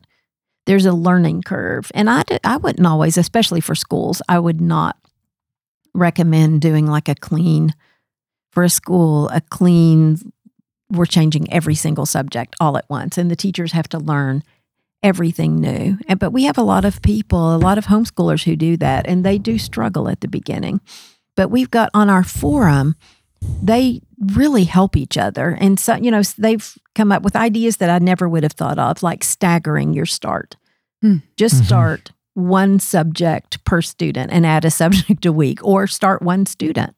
there's 0.66 0.86
a 0.86 0.94
learning 0.94 1.44
curve. 1.44 1.92
And 1.94 2.10
I 2.10 2.24
I 2.44 2.58
wouldn't 2.58 2.88
always 2.88 3.18
especially 3.18 3.62
for 3.62 3.76
schools 3.76 4.22
i 4.28 4.40
would 4.40 4.62
not 4.62 4.98
recommend 5.94 6.62
doing 6.62 6.86
like 6.88 7.08
a 7.08 7.16
clean 7.16 7.74
for 8.52 8.64
a 8.64 8.70
school 8.70 9.30
a 9.30 9.42
clean 9.42 10.18
we're 10.92 11.06
changing 11.06 11.52
every 11.52 11.76
single 11.76 12.06
subject 12.06 12.56
all 12.60 12.78
at 12.78 12.90
once 12.90 13.18
and 13.18 13.32
the 13.32 13.36
teachers 13.36 13.72
have 13.72 13.88
to 13.90 13.98
learn 13.98 14.44
everything 15.06 15.62
new. 15.62 15.98
And 16.08 16.20
but 16.20 16.32
we 16.32 16.46
have 16.46 16.58
a 16.58 16.64
lot 16.64 16.84
of 16.84 17.02
people 17.02 17.56
a 17.56 17.58
lot 17.58 17.78
of 17.78 17.86
homeschoolers 17.86 18.44
who 18.44 18.56
do 18.56 18.76
that 18.78 19.08
and 19.08 19.24
they 19.24 19.38
do 19.38 19.58
struggle 19.58 20.10
at 20.10 20.22
the 20.22 20.28
beginning. 20.28 20.82
But 21.36 21.52
we've 21.52 21.70
got 21.70 21.92
on 21.94 22.10
our 22.10 22.24
forum 22.24 22.96
they 23.62 24.02
really 24.34 24.64
help 24.64 24.96
each 24.96 25.18
other 25.18 25.50
and 25.60 25.80
so 25.80 25.96
you 25.96 26.10
know 26.12 26.22
they've 26.38 26.78
come 26.94 27.12
up 27.12 27.24
with 27.24 27.36
ideas 27.36 27.78
that 27.78 27.90
i 27.90 28.00
never 28.00 28.28
would 28.30 28.44
have 28.44 28.54
thought 28.54 28.80
of 28.80 29.04
like 29.04 29.24
staggering 29.24 29.94
your 29.94 30.06
start 30.06 30.56
Hmm. 31.02 31.18
just 31.38 31.56
Mhm. 31.62 31.66
start 31.66 32.12
one 32.34 32.80
subject 32.80 33.64
per 33.66 33.82
student 33.82 34.32
and 34.32 34.46
add 34.46 34.66
a 34.66 34.72
subject 34.72 35.26
a 35.26 35.32
week 35.34 35.60
or 35.64 35.88
start 35.88 36.22
one 36.22 36.46
student 36.46 36.96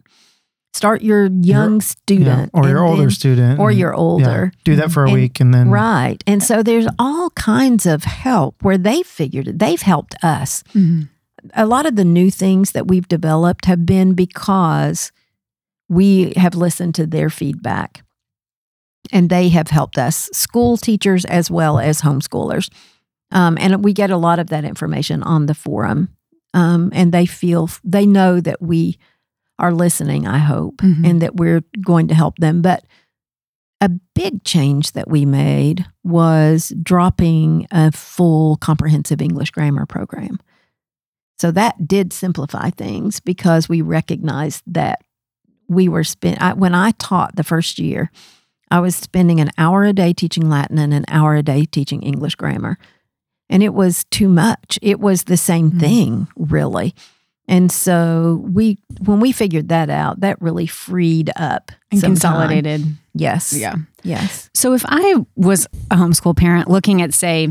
start 0.74 1.02
your 1.02 1.26
young 1.42 1.76
Yeah, 1.76 1.80
student 1.86 2.52
or 2.54 2.68
your 2.68 2.78
and 2.84 2.88
older 2.90 3.02
then- 3.04 3.10
student, 3.12 3.60
or 3.60 3.70
and- 3.72 3.80
your 3.80 3.92
yeah, 3.94 3.98
older 3.98 4.52
do 4.64 4.76
that 4.76 4.92
for 4.92 5.04
a 5.06 5.08
And- 5.10 5.14
week, 5.20 5.40
and 5.40 5.54
then 5.54 5.70
right 5.70 6.24
and 6.28 6.44
so 6.44 6.62
there's 6.62 6.88
all 7.00 7.32
kinds 7.32 7.86
of 7.88 8.04
help 8.04 8.62
where 8.62 8.78
they've 8.78 9.06
figured 9.08 9.48
it 9.48 9.58
they've 9.60 9.82
helped 9.82 10.16
us 10.24 10.64
Mhm. 10.76 11.08
a 11.56 11.66
lot 11.66 11.86
of 11.88 11.96
the 11.96 12.06
new 12.06 12.30
things 12.30 12.72
that 12.74 12.88
we've 12.88 13.08
developed 13.08 13.66
have 13.66 13.86
been 13.86 14.14
because 14.14 15.12
we 15.90 16.34
have 16.36 16.56
listened 16.56 16.96
to 16.96 17.06
their 17.06 17.30
feedback 17.30 18.04
and 19.12 19.30
they 19.30 19.50
have 19.50 19.70
helped 19.70 19.98
us, 19.98 20.30
school 20.34 20.76
teachers 20.78 21.24
as 21.26 21.50
well 21.50 21.80
as 21.80 22.02
homeschoolers. 22.02 22.70
Um, 23.32 23.58
and 23.60 23.84
we 23.84 23.94
get 23.94 24.10
a 24.10 24.18
lot 24.18 24.40
of 24.40 24.48
that 24.48 24.66
information 24.66 25.24
on 25.24 25.46
the 25.46 25.54
forum. 25.56 26.10
Um, 26.54 26.90
and 26.94 27.14
they 27.14 27.26
feel, 27.26 27.70
they 27.84 28.06
know 28.06 28.40
that 28.42 28.62
we 28.62 28.98
are 29.60 29.74
listening, 29.74 30.28
I 30.28 30.38
hope, 30.38 30.78
Mhm. 30.78 31.06
and 31.10 31.22
that 31.22 31.36
we're 31.36 31.62
going 31.82 32.08
to 32.10 32.16
help 32.16 32.38
them. 32.38 32.62
But 32.62 32.86
a 33.80 33.90
big 34.16 34.44
change 34.44 34.94
that 34.94 35.10
we 35.10 35.26
made 35.26 35.86
was 36.04 36.74
dropping 36.82 37.68
a 37.72 37.92
full 37.92 38.58
comprehensive 38.58 39.22
English 39.22 39.52
grammar 39.52 39.86
program. 39.86 40.40
So 41.38 41.52
that 41.52 41.88
did 41.88 42.12
simplify 42.12 42.72
things 42.72 43.20
because 43.20 43.70
we 43.70 43.82
recognized 43.82 44.64
that 44.68 45.00
we 45.68 45.88
were 45.90 46.04
spent 46.04 46.42
I, 46.42 46.54
when 46.54 46.74
I 46.76 46.92
taught 46.92 47.36
the 47.36 47.44
first 47.44 47.80
year, 47.80 48.12
I 48.70 48.80
was 48.80 48.96
spending 48.96 49.40
an 49.40 49.52
hour 49.58 49.84
a 49.86 49.94
day 49.94 50.14
teaching 50.14 50.50
Latin 50.50 50.78
and 50.78 50.94
an 50.94 51.06
hour 51.08 51.36
a 51.36 51.44
day 51.44 51.66
teaching 51.66 52.02
English 52.02 52.36
grammar. 52.36 52.78
And 53.50 53.64
it 53.64 53.74
was 53.74 54.04
too 54.06 54.28
much. 54.28 54.78
It 54.82 55.00
was 55.00 55.24
the 55.24 55.38
same 55.38 55.72
Mhm. 55.72 55.80
thing, 55.80 56.28
really. 56.36 56.94
And 57.48 57.72
so 57.72 58.44
we 58.46 58.78
when 59.06 59.22
we 59.22 59.32
figured 59.32 59.70
that 59.70 59.90
out, 59.90 60.20
that 60.20 60.42
really 60.42 60.68
freed 60.68 61.32
up 61.38 61.72
and 61.92 62.02
consolidated. 62.02 62.84
Yes. 63.14 63.54
Yeah. 63.54 63.76
Yes. 64.04 64.50
So 64.54 64.74
if 64.74 64.84
I 64.88 65.16
was 65.38 65.66
a 65.90 65.96
homeschool 65.96 66.36
parent 66.36 66.70
looking 66.70 67.02
at, 67.02 67.14
say, 67.14 67.48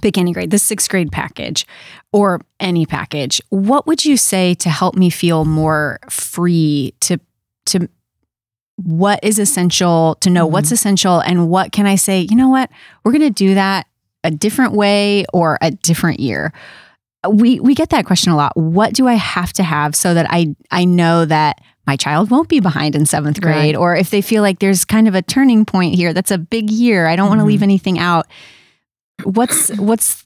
pick 0.00 0.16
any 0.16 0.32
grade, 0.32 0.50
the 0.50 0.58
sixth 0.58 0.88
grade 0.88 1.12
package 1.12 1.66
or 2.10 2.40
any 2.58 2.86
package, 2.86 3.42
what 3.50 3.86
would 3.86 4.02
you 4.04 4.16
say 4.16 4.54
to 4.54 4.70
help 4.70 4.94
me 4.94 5.10
feel 5.10 5.44
more 5.44 5.98
free 6.08 6.94
to 7.00 7.18
to 7.68 7.88
what 8.76 9.18
is 9.22 9.38
essential 9.38 10.16
to 10.20 10.30
know 10.30 10.46
what's 10.46 10.70
essential 10.72 11.20
and 11.20 11.48
what 11.48 11.72
can 11.72 11.86
I 11.86 11.96
say, 11.96 12.26
you 12.30 12.36
know 12.36 12.48
what, 12.48 12.70
we're 13.04 13.12
gonna 13.12 13.30
do 13.30 13.54
that 13.54 13.86
a 14.24 14.30
different 14.30 14.72
way 14.72 15.24
or 15.32 15.58
a 15.60 15.70
different 15.70 16.20
year. 16.20 16.52
We 17.28 17.58
we 17.60 17.74
get 17.74 17.90
that 17.90 18.06
question 18.06 18.32
a 18.32 18.36
lot. 18.36 18.56
What 18.56 18.92
do 18.94 19.08
I 19.08 19.14
have 19.14 19.52
to 19.54 19.62
have 19.64 19.96
so 19.96 20.14
that 20.14 20.26
I 20.30 20.54
I 20.70 20.84
know 20.84 21.24
that 21.24 21.60
my 21.86 21.96
child 21.96 22.30
won't 22.30 22.48
be 22.48 22.60
behind 22.60 22.94
in 22.94 23.06
seventh 23.06 23.40
grade, 23.40 23.74
Right. 23.74 23.76
or 23.76 23.96
if 23.96 24.10
they 24.10 24.20
feel 24.20 24.42
like 24.42 24.58
there's 24.60 24.84
kind 24.84 25.08
of 25.08 25.14
a 25.14 25.22
turning 25.22 25.64
point 25.64 25.94
here, 25.94 26.12
that's 26.12 26.30
a 26.30 26.38
big 26.38 26.70
year. 26.70 27.06
I 27.06 27.16
don't 27.16 27.28
want 27.28 27.40
to 27.40 27.46
leave 27.46 27.62
anything 27.62 27.98
out. 27.98 28.26
What's 29.24 29.76
what's 29.78 30.24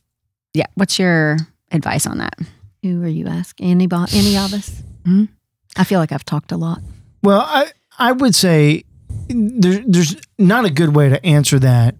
yeah? 0.53 0.67
What's 0.75 0.99
your 0.99 1.39
advice 1.71 2.07
on 2.07 2.19
that? 2.19 2.35
Who 2.83 3.03
are 3.03 3.09
you 3.09 3.27
asking? 3.29 3.71
Any, 3.71 3.85
any 4.13 4.37
of 4.37 4.53
us? 4.53 4.83
Mhm. 5.07 5.29
I 5.77 5.85
feel 5.85 5.99
like 6.01 6.13
I've 6.13 6.25
talked 6.27 6.53
a 6.53 6.57
lot. 6.59 6.81
Well, 7.23 7.41
I 7.41 7.71
I 7.99 8.13
would 8.13 8.35
say 8.35 8.85
there's 9.29 9.81
there's 9.87 10.17
not 10.39 10.65
a 10.65 10.71
good 10.71 10.95
way 10.95 11.09
to 11.09 11.25
answer 11.25 11.59
that 11.61 11.95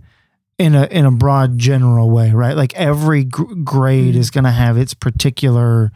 in 0.59 0.75
a 0.75 0.85
in 0.87 1.05
a 1.05 1.11
broad 1.11 1.59
general 1.59 2.11
way, 2.11 2.31
right? 2.33 2.57
Like 2.57 2.75
every 2.75 3.25
gr- 3.25 3.55
grade 3.65 4.17
is 4.17 4.31
going 4.31 4.45
to 4.45 4.51
have 4.51 4.77
its 4.77 4.95
particular 4.95 5.93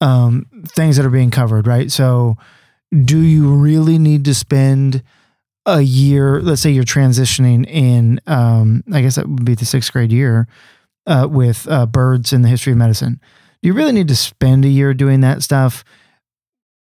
um, 0.00 0.46
things 0.68 0.96
that 0.96 1.06
are 1.06 1.10
being 1.10 1.30
covered, 1.30 1.66
right? 1.66 1.90
So, 1.90 2.36
do 3.04 3.18
you 3.18 3.54
really 3.54 3.98
need 3.98 4.24
to 4.26 4.34
spend 4.34 5.02
a 5.66 5.80
year? 5.82 6.40
Let's 6.40 6.62
say 6.62 6.70
you're 6.70 6.84
transitioning 6.84 7.66
in, 7.68 8.20
um, 8.26 8.82
I 8.92 9.02
guess 9.02 9.16
that 9.16 9.28
would 9.28 9.44
be 9.44 9.54
the 9.54 9.66
sixth 9.66 9.92
grade 9.92 10.12
year 10.12 10.48
uh, 11.06 11.28
with 11.30 11.68
uh, 11.68 11.86
birds 11.86 12.32
in 12.32 12.42
the 12.42 12.48
history 12.48 12.72
of 12.72 12.78
medicine. 12.78 13.20
Do 13.62 13.66
you 13.68 13.74
really 13.74 13.92
need 13.92 14.08
to 14.08 14.16
spend 14.16 14.64
a 14.64 14.68
year 14.68 14.94
doing 14.94 15.20
that 15.20 15.42
stuff? 15.42 15.84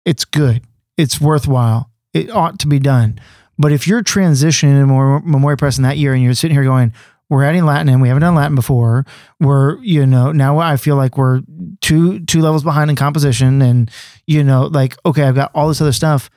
It's 0.05 0.25
good 0.25 0.62
it's 0.99 1.19
worthwhile. 1.21 1.91
It 2.13 2.29
ought 2.31 2.59
to 2.59 2.67
be 2.67 2.79
done. 2.79 3.19
But 3.57 3.73
if 3.73 3.89
you're 3.89 4.03
transitioning 4.03 4.71
in 4.81 4.87
Memoria 4.87 5.21
Memoria 5.25 5.57
Press 5.57 5.79
in 5.79 5.85
that 5.85 5.97
year 5.97 6.13
and 6.13 6.23
you're 6.23 6.35
sitting 6.35 6.55
here 6.55 6.65
going, 6.65 6.93
we're 7.31 7.45
adding 7.45 7.65
Latin 7.65 7.89
in, 7.89 8.01
we 8.01 8.09
haven't 8.09 8.23
done 8.23 8.35
Latin 8.35 8.55
before. 8.55 9.05
We're, 9.41 9.79
you 9.83 10.07
know, 10.07 10.33
now 10.33 10.59
I 10.59 10.77
feel 10.77 10.97
like 10.97 11.19
we're 11.19 11.43
two 11.81 12.21
two 12.21 12.41
levels 12.41 12.63
behind 12.65 12.89
in 12.91 12.97
composition 12.97 13.61
and, 13.63 13.91
you 14.27 14.43
know, 14.45 14.65
like, 14.67 14.97
okay, 15.05 15.25
I've 15.25 15.35
got 15.35 15.51
all 15.55 15.69
this 15.69 15.81
other 15.81 15.93
stuff. 15.93 16.31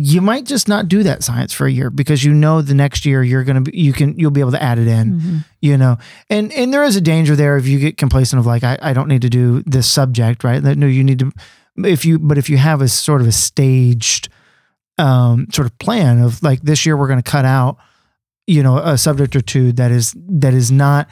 You 0.00 0.20
might 0.20 0.44
just 0.46 0.68
not 0.68 0.86
do 0.88 1.02
that 1.02 1.24
science 1.24 1.52
for 1.52 1.66
a 1.66 1.72
year 1.72 1.90
because 1.90 2.22
you 2.22 2.32
know 2.32 2.62
the 2.62 2.74
next 2.74 3.04
year 3.04 3.22
you're 3.22 3.42
gonna 3.42 3.62
be 3.62 3.76
you 3.76 3.92
can 3.92 4.16
you'll 4.16 4.30
be 4.30 4.38
able 4.40 4.52
to 4.52 4.62
add 4.62 4.78
it 4.78 4.86
in 4.86 5.12
Mm-hmm. 5.14 5.36
you 5.60 5.76
know 5.76 5.98
and 6.30 6.52
and 6.52 6.72
there 6.72 6.84
is 6.84 6.94
a 6.94 7.00
danger 7.00 7.34
there 7.34 7.56
if 7.56 7.66
you 7.66 7.80
get 7.80 7.96
complacent 7.96 8.38
of 8.38 8.46
like 8.46 8.62
I, 8.62 8.78
I 8.80 8.92
don't 8.92 9.08
need 9.08 9.22
to 9.22 9.28
do 9.28 9.64
this 9.66 9.88
subject 9.88 10.44
right 10.44 10.62
that 10.62 10.78
no 10.78 10.86
you 10.86 11.02
need 11.02 11.18
to 11.18 11.32
if 11.84 12.04
you 12.04 12.18
but 12.18 12.38
if 12.38 12.48
you 12.50 12.56
have 12.56 12.80
a 12.82 12.88
sort 12.88 13.20
of 13.20 13.26
a 13.26 13.32
staged 13.32 14.28
um 14.98 15.46
sort 15.52 15.66
of 15.66 15.78
plan 15.78 16.20
of 16.20 16.42
like 16.42 16.60
this 16.62 16.84
year 16.84 16.96
we're 16.96 17.06
going 17.08 17.22
to 17.22 17.30
cut 17.30 17.44
out 17.44 17.76
you 18.46 18.62
know 18.62 18.78
a 18.78 18.98
subject 18.98 19.36
or 19.36 19.40
two 19.40 19.72
that 19.72 19.90
is 19.90 20.14
that 20.16 20.54
is 20.54 20.70
not 20.72 21.08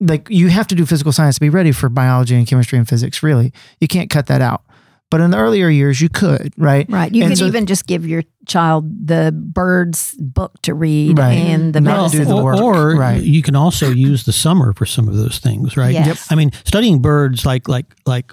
like 0.00 0.28
you 0.30 0.48
have 0.48 0.66
to 0.66 0.74
do 0.74 0.84
physical 0.86 1.12
science 1.12 1.36
to 1.36 1.40
be 1.40 1.48
ready 1.50 1.72
for 1.72 1.88
biology 1.88 2.34
and 2.36 2.46
chemistry 2.46 2.78
and 2.78 2.88
physics 2.88 3.22
really 3.22 3.52
you 3.80 3.88
can't 3.88 4.10
cut 4.10 4.26
that 4.26 4.40
out 4.40 4.62
but 5.10 5.20
in 5.20 5.30
the 5.30 5.36
earlier 5.36 5.68
years 5.68 6.00
you 6.00 6.08
could 6.08 6.52
right 6.56 6.86
Right. 6.88 7.12
You 7.14 7.22
And 7.22 7.30
could 7.30 7.38
so- 7.38 7.46
even 7.46 7.66
just 7.66 7.86
give 7.86 8.06
your 8.06 8.22
child 8.46 9.06
the 9.06 9.32
birds 9.32 10.14
book 10.18 10.60
to 10.62 10.74
read 10.74 11.18
Right. 11.18 11.32
and 11.32 11.72
the 11.72 11.80
Not 11.80 11.96
medicine. 11.96 12.20
do 12.20 12.24
the 12.26 12.36
or, 12.36 12.60
or 12.60 12.96
right. 12.96 13.22
you 13.22 13.42
can 13.42 13.54
also 13.56 13.90
use 13.90 14.24
the 14.24 14.32
summer 14.32 14.72
for 14.74 14.86
some 14.86 15.08
of 15.08 15.14
those 15.16 15.38
things, 15.38 15.76
right? 15.76 15.92
Yes. 15.94 16.06
Yep. 16.06 16.16
I 16.30 16.34
mean, 16.34 16.50
studying 16.64 17.00
birds, 17.00 17.46
like 17.46 17.68
like 17.68 17.86
like 18.06 18.32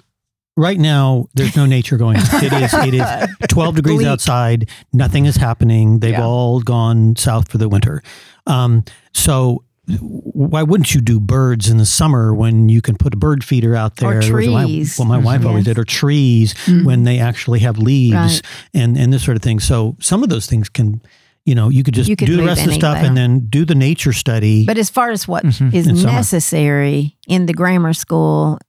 right 0.56 0.78
now, 0.78 1.26
there's 1.34 1.56
no 1.56 1.66
nature 1.66 1.96
going. 1.96 2.16
on. 2.18 2.24
It 2.44 2.52
is 2.52 2.74
it 2.74 2.94
is 2.94 3.36
12 3.48 3.76
degrees 3.76 3.96
Bleak. 3.98 4.08
outside. 4.08 4.68
Nothing 4.92 5.26
is 5.26 5.36
happening. 5.36 6.00
They've 6.00 6.12
Yeah. 6.12 6.24
all 6.26 6.60
gone 6.60 7.16
south 7.16 7.50
for 7.50 7.58
the 7.58 7.68
winter. 7.68 8.02
Um, 8.46 8.84
so 9.12 9.64
why 9.98 10.62
wouldn't 10.62 10.94
you 10.94 11.00
do 11.00 11.18
birds 11.18 11.68
in 11.68 11.76
the 11.78 11.84
summer 11.84 12.32
when 12.32 12.68
you 12.68 12.80
can 12.80 12.96
put 12.96 13.12
a 13.12 13.16
bird 13.16 13.42
feeder 13.44 13.74
out 13.74 13.96
there? 13.96 14.18
Or 14.18 14.22
trees. 14.22 14.96
well, 14.98 15.08
my 15.08 15.18
wife 15.18 15.44
always 15.44 15.64
did, 15.64 15.76
or 15.78 15.84
trees 15.84 16.54
Mm. 16.66 16.84
when 16.84 17.02
they 17.02 17.18
actually 17.18 17.58
have 17.60 17.78
leaves 17.78 18.14
Right. 18.14 18.42
and 18.74 18.96
and 18.96 19.12
this 19.12 19.24
sort 19.24 19.36
of 19.36 19.42
thing. 19.42 19.58
So 19.60 19.96
some 20.00 20.22
of 20.22 20.28
those 20.28 20.46
things 20.46 20.68
can. 20.68 21.00
You 21.44 21.56
know, 21.56 21.70
you 21.70 21.82
could 21.82 21.94
just 21.94 22.08
You 22.08 22.14
could 22.14 22.26
do 22.28 22.36
the 22.36 22.44
rest 22.44 22.60
of 22.60 22.68
the 22.68 22.74
stuff 22.74 22.98
and 22.98 23.16
then 23.16 23.48
do 23.50 23.64
the 23.64 23.74
nature 23.74 24.12
study. 24.12 24.64
But 24.64 24.78
as 24.78 24.88
far 24.88 25.10
as 25.10 25.26
what 25.26 25.44
is 25.44 25.58
Mhm. 25.58 25.88
In 25.88 26.02
necessary 26.04 27.16
in 27.26 27.46
the 27.46 27.52
grammar 27.52 27.92
school, 27.94 28.60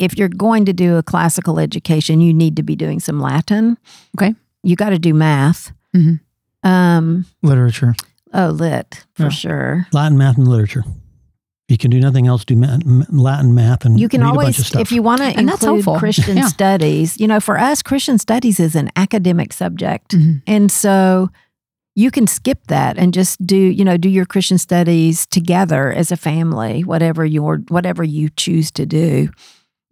if 0.00 0.18
you're 0.18 0.28
going 0.28 0.64
to 0.64 0.72
do 0.72 0.96
a 0.96 1.02
classical 1.02 1.58
education, 1.60 2.20
you 2.20 2.34
need 2.34 2.56
to 2.56 2.62
be 2.64 2.74
doing 2.74 2.98
some 3.00 3.20
Latin. 3.20 3.76
Okay. 4.18 4.34
You 4.62 4.74
got 4.74 4.90
to 4.90 4.98
do 4.98 5.14
math. 5.14 5.72
Mhm. 5.94 6.20
Um, 6.62 7.24
literature 7.42 7.94
oh, 8.34 8.48
lit 8.48 9.04
for 9.14 9.24
Yeah. 9.24 9.28
sure. 9.30 9.86
Latin, 9.92 10.18
math, 10.18 10.36
and 10.38 10.46
literature. 10.48 10.84
You 11.68 11.78
can 11.78 11.90
do 11.90 12.00
nothing 12.00 12.26
else. 12.26 12.44
Do 12.44 12.56
ma- 12.56 12.78
Latin, 13.10 13.54
math, 13.54 13.84
and 13.84 13.98
You 14.00 14.08
can 14.08 14.20
read 14.22 14.30
a 14.30 14.34
bunch 14.34 14.38
of 14.38 14.42
always, 14.56 14.66
stuff. 14.66 14.80
if 14.82 14.92
you 14.92 15.02
want 15.02 15.20
to 15.20 15.26
And 15.26 15.48
that's 15.48 15.62
include 15.62 15.84
helpful. 15.84 15.98
Christian 15.98 16.36
Yeah. 16.36 16.46
studies, 16.46 17.18
you 17.20 17.28
know, 17.28 17.38
for 17.40 17.58
us, 17.58 17.80
Christian 17.82 18.18
studies 18.18 18.58
is 18.60 18.74
an 18.74 18.90
academic 18.96 19.52
subject. 19.52 20.12
Mhm. 20.16 20.42
And 20.46 20.70
so 20.70 21.30
you 21.94 22.10
can 22.10 22.26
skip 22.26 22.66
that 22.66 22.98
and 22.98 23.14
just 23.14 23.44
do, 23.46 23.56
you 23.56 23.84
know, 23.84 23.96
do 23.96 24.08
your 24.08 24.26
Christian 24.26 24.58
studies 24.58 25.26
together 25.26 25.92
as 25.92 26.10
a 26.12 26.16
family, 26.16 26.82
whatever 26.84 27.24
your 27.24 27.58
whatever 27.68 28.02
you 28.04 28.28
choose 28.36 28.70
to 28.72 28.84
do, 28.86 29.30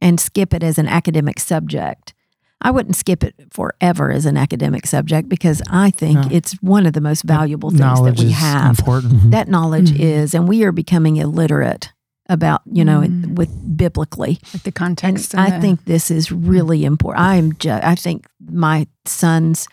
and 0.01 0.21
skip 0.21 0.55
it 0.55 0.63
as 0.63 0.79
an 0.79 0.87
academic 0.89 1.39
subject. 1.41 2.15
I 2.61 2.71
wouldn't 2.73 2.97
skip 2.97 3.23
it 3.23 3.35
forever 3.53 4.11
as 4.11 4.27
an 4.27 4.37
academic 4.37 4.85
subject 4.87 5.29
because 5.29 5.63
I 5.71 5.91
think 5.91 6.19
No. 6.19 6.29
it's 6.31 6.53
one 6.63 6.87
of 6.87 6.93
the 6.93 7.01
most 7.01 7.23
valuable 7.23 7.71
things 7.71 7.81
that 7.81 7.87
knowledge 7.87 8.21
we 8.21 8.27
is 8.27 8.33
have. 8.35 8.79
important. 8.81 9.31
That 9.31 9.49
knowledge 9.49 9.93
Mhm. 9.93 10.01
is, 10.01 10.35
and 10.35 10.49
we 10.49 10.65
are 10.65 10.73
becoming 10.73 11.17
illiterate 11.19 11.93
about, 12.29 12.63
you 12.71 12.85
know, 12.85 13.01
Mm. 13.03 13.37
with 13.37 13.77
biblically. 13.77 14.39
Like 14.53 14.65
the 14.65 14.73
context. 14.73 15.35
and 15.35 15.41
I 15.41 15.51
the- 15.51 15.61
think 15.61 15.85
this 15.85 16.11
is 16.11 16.33
really 16.33 16.85
important. 16.85 17.25
I 17.25 17.37
am 17.37 17.53
ju- 17.55 17.71
I 17.71 17.95
think 17.95 18.27
my 18.51 18.87
son's 19.07 19.69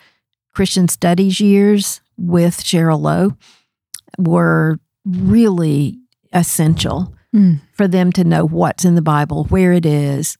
Christian 0.54 0.86
studies 0.88 1.40
years 1.40 2.00
with 2.16 2.62
Cheryl 2.62 3.00
Lowe 3.00 3.34
were 4.16 4.78
really 5.04 5.98
essential 6.32 7.12
Mm. 7.36 7.60
for 7.74 7.86
them 7.86 8.12
to 8.12 8.24
know 8.24 8.46
what's 8.46 8.86
in 8.86 8.94
the 8.94 9.02
Bible, 9.02 9.44
where 9.44 9.74
it 9.74 9.84
is. 9.84 10.38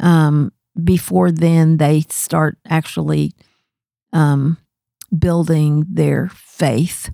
Um, 0.00 0.50
before 0.82 1.30
then, 1.30 1.76
they 1.76 2.06
start 2.08 2.56
actually 2.66 3.34
um, 4.14 4.56
building 5.16 5.84
their 5.90 6.30
faith. 6.34 7.10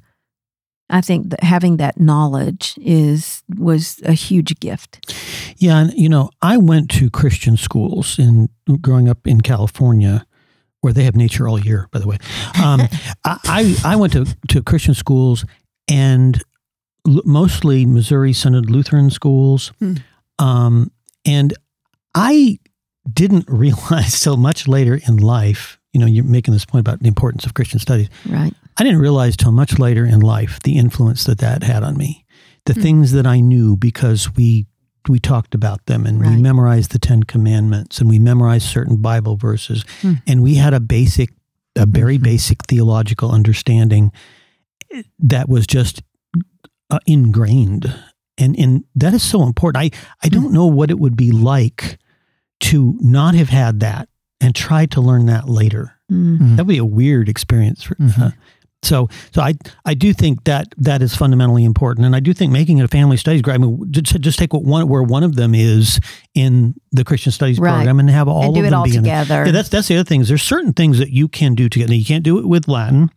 I 0.89 1.01
think 1.01 1.31
that 1.31 1.43
having 1.43 1.79
that 1.79 1.99
knowledge 1.99 2.79
is 2.81 3.43
was 3.59 4.01
a 4.05 4.13
huge 4.13 4.61
gift. 4.61 5.13
yeah, 5.57 5.79
and 5.81 5.93
you 5.95 6.09
know, 6.09 6.31
I 6.41 6.57
went 6.57 6.89
to 6.93 7.11
Christian 7.11 7.57
schools 7.57 8.21
in 8.21 8.49
growing 8.81 9.09
up 9.09 9.27
in 9.27 9.41
California, 9.41 10.25
where 10.81 10.93
they 10.93 11.03
have 11.03 11.17
nature 11.17 11.49
all 11.49 11.59
year. 11.59 11.89
By 11.91 11.99
the 11.99 12.07
way, 12.07 12.19
um, 12.63 12.83
I, 13.25 13.39
I 13.45 13.77
I 13.85 13.97
went 13.97 14.13
to 14.13 14.27
to 14.51 14.63
Christian 14.63 14.95
schools 14.95 15.45
and 15.89 16.41
l- 17.07 17.23
mostly 17.25 17.85
Missouri 17.87 18.33
Synod 18.33 18.71
Lutheran 18.71 19.11
schools, 19.11 19.73
Hmm. 19.79 19.95
um, 20.39 20.91
and 21.25 21.53
I 22.15 22.59
didn't 23.13 23.47
realize 23.49 24.21
till 24.21 24.37
much 24.37 24.67
later 24.69 24.99
in 25.07 25.17
life. 25.19 25.79
You 25.93 26.01
know, 26.01 26.07
you're 26.07 26.25
making 26.25 26.53
this 26.53 26.65
point 26.67 26.81
about 26.81 27.01
the 27.01 27.09
importance 27.09 27.47
of 27.47 27.55
Christian 27.55 27.79
studies. 27.81 28.09
Right. 28.29 28.53
I 28.77 28.85
didn't 28.85 29.01
realize 29.01 29.37
till 29.37 29.53
much 29.53 29.79
later 29.79 30.05
in 30.05 30.21
life 30.21 30.61
the 30.63 30.77
influence 30.77 31.25
that 31.25 31.39
that 31.39 31.63
had 31.63 31.83
on 31.83 31.97
me. 31.97 32.25
The 32.67 32.75
Hmm. 32.75 32.83
things 32.83 33.13
that 33.13 33.27
I 33.27 33.41
knew 33.41 33.77
because 33.77 34.35
we 34.35 34.67
we 35.09 35.19
talked 35.19 35.55
about 35.55 35.87
them 35.87 36.05
and 36.05 36.21
we 36.21 36.37
memorized 36.37 36.91
the 36.91 36.99
10 36.99 37.23
commandments 37.23 37.99
and 37.99 38.11
we 38.11 38.19
memorized 38.19 38.67
certain 38.67 38.97
Bible 38.97 39.37
verses 39.39 39.83
Hmm. 40.03 40.15
and 40.27 40.43
we 40.43 40.57
had 40.57 40.75
a 40.75 40.81
basic 40.81 41.31
a 41.77 41.87
very 41.87 42.19
Mhm. 42.19 42.23
basic 42.25 42.59
theological 42.67 43.31
understanding 43.31 44.13
that 45.19 45.49
was 45.49 45.67
just 45.67 46.03
uh, 46.91 46.99
ingrained 47.07 47.95
and 48.37 48.59
and 48.59 48.85
that 48.95 49.15
is 49.15 49.23
so 49.23 49.43
important. 49.43 49.83
I 49.85 49.91
I 50.25 50.29
don't 50.29 50.53
know 50.53 50.67
what 50.67 50.91
it 50.91 50.99
would 50.99 51.17
be 51.17 51.31
like 51.33 51.99
to 52.61 52.97
not 53.01 53.35
have 53.35 53.49
had 53.49 53.81
that 53.81 54.09
and 54.41 54.55
try 54.55 54.87
to 54.87 55.01
learn 55.01 55.27
that 55.27 55.49
later. 55.49 55.93
Mm. 56.11 56.57
That 56.57 56.67
would 56.67 56.73
be 56.73 56.79
a 56.79 56.85
weird 56.85 57.29
experience. 57.29 57.83
For, 57.83 57.95
Mhm. 57.97 58.19
uh, 58.21 58.31
so, 58.85 59.09
so 59.35 59.43
I, 59.43 59.55
I 59.85 59.95
do 59.95 60.13
think 60.13 60.45
that 60.45 60.73
that 60.79 61.03
is 61.03 61.17
fundamentally 61.17 61.65
important, 61.65 62.07
and 62.07 62.15
I 62.15 62.21
do 62.21 62.33
think 62.33 62.53
making 62.53 62.79
it 62.79 62.85
a 62.85 62.89
family 62.89 63.17
studies 63.17 63.43
grade. 63.43 63.57
I 63.57 63.59
mean, 63.59 63.83
just, 63.91 64.21
just 64.21 64.39
take 64.39 64.53
what 64.53 64.63
one 64.65 64.89
where 64.89 65.03
one 65.03 65.25
of 65.25 65.35
them 65.35 65.53
is 65.55 65.99
in 66.35 66.75
the 66.93 67.03
Christian 67.05 67.33
studies 67.33 67.59
Right. 67.59 67.75
program, 67.75 67.99
and 67.99 68.09
have 68.09 68.29
all 68.29 68.45
and 68.45 68.55
do 68.55 68.61
of 68.61 68.67
it 68.67 68.71
them 68.71 68.79
all 68.79 68.85
be 68.85 68.95
in 68.95 69.03
together. 69.03 69.45
Yeah, 69.47 69.51
that's 69.51 69.69
that's 69.69 69.89
the 69.89 69.97
other 69.97 70.05
thing. 70.05 70.21
Is 70.21 70.29
there's 70.29 70.45
certain 70.45 70.73
things 70.73 70.99
that 70.99 71.11
you 71.11 71.27
can 71.27 71.57
do 71.57 71.69
together. 71.69 71.93
You 71.93 72.05
can't 72.05 72.23
do 72.23 72.39
it 72.39 72.47
with 72.47 72.69
Latin, 72.69 73.11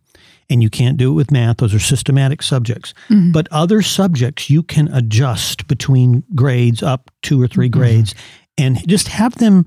and 0.50 0.62
you 0.62 0.70
can't 0.70 0.96
do 0.96 1.10
it 1.10 1.14
with 1.14 1.30
math. 1.30 1.58
Those 1.58 1.74
are 1.74 1.78
systematic 1.78 2.42
subjects. 2.42 2.94
Mhm. 3.08 3.32
But 3.32 3.48
other 3.50 3.82
subjects 3.82 4.50
you 4.50 4.62
can 4.62 4.88
adjust 4.88 5.66
between 5.66 6.24
grades 6.34 6.82
up 6.82 7.10
two 7.22 7.40
or 7.40 7.46
3 7.48 7.68
Mhm. 7.68 7.72
grades, 7.72 8.14
and 8.58 8.78
just 8.88 9.08
have 9.08 9.34
them. 9.36 9.66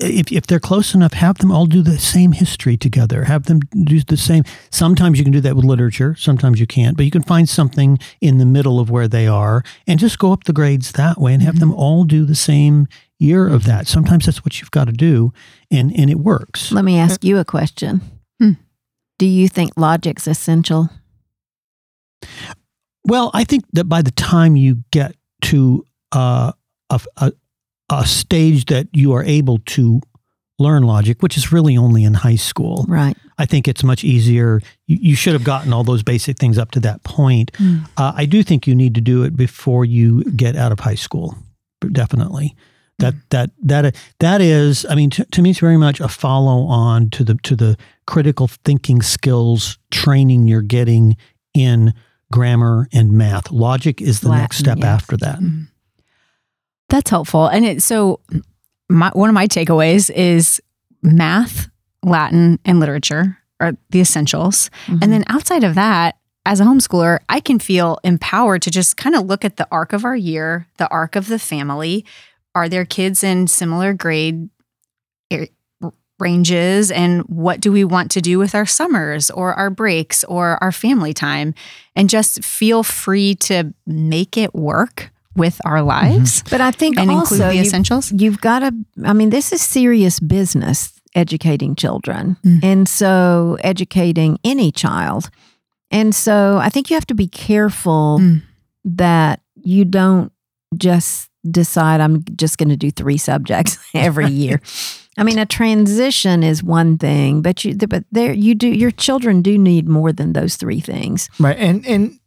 If, 0.00 0.32
if 0.32 0.48
they're 0.48 0.58
close 0.58 0.94
enough, 0.96 1.12
have 1.12 1.38
them 1.38 1.52
all 1.52 1.64
do 1.66 1.80
the 1.80 1.96
same 1.96 2.32
history 2.32 2.76
together. 2.76 3.22
Have 3.24 3.44
them 3.44 3.60
do 3.84 4.00
the 4.00 4.16
same. 4.16 4.42
Sometimes 4.68 5.16
you 5.18 5.24
can 5.24 5.32
do 5.32 5.40
that 5.42 5.54
with 5.54 5.64
literature. 5.64 6.16
Sometimes 6.18 6.58
you 6.58 6.66
can't, 6.66 6.96
but 6.96 7.04
you 7.04 7.12
can 7.12 7.22
find 7.22 7.48
something 7.48 8.00
in 8.20 8.38
the 8.38 8.44
middle 8.46 8.80
of 8.80 8.90
where 8.90 9.06
they 9.06 9.28
are 9.28 9.62
and 9.86 10.00
just 10.00 10.18
go 10.18 10.32
up 10.32 10.42
the 10.42 10.52
grades 10.52 10.90
that 10.92 11.20
way 11.20 11.32
and 11.34 11.42
have 11.44 11.60
them 11.60 11.72
all 11.72 12.02
do 12.02 12.24
the 12.24 12.34
same 12.34 12.88
year 13.20 13.46
of 13.46 13.62
that. 13.66 13.86
Sometimes 13.86 14.26
that's 14.26 14.44
what 14.44 14.60
you've 14.60 14.72
got 14.72 14.86
to 14.86 14.92
do, 14.92 15.32
and 15.70 15.96
and 15.96 16.10
it 16.10 16.18
works. 16.18 16.72
Let 16.72 16.84
me 16.84 16.98
ask 16.98 17.22
you 17.22 17.38
a 17.38 17.44
question. 17.44 18.00
Do 19.22 19.28
you 19.28 19.46
think 19.46 19.74
logic's 19.76 20.26
essential? 20.26 20.90
Well, 23.04 23.30
I 23.32 23.44
think 23.44 23.62
that 23.72 23.84
by 23.84 24.02
the 24.02 24.10
time 24.10 24.56
you 24.56 24.82
get 24.90 25.14
to 25.42 25.86
uh, 26.10 26.50
a, 26.90 27.00
a, 27.18 27.32
a 27.88 28.04
stage 28.04 28.64
that 28.64 28.88
you 28.92 29.12
are 29.12 29.22
able 29.22 29.58
to 29.58 30.00
learn 30.58 30.82
logic, 30.82 31.22
which 31.22 31.36
is 31.36 31.52
really 31.52 31.76
only 31.76 32.02
in 32.02 32.14
high 32.14 32.34
school, 32.34 32.84
Right. 32.88 33.16
I 33.38 33.46
think 33.46 33.68
it's 33.68 33.84
much 33.84 34.02
easier. 34.02 34.60
You, 34.88 34.98
you 35.00 35.14
should 35.14 35.34
have 35.34 35.44
gotten 35.44 35.72
all 35.72 35.84
those 35.84 36.02
basic 36.02 36.36
things 36.36 36.58
up 36.58 36.72
to 36.72 36.80
that 36.80 37.04
point. 37.04 37.52
Mm. 37.52 37.88
Uh, 37.96 38.12
I 38.16 38.26
do 38.26 38.42
think 38.42 38.66
you 38.66 38.74
need 38.74 38.96
to 38.96 39.00
do 39.00 39.22
it 39.22 39.36
before 39.36 39.84
you 39.84 40.24
get 40.32 40.56
out 40.56 40.72
of 40.72 40.80
high 40.80 40.96
school, 40.96 41.38
definitely. 41.92 42.56
That 42.98 43.14
that 43.30 43.50
that 43.62 43.96
that 44.20 44.40
is, 44.40 44.86
I 44.88 44.94
mean, 44.94 45.10
to, 45.10 45.24
to 45.24 45.42
me, 45.42 45.50
it's 45.50 45.58
very 45.58 45.76
much 45.76 45.98
a 46.00 46.08
follow 46.08 46.66
on 46.66 47.10
to 47.10 47.24
the 47.24 47.34
to 47.42 47.56
the 47.56 47.76
critical 48.06 48.48
thinking 48.64 49.02
skills 49.02 49.78
training 49.90 50.46
you're 50.46 50.62
getting 50.62 51.16
in 51.54 51.94
grammar 52.30 52.88
and 52.92 53.12
math. 53.12 53.50
Logic 53.50 54.00
is 54.00 54.20
the 54.20 54.30
next 54.30 54.58
step 54.58 54.78
yes. 54.78 54.86
after 54.86 55.16
that. 55.18 55.38
That's 56.88 57.10
helpful. 57.10 57.46
And 57.46 57.64
it, 57.64 57.82
so, 57.82 58.20
my, 58.88 59.10
one 59.14 59.28
of 59.28 59.34
my 59.34 59.46
takeaways 59.46 60.10
is 60.10 60.60
math, 61.02 61.68
Latin, 62.02 62.58
and 62.64 62.80
literature 62.80 63.38
are 63.60 63.72
the 63.90 64.00
essentials. 64.00 64.70
Mm-hmm. 64.86 64.98
And 65.02 65.12
then 65.12 65.24
outside 65.28 65.64
of 65.64 65.74
that, 65.74 66.16
as 66.44 66.60
a 66.60 66.64
homeschooler, 66.64 67.20
I 67.28 67.40
can 67.40 67.58
feel 67.58 67.98
empowered 68.02 68.62
to 68.62 68.70
just 68.70 68.96
kind 68.96 69.14
of 69.14 69.26
look 69.26 69.44
at 69.44 69.56
the 69.56 69.68
arc 69.70 69.92
of 69.92 70.04
our 70.04 70.16
year, 70.16 70.66
the 70.76 70.88
arc 70.88 71.14
of 71.14 71.28
the 71.28 71.38
family. 71.38 72.04
Are 72.54 72.68
there 72.68 72.84
kids 72.84 73.24
in 73.24 73.46
similar 73.46 73.94
grade 73.94 74.48
ar- 75.32 75.48
ranges? 76.18 76.90
And 76.90 77.22
what 77.22 77.60
do 77.60 77.72
we 77.72 77.84
want 77.84 78.10
to 78.12 78.20
do 78.20 78.38
with 78.38 78.54
our 78.54 78.66
summers 78.66 79.30
or 79.30 79.54
our 79.54 79.70
breaks 79.70 80.24
or 80.24 80.58
our 80.62 80.72
family 80.72 81.12
time? 81.14 81.54
And 81.96 82.08
just 82.10 82.44
feel 82.44 82.82
free 82.82 83.34
to 83.36 83.72
make 83.86 84.36
it 84.36 84.54
work 84.54 85.10
with 85.34 85.58
our 85.64 85.80
lives 85.82 86.42
But 86.50 86.60
I 86.60 86.70
think 86.72 86.98
and 86.98 87.10
also 87.10 87.34
include 87.36 87.40
the 87.50 87.54
you've- 87.56 87.66
essentials. 87.68 88.12
You've 88.12 88.40
got 88.42 88.58
to, 88.58 88.74
I 89.04 89.14
mean, 89.14 89.30
this 89.30 89.50
is 89.52 89.62
serious 89.62 90.20
business 90.20 90.92
educating 91.14 91.74
children. 91.74 92.36
Mm. 92.44 92.62
And 92.62 92.88
so 92.88 93.56
educating 93.64 94.38
any 94.44 94.70
child. 94.70 95.30
And 95.90 96.14
so 96.14 96.58
I 96.58 96.68
think 96.68 96.90
you 96.90 96.96
have 96.96 97.06
to 97.06 97.14
be 97.14 97.28
careful 97.28 98.18
Mm. 98.20 98.42
that 98.84 99.40
you 99.62 99.84
don't 99.86 100.32
just 100.76 101.28
decide 101.50 102.00
I'm 102.00 102.24
just 102.36 102.58
going 102.58 102.68
to 102.68 102.76
do 102.76 102.90
three 102.90 103.18
subjects 103.18 103.78
every 103.94 104.28
year. 104.28 104.60
I 105.18 105.24
mean, 105.24 105.38
a 105.38 105.46
transition 105.46 106.42
is 106.42 106.62
one 106.62 106.96
thing, 106.96 107.42
but 107.42 107.64
you, 107.64 107.76
but 107.76 108.04
there 108.12 108.32
you 108.32 108.54
do, 108.54 108.68
your 108.68 108.90
children 108.90 109.42
do 109.42 109.58
need 109.58 109.86
more 109.86 110.12
than 110.12 110.32
those 110.32 110.56
three 110.56 110.80
things. 110.80 111.28
Right. 111.38 111.56
And 111.58 111.86
and 111.86 112.18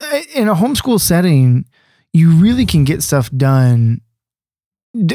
uh, 0.00 0.20
in 0.34 0.48
a 0.48 0.54
homeschool 0.54 1.00
setting, 1.00 1.66
you 2.12 2.32
really 2.32 2.66
can 2.66 2.84
get 2.84 3.02
stuff 3.02 3.30
done. 3.30 4.00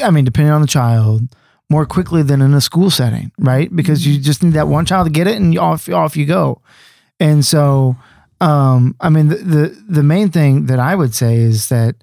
I 0.02 0.10
mean, 0.10 0.26
depending 0.26 0.54
on 0.54 0.62
the 0.62 0.68
child, 0.68 1.36
more 1.70 1.86
quickly 1.86 2.24
than 2.24 2.42
in 2.42 2.54
a 2.54 2.62
school 2.62 2.90
setting, 2.90 3.32
right? 3.38 3.74
Because 3.76 4.08
you 4.08 4.20
just 4.20 4.42
need 4.42 4.54
that 4.54 4.68
one 4.68 4.86
child 4.86 5.08
to 5.08 5.12
get 5.12 5.28
it, 5.28 5.36
and 5.36 5.54
you- 5.54 5.60
off 5.60 5.90
off 5.90 6.16
you 6.16 6.26
go. 6.26 6.62
And 7.20 7.44
so, 7.44 7.98
um, 8.40 8.96
I 9.02 9.10
mean, 9.10 9.28
the, 9.28 9.36
the 9.36 9.84
the 9.90 10.04
main 10.04 10.30
thing 10.30 10.68
that 10.68 10.80
I 10.80 10.96
would 10.96 11.14
say 11.14 11.36
is 11.38 11.70
that 11.70 11.96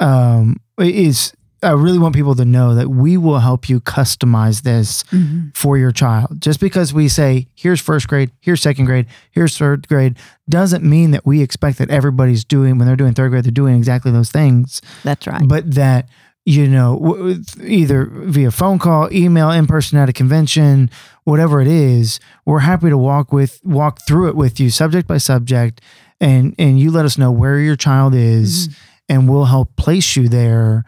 um, 0.00 0.56
is 0.78 1.32
I 1.62 1.72
really 1.72 1.98
want 1.98 2.14
people 2.14 2.36
to 2.36 2.44
know 2.44 2.74
that 2.76 2.88
we 2.88 3.16
will 3.16 3.40
help 3.40 3.68
you 3.68 3.80
customize 3.80 4.62
this 4.62 5.02
mm-hmm. 5.04 5.48
for 5.54 5.76
your 5.76 5.90
child. 5.90 6.40
Just 6.40 6.60
because 6.60 6.94
we 6.94 7.08
say, 7.08 7.48
here's 7.56 7.80
first 7.80 8.06
grade, 8.06 8.30
here's 8.40 8.62
second 8.62 8.84
grade, 8.84 9.06
here's 9.32 9.58
third 9.58 9.88
grade, 9.88 10.16
doesn't 10.48 10.84
mean 10.84 11.10
that 11.10 11.26
we 11.26 11.42
expect 11.42 11.78
that 11.78 11.90
everybody's 11.90 12.44
doing, 12.44 12.78
when 12.78 12.86
they're 12.86 12.96
doing 12.96 13.12
third 13.12 13.30
grade, 13.30 13.44
they're 13.44 13.50
doing 13.50 13.76
exactly 13.76 14.12
those 14.12 14.30
things. 14.30 14.80
That's 15.02 15.26
right. 15.26 15.42
But 15.48 15.74
that, 15.74 16.08
you 16.44 16.68
know, 16.68 16.96
w- 17.02 17.42
either 17.64 18.04
via 18.06 18.52
phone 18.52 18.78
call, 18.78 19.12
email, 19.12 19.50
in 19.50 19.66
person 19.66 19.98
at 19.98 20.08
a 20.08 20.12
convention, 20.12 20.90
whatever 21.24 21.60
it 21.60 21.68
is, 21.68 22.20
we're 22.46 22.60
happy 22.60 22.88
to 22.88 22.98
walk 22.98 23.32
with, 23.32 23.60
walk 23.64 23.98
through 24.06 24.28
it 24.28 24.36
with 24.36 24.60
you 24.60 24.70
subject 24.70 25.08
by 25.08 25.18
subject. 25.18 25.80
And, 26.20 26.54
and 26.56 26.78
you 26.78 26.92
let 26.92 27.04
us 27.04 27.18
know 27.18 27.32
where 27.32 27.58
your 27.58 27.76
child 27.76 28.14
is 28.14 28.68
mm-hmm. 28.68 28.82
And 29.08 29.28
we'll 29.28 29.44
help 29.46 29.74
place 29.76 30.16
you 30.16 30.28
there 30.28 30.84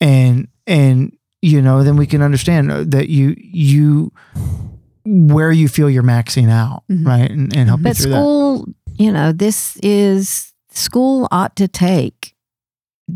and 0.00 0.48
and 0.66 1.16
you 1.40 1.60
know 1.62 1.82
then 1.82 1.96
we 1.96 2.06
can 2.06 2.22
understand 2.22 2.70
that 2.92 3.08
you 3.08 3.34
you 3.38 4.12
where 5.04 5.50
you 5.50 5.68
feel 5.68 5.90
you're 5.90 6.02
maxing 6.02 6.48
out 6.50 6.84
Mhm. 6.90 7.06
right 7.06 7.30
and, 7.30 7.56
and 7.56 7.68
help 7.68 7.80
you 7.80 7.84
But 7.84 7.96
through 7.96 8.10
that 8.10 8.16
school, 8.20 8.68
you 8.98 9.10
know, 9.12 9.32
this 9.32 9.76
is 9.82 10.52
school 10.70 11.26
ought 11.32 11.56
to 11.56 11.66
take, 11.66 12.34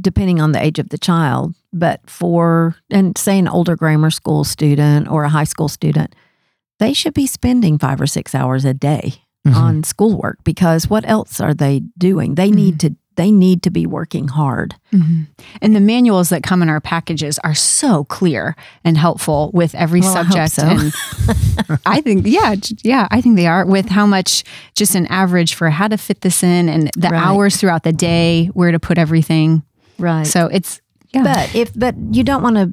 depending 0.00 0.40
on 0.40 0.52
the 0.52 0.62
age 0.62 0.78
of 0.78 0.88
the 0.88 0.98
child, 0.98 1.54
but 1.72 2.00
for, 2.10 2.74
and 2.90 3.16
say 3.16 3.38
an 3.38 3.46
older 3.48 3.76
grammar 3.76 4.10
school 4.10 4.42
student 4.44 5.08
or 5.08 5.24
a 5.24 5.28
high 5.28 5.44
school 5.44 5.68
student, 5.68 6.14
they 6.80 6.92
should 6.92 7.14
be 7.14 7.26
spending 7.26 7.78
five 7.78 8.00
or 8.00 8.06
six 8.06 8.34
hours 8.34 8.64
a 8.64 8.74
day 8.74 9.14
Mhm. 9.46 9.54
on 9.54 9.84
schoolwork 9.84 10.38
because 10.44 10.90
what 10.90 11.08
else 11.08 11.40
are 11.40 11.54
they 11.54 11.82
doing? 11.96 12.34
They 12.34 12.50
need 12.50 12.80
to, 12.80 12.96
they 13.16 13.30
need 13.30 13.62
to 13.64 13.70
be 13.70 13.86
working 13.86 14.28
hard. 14.28 14.74
Mhm. 14.92 15.26
And 15.60 15.74
the 15.74 15.80
manuals 15.80 16.28
that 16.28 16.42
come 16.42 16.62
in 16.62 16.68
our 16.68 16.80
packages 16.80 17.38
are 17.40 17.54
so 17.54 18.04
clear 18.04 18.54
and 18.84 18.96
helpful 18.96 19.50
with 19.52 19.74
every 19.74 20.00
Well, 20.00 20.16
I 20.16 20.22
subject. 20.22 20.52
so. 20.52 20.66
And 20.68 20.92
I 21.86 22.00
think, 22.00 22.26
yeah, 22.26 22.54
yeah, 22.84 23.08
I 23.10 23.20
think 23.20 23.36
they 23.36 23.46
are 23.46 23.66
with 23.66 23.88
how 23.88 24.06
much 24.06 24.44
just 24.74 24.94
an 24.94 25.06
average 25.06 25.54
for 25.54 25.70
how 25.70 25.88
to 25.88 25.96
fit 25.98 26.20
this 26.20 26.42
in 26.42 26.68
and 26.68 26.90
the 26.96 27.08
Right. 27.08 27.22
hours 27.22 27.56
throughout 27.56 27.82
the 27.82 27.92
day, 27.92 28.46
where 28.54 28.70
to 28.70 28.78
put 28.78 28.98
everything. 28.98 29.62
Right. 29.98 30.26
So 30.26 30.46
it's, 30.46 30.80
yeah. 31.14 31.22
But 31.22 31.54
if 31.54 31.72
but 31.74 31.94
you 32.12 32.22
don't 32.24 32.42
want 32.42 32.56
to 32.56 32.72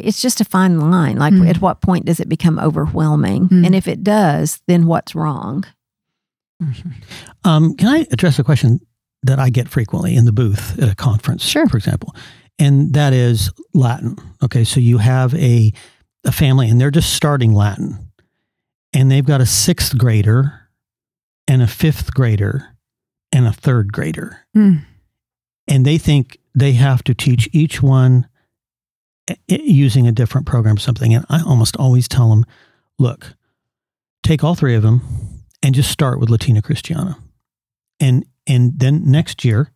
it's 0.00 0.22
just 0.22 0.40
a 0.40 0.44
fine 0.46 0.80
line. 0.80 1.16
Like 1.18 1.34
Mm. 1.34 1.46
at 1.48 1.60
what 1.60 1.82
point 1.82 2.06
does 2.06 2.18
it 2.18 2.26
become 2.28 2.58
overwhelming? 2.58 3.48
Mm. 3.50 3.66
And 3.66 3.74
if 3.74 3.86
it 3.86 4.02
does, 4.02 4.60
then 4.66 4.86
what's 4.86 5.14
wrong? 5.14 5.64
Um, 7.44 7.74
can 7.76 7.88
I 7.88 8.06
address 8.10 8.38
a 8.38 8.44
question 8.44 8.80
that 9.24 9.38
I 9.38 9.50
get 9.50 9.68
frequently 9.68 10.14
in 10.16 10.24
the 10.24 10.32
booth 10.32 10.78
at 10.78 10.88
a 10.88 10.94
conference, 10.94 11.44
Sure. 11.44 11.68
for 11.68 11.76
example? 11.76 12.14
And 12.58 12.92
that 12.94 13.12
is 13.12 13.50
Latin. 13.72 14.16
Okay, 14.42 14.64
so 14.64 14.80
you 14.80 14.98
have 14.98 15.34
a 15.34 15.72
a 16.26 16.32
family 16.32 16.70
and 16.70 16.80
they're 16.80 16.90
just 16.90 17.12
starting 17.12 17.52
Latin, 17.52 17.98
and 18.94 19.10
they've 19.10 19.26
got 19.26 19.40
a 19.42 19.46
sixth 19.46 19.98
grader, 19.98 20.68
and 21.46 21.60
a 21.60 21.66
fifth 21.66 22.14
grader, 22.14 22.68
and 23.32 23.46
a 23.46 23.52
third 23.52 23.92
grader, 23.92 24.38
Mm. 24.56 24.84
and 25.68 25.84
they 25.84 25.98
think 25.98 26.38
they 26.54 26.72
have 26.74 27.02
to 27.04 27.14
teach 27.14 27.48
each 27.52 27.82
one 27.82 28.26
i- 29.28 29.36
i- 29.50 29.60
using 29.62 30.06
a 30.06 30.12
different 30.12 30.46
program 30.46 30.76
or 30.76 30.80
something. 30.80 31.12
And 31.12 31.26
I 31.28 31.40
almost 31.42 31.76
always 31.76 32.08
tell 32.08 32.30
them, 32.30 32.44
look, 32.98 33.34
take 34.22 34.42
all 34.44 34.54
three 34.54 34.74
of 34.74 34.82
them 34.82 35.02
and 35.62 35.74
just 35.74 35.90
start 35.90 36.18
with 36.20 36.30
Latina 36.30 36.62
Christiana. 36.62 37.18
And 38.00 38.24
and 38.46 38.78
then 38.78 39.02
next 39.10 39.44
year 39.44 39.70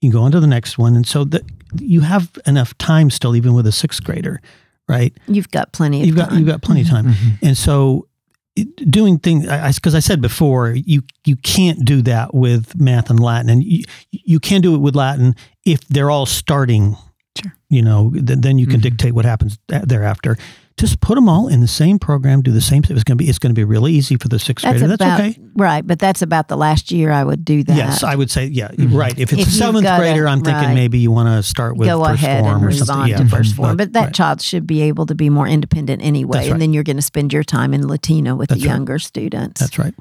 you 0.00 0.10
go 0.10 0.22
on 0.22 0.32
to 0.32 0.40
the 0.40 0.46
next 0.46 0.78
one. 0.78 0.96
And 0.96 1.06
so 1.06 1.24
that 1.24 1.42
you 1.78 2.00
have 2.00 2.30
enough 2.46 2.76
time 2.78 3.10
still, 3.10 3.36
even 3.36 3.54
with 3.54 3.66
a 3.66 3.72
sixth 3.72 4.02
grader, 4.02 4.40
right? 4.88 5.16
You've 5.28 5.50
got 5.50 5.72
plenty 5.72 6.00
of 6.00 6.06
You've 6.06 6.16
got 6.16 6.30
time. 6.30 6.38
you've 6.38 6.48
got 6.48 6.62
plenty 6.62 6.80
of 6.82 6.88
time. 6.88 7.06
Mhm. 7.14 7.38
And 7.42 7.56
so 7.56 8.08
it- 8.56 8.90
doing 8.90 9.18
things 9.18 9.44
because 9.76 9.94
I, 9.94 10.00
said 10.00 10.20
before 10.20 10.72
you 10.74 11.02
you 11.24 11.36
can't 11.36 11.84
do 11.84 12.02
that 12.02 12.34
with 12.34 12.78
math 12.80 13.08
and 13.10 13.20
Latin 13.20 13.48
and 13.50 13.62
you, 13.62 13.84
you 14.10 14.40
can 14.40 14.60
do 14.60 14.74
it 14.74 14.78
with 14.78 14.96
Latin 14.96 15.36
if 15.64 15.86
they're 15.88 16.10
all 16.10 16.26
starting 16.26 16.96
Sure. 17.40 17.54
you 17.68 17.80
know 17.82 18.10
th- 18.10 18.40
then 18.40 18.58
you 18.58 18.66
can 18.66 18.80
Mhm. 18.80 18.82
dictate 18.82 19.12
what 19.14 19.24
happens 19.24 19.56
th- 19.68 19.82
thereafter 19.84 20.36
just 20.80 21.00
put 21.00 21.14
them 21.14 21.28
all 21.28 21.46
in 21.48 21.60
the 21.60 21.68
same 21.68 21.98
program 21.98 22.40
do 22.42 22.50
the 22.52 22.60
same 22.60 22.82
it's 22.82 23.04
going 23.04 23.16
to 23.16 23.16
be 23.16 23.28
it's 23.28 23.38
going 23.38 23.50
to 23.50 23.58
be 23.58 23.64
really 23.64 23.92
easy 23.92 24.16
for 24.16 24.28
the 24.28 24.38
sixth 24.38 24.64
That's 24.64 24.78
grader 24.80 24.96
that's 24.96 25.20
okay 25.20 25.38
right, 25.54 25.86
but 25.86 25.98
that's 25.98 26.22
about 26.22 26.48
the 26.48 26.56
last 26.56 26.90
year 26.90 27.10
I 27.12 27.22
would 27.22 27.44
do 27.44 27.62
that. 27.64 27.76
yes 27.76 28.02
I 28.02 28.14
would 28.14 28.30
say 28.30 28.46
yeah 28.46 28.68
Mhm. 28.68 28.94
right 28.96 29.18
if 29.18 29.32
it's 29.32 29.42
If 29.42 29.48
a 29.48 29.50
seventh 29.50 29.84
got 29.84 29.98
grader 30.00 30.24
a- 30.26 30.30
I'm 30.30 30.40
thinking 30.42 30.64
right. 30.68 30.74
maybe 30.74 30.98
you 30.98 31.10
want 31.10 31.28
to 31.28 31.42
start 31.42 31.76
with 31.76 31.86
go 31.88 32.02
first 32.04 32.22
ahead 32.22 32.42
form 32.44 32.56
and 32.56 32.64
or 32.64 32.70
move 32.78 32.90
on 32.90 33.08
yeah 33.08 33.16
to 33.18 33.28
first 33.28 33.54
form. 33.54 33.68
Right, 33.68 33.76
But 33.78 33.92
that 33.92 34.04
right. 34.06 34.14
child 34.14 34.40
should 34.42 34.66
be 34.66 34.82
able 34.82 35.06
to 35.06 35.14
be 35.14 35.28
more 35.30 35.46
independent 35.46 36.02
anyway. 36.02 36.38
That's 36.38 36.50
And 36.50 36.60
then 36.62 36.72
you're 36.72 36.82
going 36.84 36.96
to 36.96 37.02
spend 37.02 37.32
your 37.32 37.44
time 37.44 37.74
in 37.74 37.86
Latina 37.86 38.34
with 38.36 38.48
That's 38.48 38.60
the 38.62 38.68
right. 38.68 38.74
younger 38.74 38.98
students. 38.98 39.60
that's 39.60 39.78
right 39.78 39.94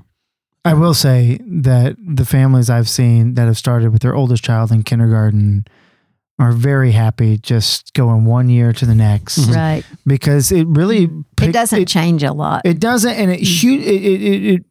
i 0.65 0.73
will 0.73 0.93
say 0.93 1.39
that 1.47 1.95
the 1.97 2.25
families 2.25 2.69
i've 2.69 2.89
seen 2.89 3.33
that 3.35 3.45
have 3.47 3.57
started 3.57 3.91
with 3.93 4.01
their 4.01 4.13
oldest 4.13 4.43
child 4.43 4.71
in 4.71 4.83
kindergarten 4.83 5.63
are 6.39 6.51
very 6.53 6.91
happy 6.91 7.37
just 7.37 7.93
going 7.93 8.25
one 8.25 8.49
year 8.49 8.71
to 8.73 8.85
the 8.85 8.95
next 8.95 9.37
mm-hmm. 9.39 9.53
Right. 9.53 9.83
because 10.05 10.51
it 10.51 10.65
really 10.67 11.09
It 11.41 11.51
doesn't 11.51 11.81
it, 11.81 11.87
change 11.87 12.23
a 12.23 12.31
lot. 12.33 12.61
it 12.65 12.79
doesn't 12.79 13.11
and 13.13 13.31
it, 13.31 13.41
mm-hmm. 13.41 13.67
hu- 13.67 13.81
it, 13.81 14.03
it, 14.03 14.21
it, 14.21 14.43
it 14.53 14.65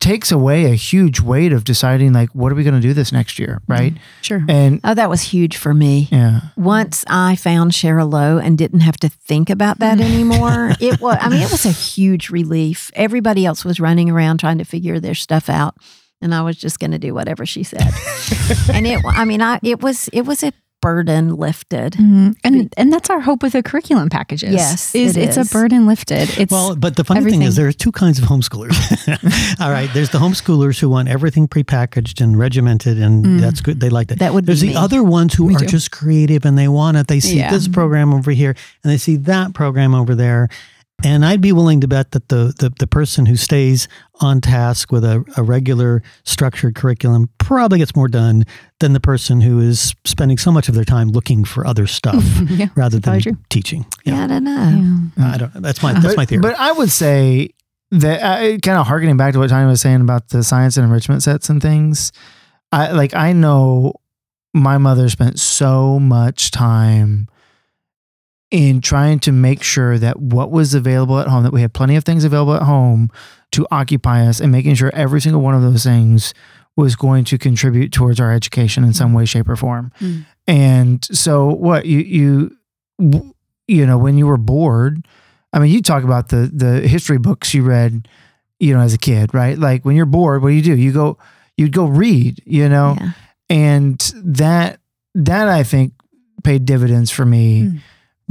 takes 0.00 0.30
away 0.30 0.66
a 0.66 0.74
huge 0.74 1.20
weight 1.20 1.52
of 1.52 1.64
deciding 1.64 2.12
like 2.12 2.28
what 2.34 2.52
are 2.52 2.54
we 2.54 2.62
going 2.62 2.74
to 2.74 2.80
do 2.80 2.92
this 2.92 3.10
next 3.10 3.38
year 3.38 3.60
mm-hmm. 3.62 3.72
right 3.72 3.94
Sure. 4.20 4.44
and 4.48 4.80
oh, 4.84 4.94
that 4.94 5.08
was 5.08 5.22
huge 5.22 5.56
for 5.56 5.72
me. 5.72 6.08
yeah 6.10 6.40
Once 6.56 7.04
I 7.08 7.36
found 7.36 7.72
Cheryl 7.72 8.12
Lowe 8.12 8.38
and 8.38 8.58
didn't 8.58 8.80
have 8.80 8.96
to 8.98 9.08
think 9.08 9.48
about 9.50 9.78
that 9.78 9.98
mm. 9.98 10.04
anymore, 10.04 10.72
it 10.80 11.00
was, 11.00 11.16
I 11.20 11.28
mean, 11.28 11.40
it 11.42 11.50
was 11.50 11.64
a 11.64 11.70
huge 11.70 12.28
relief. 12.30 12.90
Everybody 12.94 13.46
else 13.46 13.64
was 13.64 13.80
running 13.80 14.10
around 14.10 14.38
trying 14.40 14.58
to 14.58 14.64
figure 14.64 15.00
their 15.00 15.14
stuff 15.14 15.48
out. 15.48 15.76
And 16.20 16.34
I 16.34 16.42
was 16.42 16.56
just 16.56 16.80
going 16.80 16.92
to 16.92 16.98
do 16.98 17.12
whatever 17.12 17.44
she 17.44 17.62
said. 17.64 17.82
and 18.72 18.86
it, 18.86 19.02
I 19.04 19.24
mean, 19.26 19.42
I, 19.42 19.58
it 19.62 19.82
was, 19.82 20.08
it 20.12 20.22
was 20.22 20.42
a 20.42 20.52
burden 20.84 21.34
lifted. 21.36 21.94
Mhm. 21.94 22.36
And 22.44 22.72
and 22.76 22.92
that's 22.92 23.08
our 23.10 23.20
hope 23.20 23.42
with 23.42 23.52
the 23.54 23.62
curriculum 23.62 24.08
packages. 24.10 24.52
Yes, 24.52 24.94
is 24.94 25.16
it 25.16 25.22
it's 25.24 25.36
is. 25.38 25.48
a 25.48 25.52
burden 25.52 25.86
lifted. 25.86 26.28
It's 26.38 26.52
Well, 26.52 26.76
but 26.76 26.96
the 26.96 27.04
funny 27.04 27.24
thing 27.30 27.42
is 27.42 27.56
there 27.56 27.66
are 27.66 27.72
two 27.72 27.92
kinds 27.92 28.18
of 28.20 28.24
homeschoolers. 28.28 28.76
All 29.60 29.70
right, 29.70 29.90
there's 29.94 30.10
the 30.10 30.18
homeschoolers 30.18 30.78
who 30.80 30.88
want 30.90 31.08
everything 31.08 31.48
prepackaged 31.48 32.20
and 32.20 32.38
regimented, 32.38 32.98
and 33.00 33.24
Mm. 33.24 33.40
that's 33.40 33.60
good. 33.60 33.80
They 33.80 33.88
like 33.90 34.08
that. 34.08 34.18
That 34.18 34.34
would 34.34 34.44
be 34.44 34.52
There's 34.52 34.60
the 34.60 34.68
me. 34.68 34.74
other 34.86 35.02
ones 35.02 35.34
who 35.34 35.48
Me 35.48 35.54
are 35.56 35.60
too. 35.60 35.66
just 35.66 35.90
creative 35.90 36.44
and 36.44 36.58
they 36.58 36.68
want 36.68 36.96
it. 36.98 37.06
They 37.08 37.20
see 37.20 37.38
Yeah. 37.38 37.50
this 37.50 37.66
program 37.68 38.12
over 38.12 38.30
here 38.32 38.54
and 38.82 38.92
they 38.92 38.98
see 38.98 39.16
that 39.16 39.54
program 39.54 39.94
over 39.94 40.14
there. 40.14 40.48
And 41.02 41.24
I'd 41.24 41.40
be 41.40 41.52
willing 41.52 41.80
to 41.80 41.88
bet 41.88 42.12
that 42.12 42.28
the 42.28 42.54
the, 42.58 42.72
the 42.78 42.86
person 42.86 43.26
who 43.26 43.36
stays 43.36 43.88
on 44.20 44.40
task 44.40 44.92
with 44.92 45.04
a, 45.04 45.24
a 45.36 45.42
regular 45.42 46.02
structured 46.24 46.74
curriculum 46.74 47.28
probably 47.38 47.78
gets 47.78 47.94
more 47.96 48.08
done 48.08 48.44
than 48.80 48.92
the 48.92 49.00
person 49.00 49.40
who 49.40 49.60
is 49.60 49.94
spending 50.04 50.38
so 50.38 50.50
much 50.50 50.68
of 50.68 50.74
their 50.74 50.84
time 50.84 51.08
looking 51.08 51.44
for 51.44 51.66
other 51.66 51.86
stuff 51.86 52.24
yeah. 52.48 52.68
rather 52.74 52.98
than 52.98 53.20
true. 53.20 53.36
teaching. 53.50 53.84
Yeah, 54.04 54.24
I 54.24 54.26
don't 54.28 54.44
know. 54.44 55.10
Yeah. 55.18 55.34
I 55.34 55.36
don't. 55.38 55.52
That's 55.62 55.82
my 55.82 55.92
that's 55.92 56.06
but, 56.06 56.16
my 56.16 56.24
theory. 56.24 56.40
but 56.40 56.58
I 56.58 56.72
would 56.72 56.90
say 56.90 57.50
that 57.90 58.22
uh, 58.22 58.58
kind 58.58 58.78
of 58.78 58.86
harkening 58.86 59.16
back 59.16 59.34
to 59.34 59.38
what 59.38 59.50
Tanya 59.50 59.68
was 59.68 59.80
saying 59.80 60.00
about 60.00 60.28
the 60.28 60.42
science 60.42 60.76
and 60.76 60.84
enrichment 60.84 61.22
sets 61.22 61.50
and 61.50 61.60
things. 61.60 62.12
I 62.72 62.92
like 62.92 63.14
I 63.14 63.32
know 63.32 63.94
my 64.54 64.78
mother 64.78 65.08
spent 65.08 65.38
so 65.38 65.98
much 65.98 66.50
time 66.50 67.28
in 68.54 68.80
trying 68.80 69.18
to 69.18 69.32
make 69.32 69.64
sure 69.64 69.98
that 69.98 70.20
what 70.20 70.48
was 70.52 70.74
available 70.74 71.18
at 71.18 71.26
home, 71.26 71.42
that 71.42 71.52
we 71.52 71.60
had 71.60 71.72
plenty 71.72 71.96
of 71.96 72.04
things 72.04 72.22
available 72.22 72.54
at 72.54 72.62
home 72.62 73.10
to 73.50 73.66
occupy 73.72 74.24
us, 74.24 74.38
and 74.38 74.52
making 74.52 74.76
sure 74.76 74.92
every 74.94 75.20
single 75.20 75.42
one 75.42 75.56
of 75.56 75.62
those 75.62 75.82
things 75.82 76.32
was 76.76 76.94
going 76.94 77.24
to 77.24 77.36
contribute 77.36 77.90
towards 77.92 78.20
our 78.20 78.32
education 78.32 78.84
in 78.84 78.92
some 78.92 79.12
way, 79.12 79.24
shape, 79.24 79.48
or 79.48 79.56
form. 79.56 79.90
Mm. 80.00 80.24
And 80.46 81.04
so, 81.06 81.48
what 81.48 81.84
you 81.86 81.98
you 82.98 83.34
you 83.66 83.84
know 83.86 83.98
when 83.98 84.16
you 84.18 84.26
were 84.28 84.36
bored, 84.36 85.04
I 85.52 85.58
mean, 85.58 85.72
you 85.72 85.82
talk 85.82 86.04
about 86.04 86.28
the 86.28 86.48
the 86.54 86.86
history 86.86 87.18
books 87.18 87.54
you 87.54 87.64
read, 87.64 88.06
you 88.60 88.72
know, 88.72 88.80
as 88.82 88.94
a 88.94 88.98
kid, 88.98 89.34
right? 89.34 89.58
Like 89.58 89.84
when 89.84 89.96
you're 89.96 90.06
bored, 90.06 90.42
what 90.42 90.50
do 90.50 90.54
you 90.54 90.62
do? 90.62 90.76
You 90.76 90.92
go 90.92 91.18
you'd 91.56 91.72
go 91.72 91.86
read, 91.86 92.40
you 92.46 92.68
know, 92.68 92.96
Yeah. 93.00 93.10
and 93.50 94.12
that 94.14 94.78
that 95.16 95.48
I 95.48 95.64
think 95.64 95.92
paid 96.44 96.66
dividends 96.66 97.10
for 97.10 97.24
me 97.24 97.62
Mm. 97.62 97.80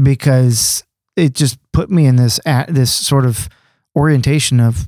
Because 0.02 0.84
it 1.16 1.34
just 1.34 1.58
put 1.72 1.90
me 1.90 2.06
in 2.06 2.16
this 2.16 2.40
at 2.46 2.74
this 2.74 2.92
sort 2.92 3.26
of 3.26 3.50
orientation 3.96 4.60
of 4.60 4.86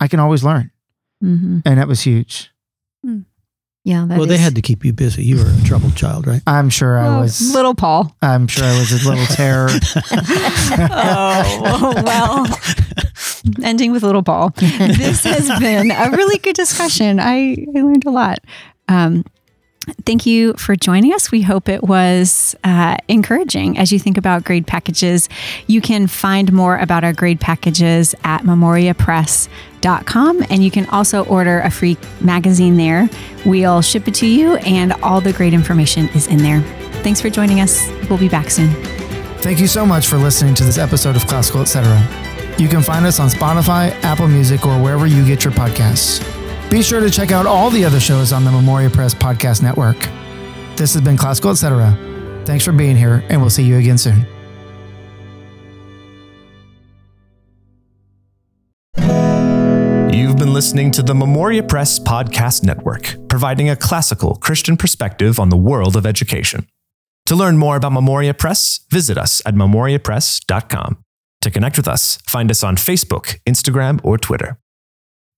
I 0.00 0.08
can 0.08 0.20
always 0.20 0.44
learn, 0.44 0.70
hmm 1.20 1.58
and 1.64 1.78
that 1.78 1.88
was 1.88 2.02
huge. 2.02 2.50
Yeah. 3.84 4.04
that 4.06 4.18
well, 4.18 4.26
they 4.26 4.36
had 4.36 4.54
to 4.56 4.60
keep 4.60 4.84
you 4.84 4.92
busy. 4.92 5.24
You 5.24 5.36
were 5.38 5.50
a 5.50 5.64
troubled 5.64 5.96
child, 5.96 6.26
right? 6.26 6.42
I'm 6.46 6.68
sure 6.68 6.98
I 6.98 7.04
Well, 7.04 7.20
was. 7.20 7.54
little 7.54 7.74
Paul. 7.74 8.14
I'm 8.20 8.46
sure 8.46 8.64
I 8.66 8.78
was 8.78 8.92
a 8.92 9.08
little 9.08 9.24
terror. 9.34 9.68
oh, 10.90 12.02
well. 12.04 12.46
Ending 13.62 13.92
with 13.92 14.02
little 14.02 14.22
Paul. 14.22 14.50
This 14.58 15.24
has 15.24 15.48
been 15.58 15.90
a 15.90 16.10
really 16.10 16.38
good 16.38 16.54
discussion. 16.56 17.18
I, 17.18 17.52
I 17.74 17.80
learned 17.80 18.04
a 18.04 18.10
lot. 18.10 18.40
Um, 18.88 19.24
thank 20.04 20.26
you 20.26 20.54
for 20.54 20.76
joining 20.76 21.12
us. 21.12 21.30
We 21.30 21.42
hope 21.42 21.68
it 21.68 21.82
was 21.82 22.56
uh, 22.64 22.96
encouraging 23.08 23.78
as 23.78 23.92
you 23.92 23.98
think 23.98 24.16
about 24.16 24.44
grade 24.44 24.66
packages. 24.66 25.28
You 25.66 25.80
can 25.80 26.06
find 26.06 26.52
more 26.52 26.78
about 26.78 27.04
our 27.04 27.12
grade 27.12 27.40
packages 27.40 28.14
at 28.24 28.42
memoriapress.com 28.42 30.46
and 30.50 30.64
you 30.64 30.70
can 30.70 30.86
also 30.86 31.24
order 31.26 31.60
a 31.60 31.70
free 31.70 31.96
magazine 32.20 32.76
there. 32.76 33.08
We'll 33.44 33.82
ship 33.82 34.08
it 34.08 34.14
to 34.16 34.26
you 34.26 34.56
and 34.56 34.92
all 35.02 35.20
the 35.20 35.32
great 35.32 35.54
information 35.54 36.08
is 36.08 36.26
in 36.26 36.38
there. 36.38 36.60
Thanks 37.02 37.20
for 37.20 37.30
joining 37.30 37.60
us. 37.60 37.88
We'll 38.08 38.18
be 38.18 38.28
back 38.28 38.50
soon. 38.50 38.70
Thank 39.38 39.60
you 39.60 39.68
so 39.68 39.86
much 39.86 40.08
for 40.08 40.16
listening 40.16 40.54
to 40.56 40.64
this 40.64 40.78
episode 40.78 41.16
of 41.16 41.26
Classical 41.26 41.60
Etc. 41.60 41.86
You 42.58 42.68
can 42.68 42.82
find 42.82 43.06
us 43.06 43.20
on 43.20 43.28
Spotify, 43.28 43.90
Apple 44.02 44.26
Music, 44.26 44.66
or 44.66 44.82
wherever 44.82 45.06
you 45.06 45.24
get 45.24 45.44
your 45.44 45.52
podcasts. 45.52 46.37
Be 46.70 46.82
sure 46.82 47.00
to 47.00 47.08
check 47.08 47.32
out 47.32 47.46
all 47.46 47.70
the 47.70 47.82
other 47.82 47.98
shows 47.98 48.30
on 48.30 48.44
the 48.44 48.52
Memoria 48.52 48.90
Press 48.90 49.14
Podcast 49.14 49.62
Network. 49.62 49.96
This 50.76 50.92
has 50.92 51.00
been 51.00 51.16
Classical 51.16 51.50
Etc. 51.50 52.42
Thanks 52.44 52.62
for 52.62 52.72
being 52.72 52.94
here, 52.94 53.24
and 53.30 53.40
we'll 53.40 53.48
see 53.48 53.62
you 53.62 53.78
again 53.78 53.96
soon. 53.96 54.26
You've 60.12 60.36
been 60.36 60.52
listening 60.52 60.90
to 60.92 61.02
the 61.02 61.14
Memoria 61.14 61.62
Press 61.62 61.98
Podcast 61.98 62.62
Network, 62.64 63.16
providing 63.28 63.70
a 63.70 63.76
classical 63.76 64.34
Christian 64.34 64.76
perspective 64.76 65.40
on 65.40 65.48
the 65.48 65.56
world 65.56 65.96
of 65.96 66.04
education. 66.04 66.66
To 67.26 67.34
learn 67.34 67.56
more 67.56 67.76
about 67.76 67.92
Memoria 67.92 68.34
Press, 68.34 68.80
visit 68.90 69.16
us 69.16 69.40
at 69.46 69.54
memoriapress.com. 69.54 70.98
To 71.40 71.50
connect 71.50 71.76
with 71.78 71.88
us, 71.88 72.18
find 72.28 72.50
us 72.50 72.62
on 72.62 72.76
Facebook, 72.76 73.38
Instagram, 73.46 74.00
or 74.02 74.18
Twitter. 74.18 74.58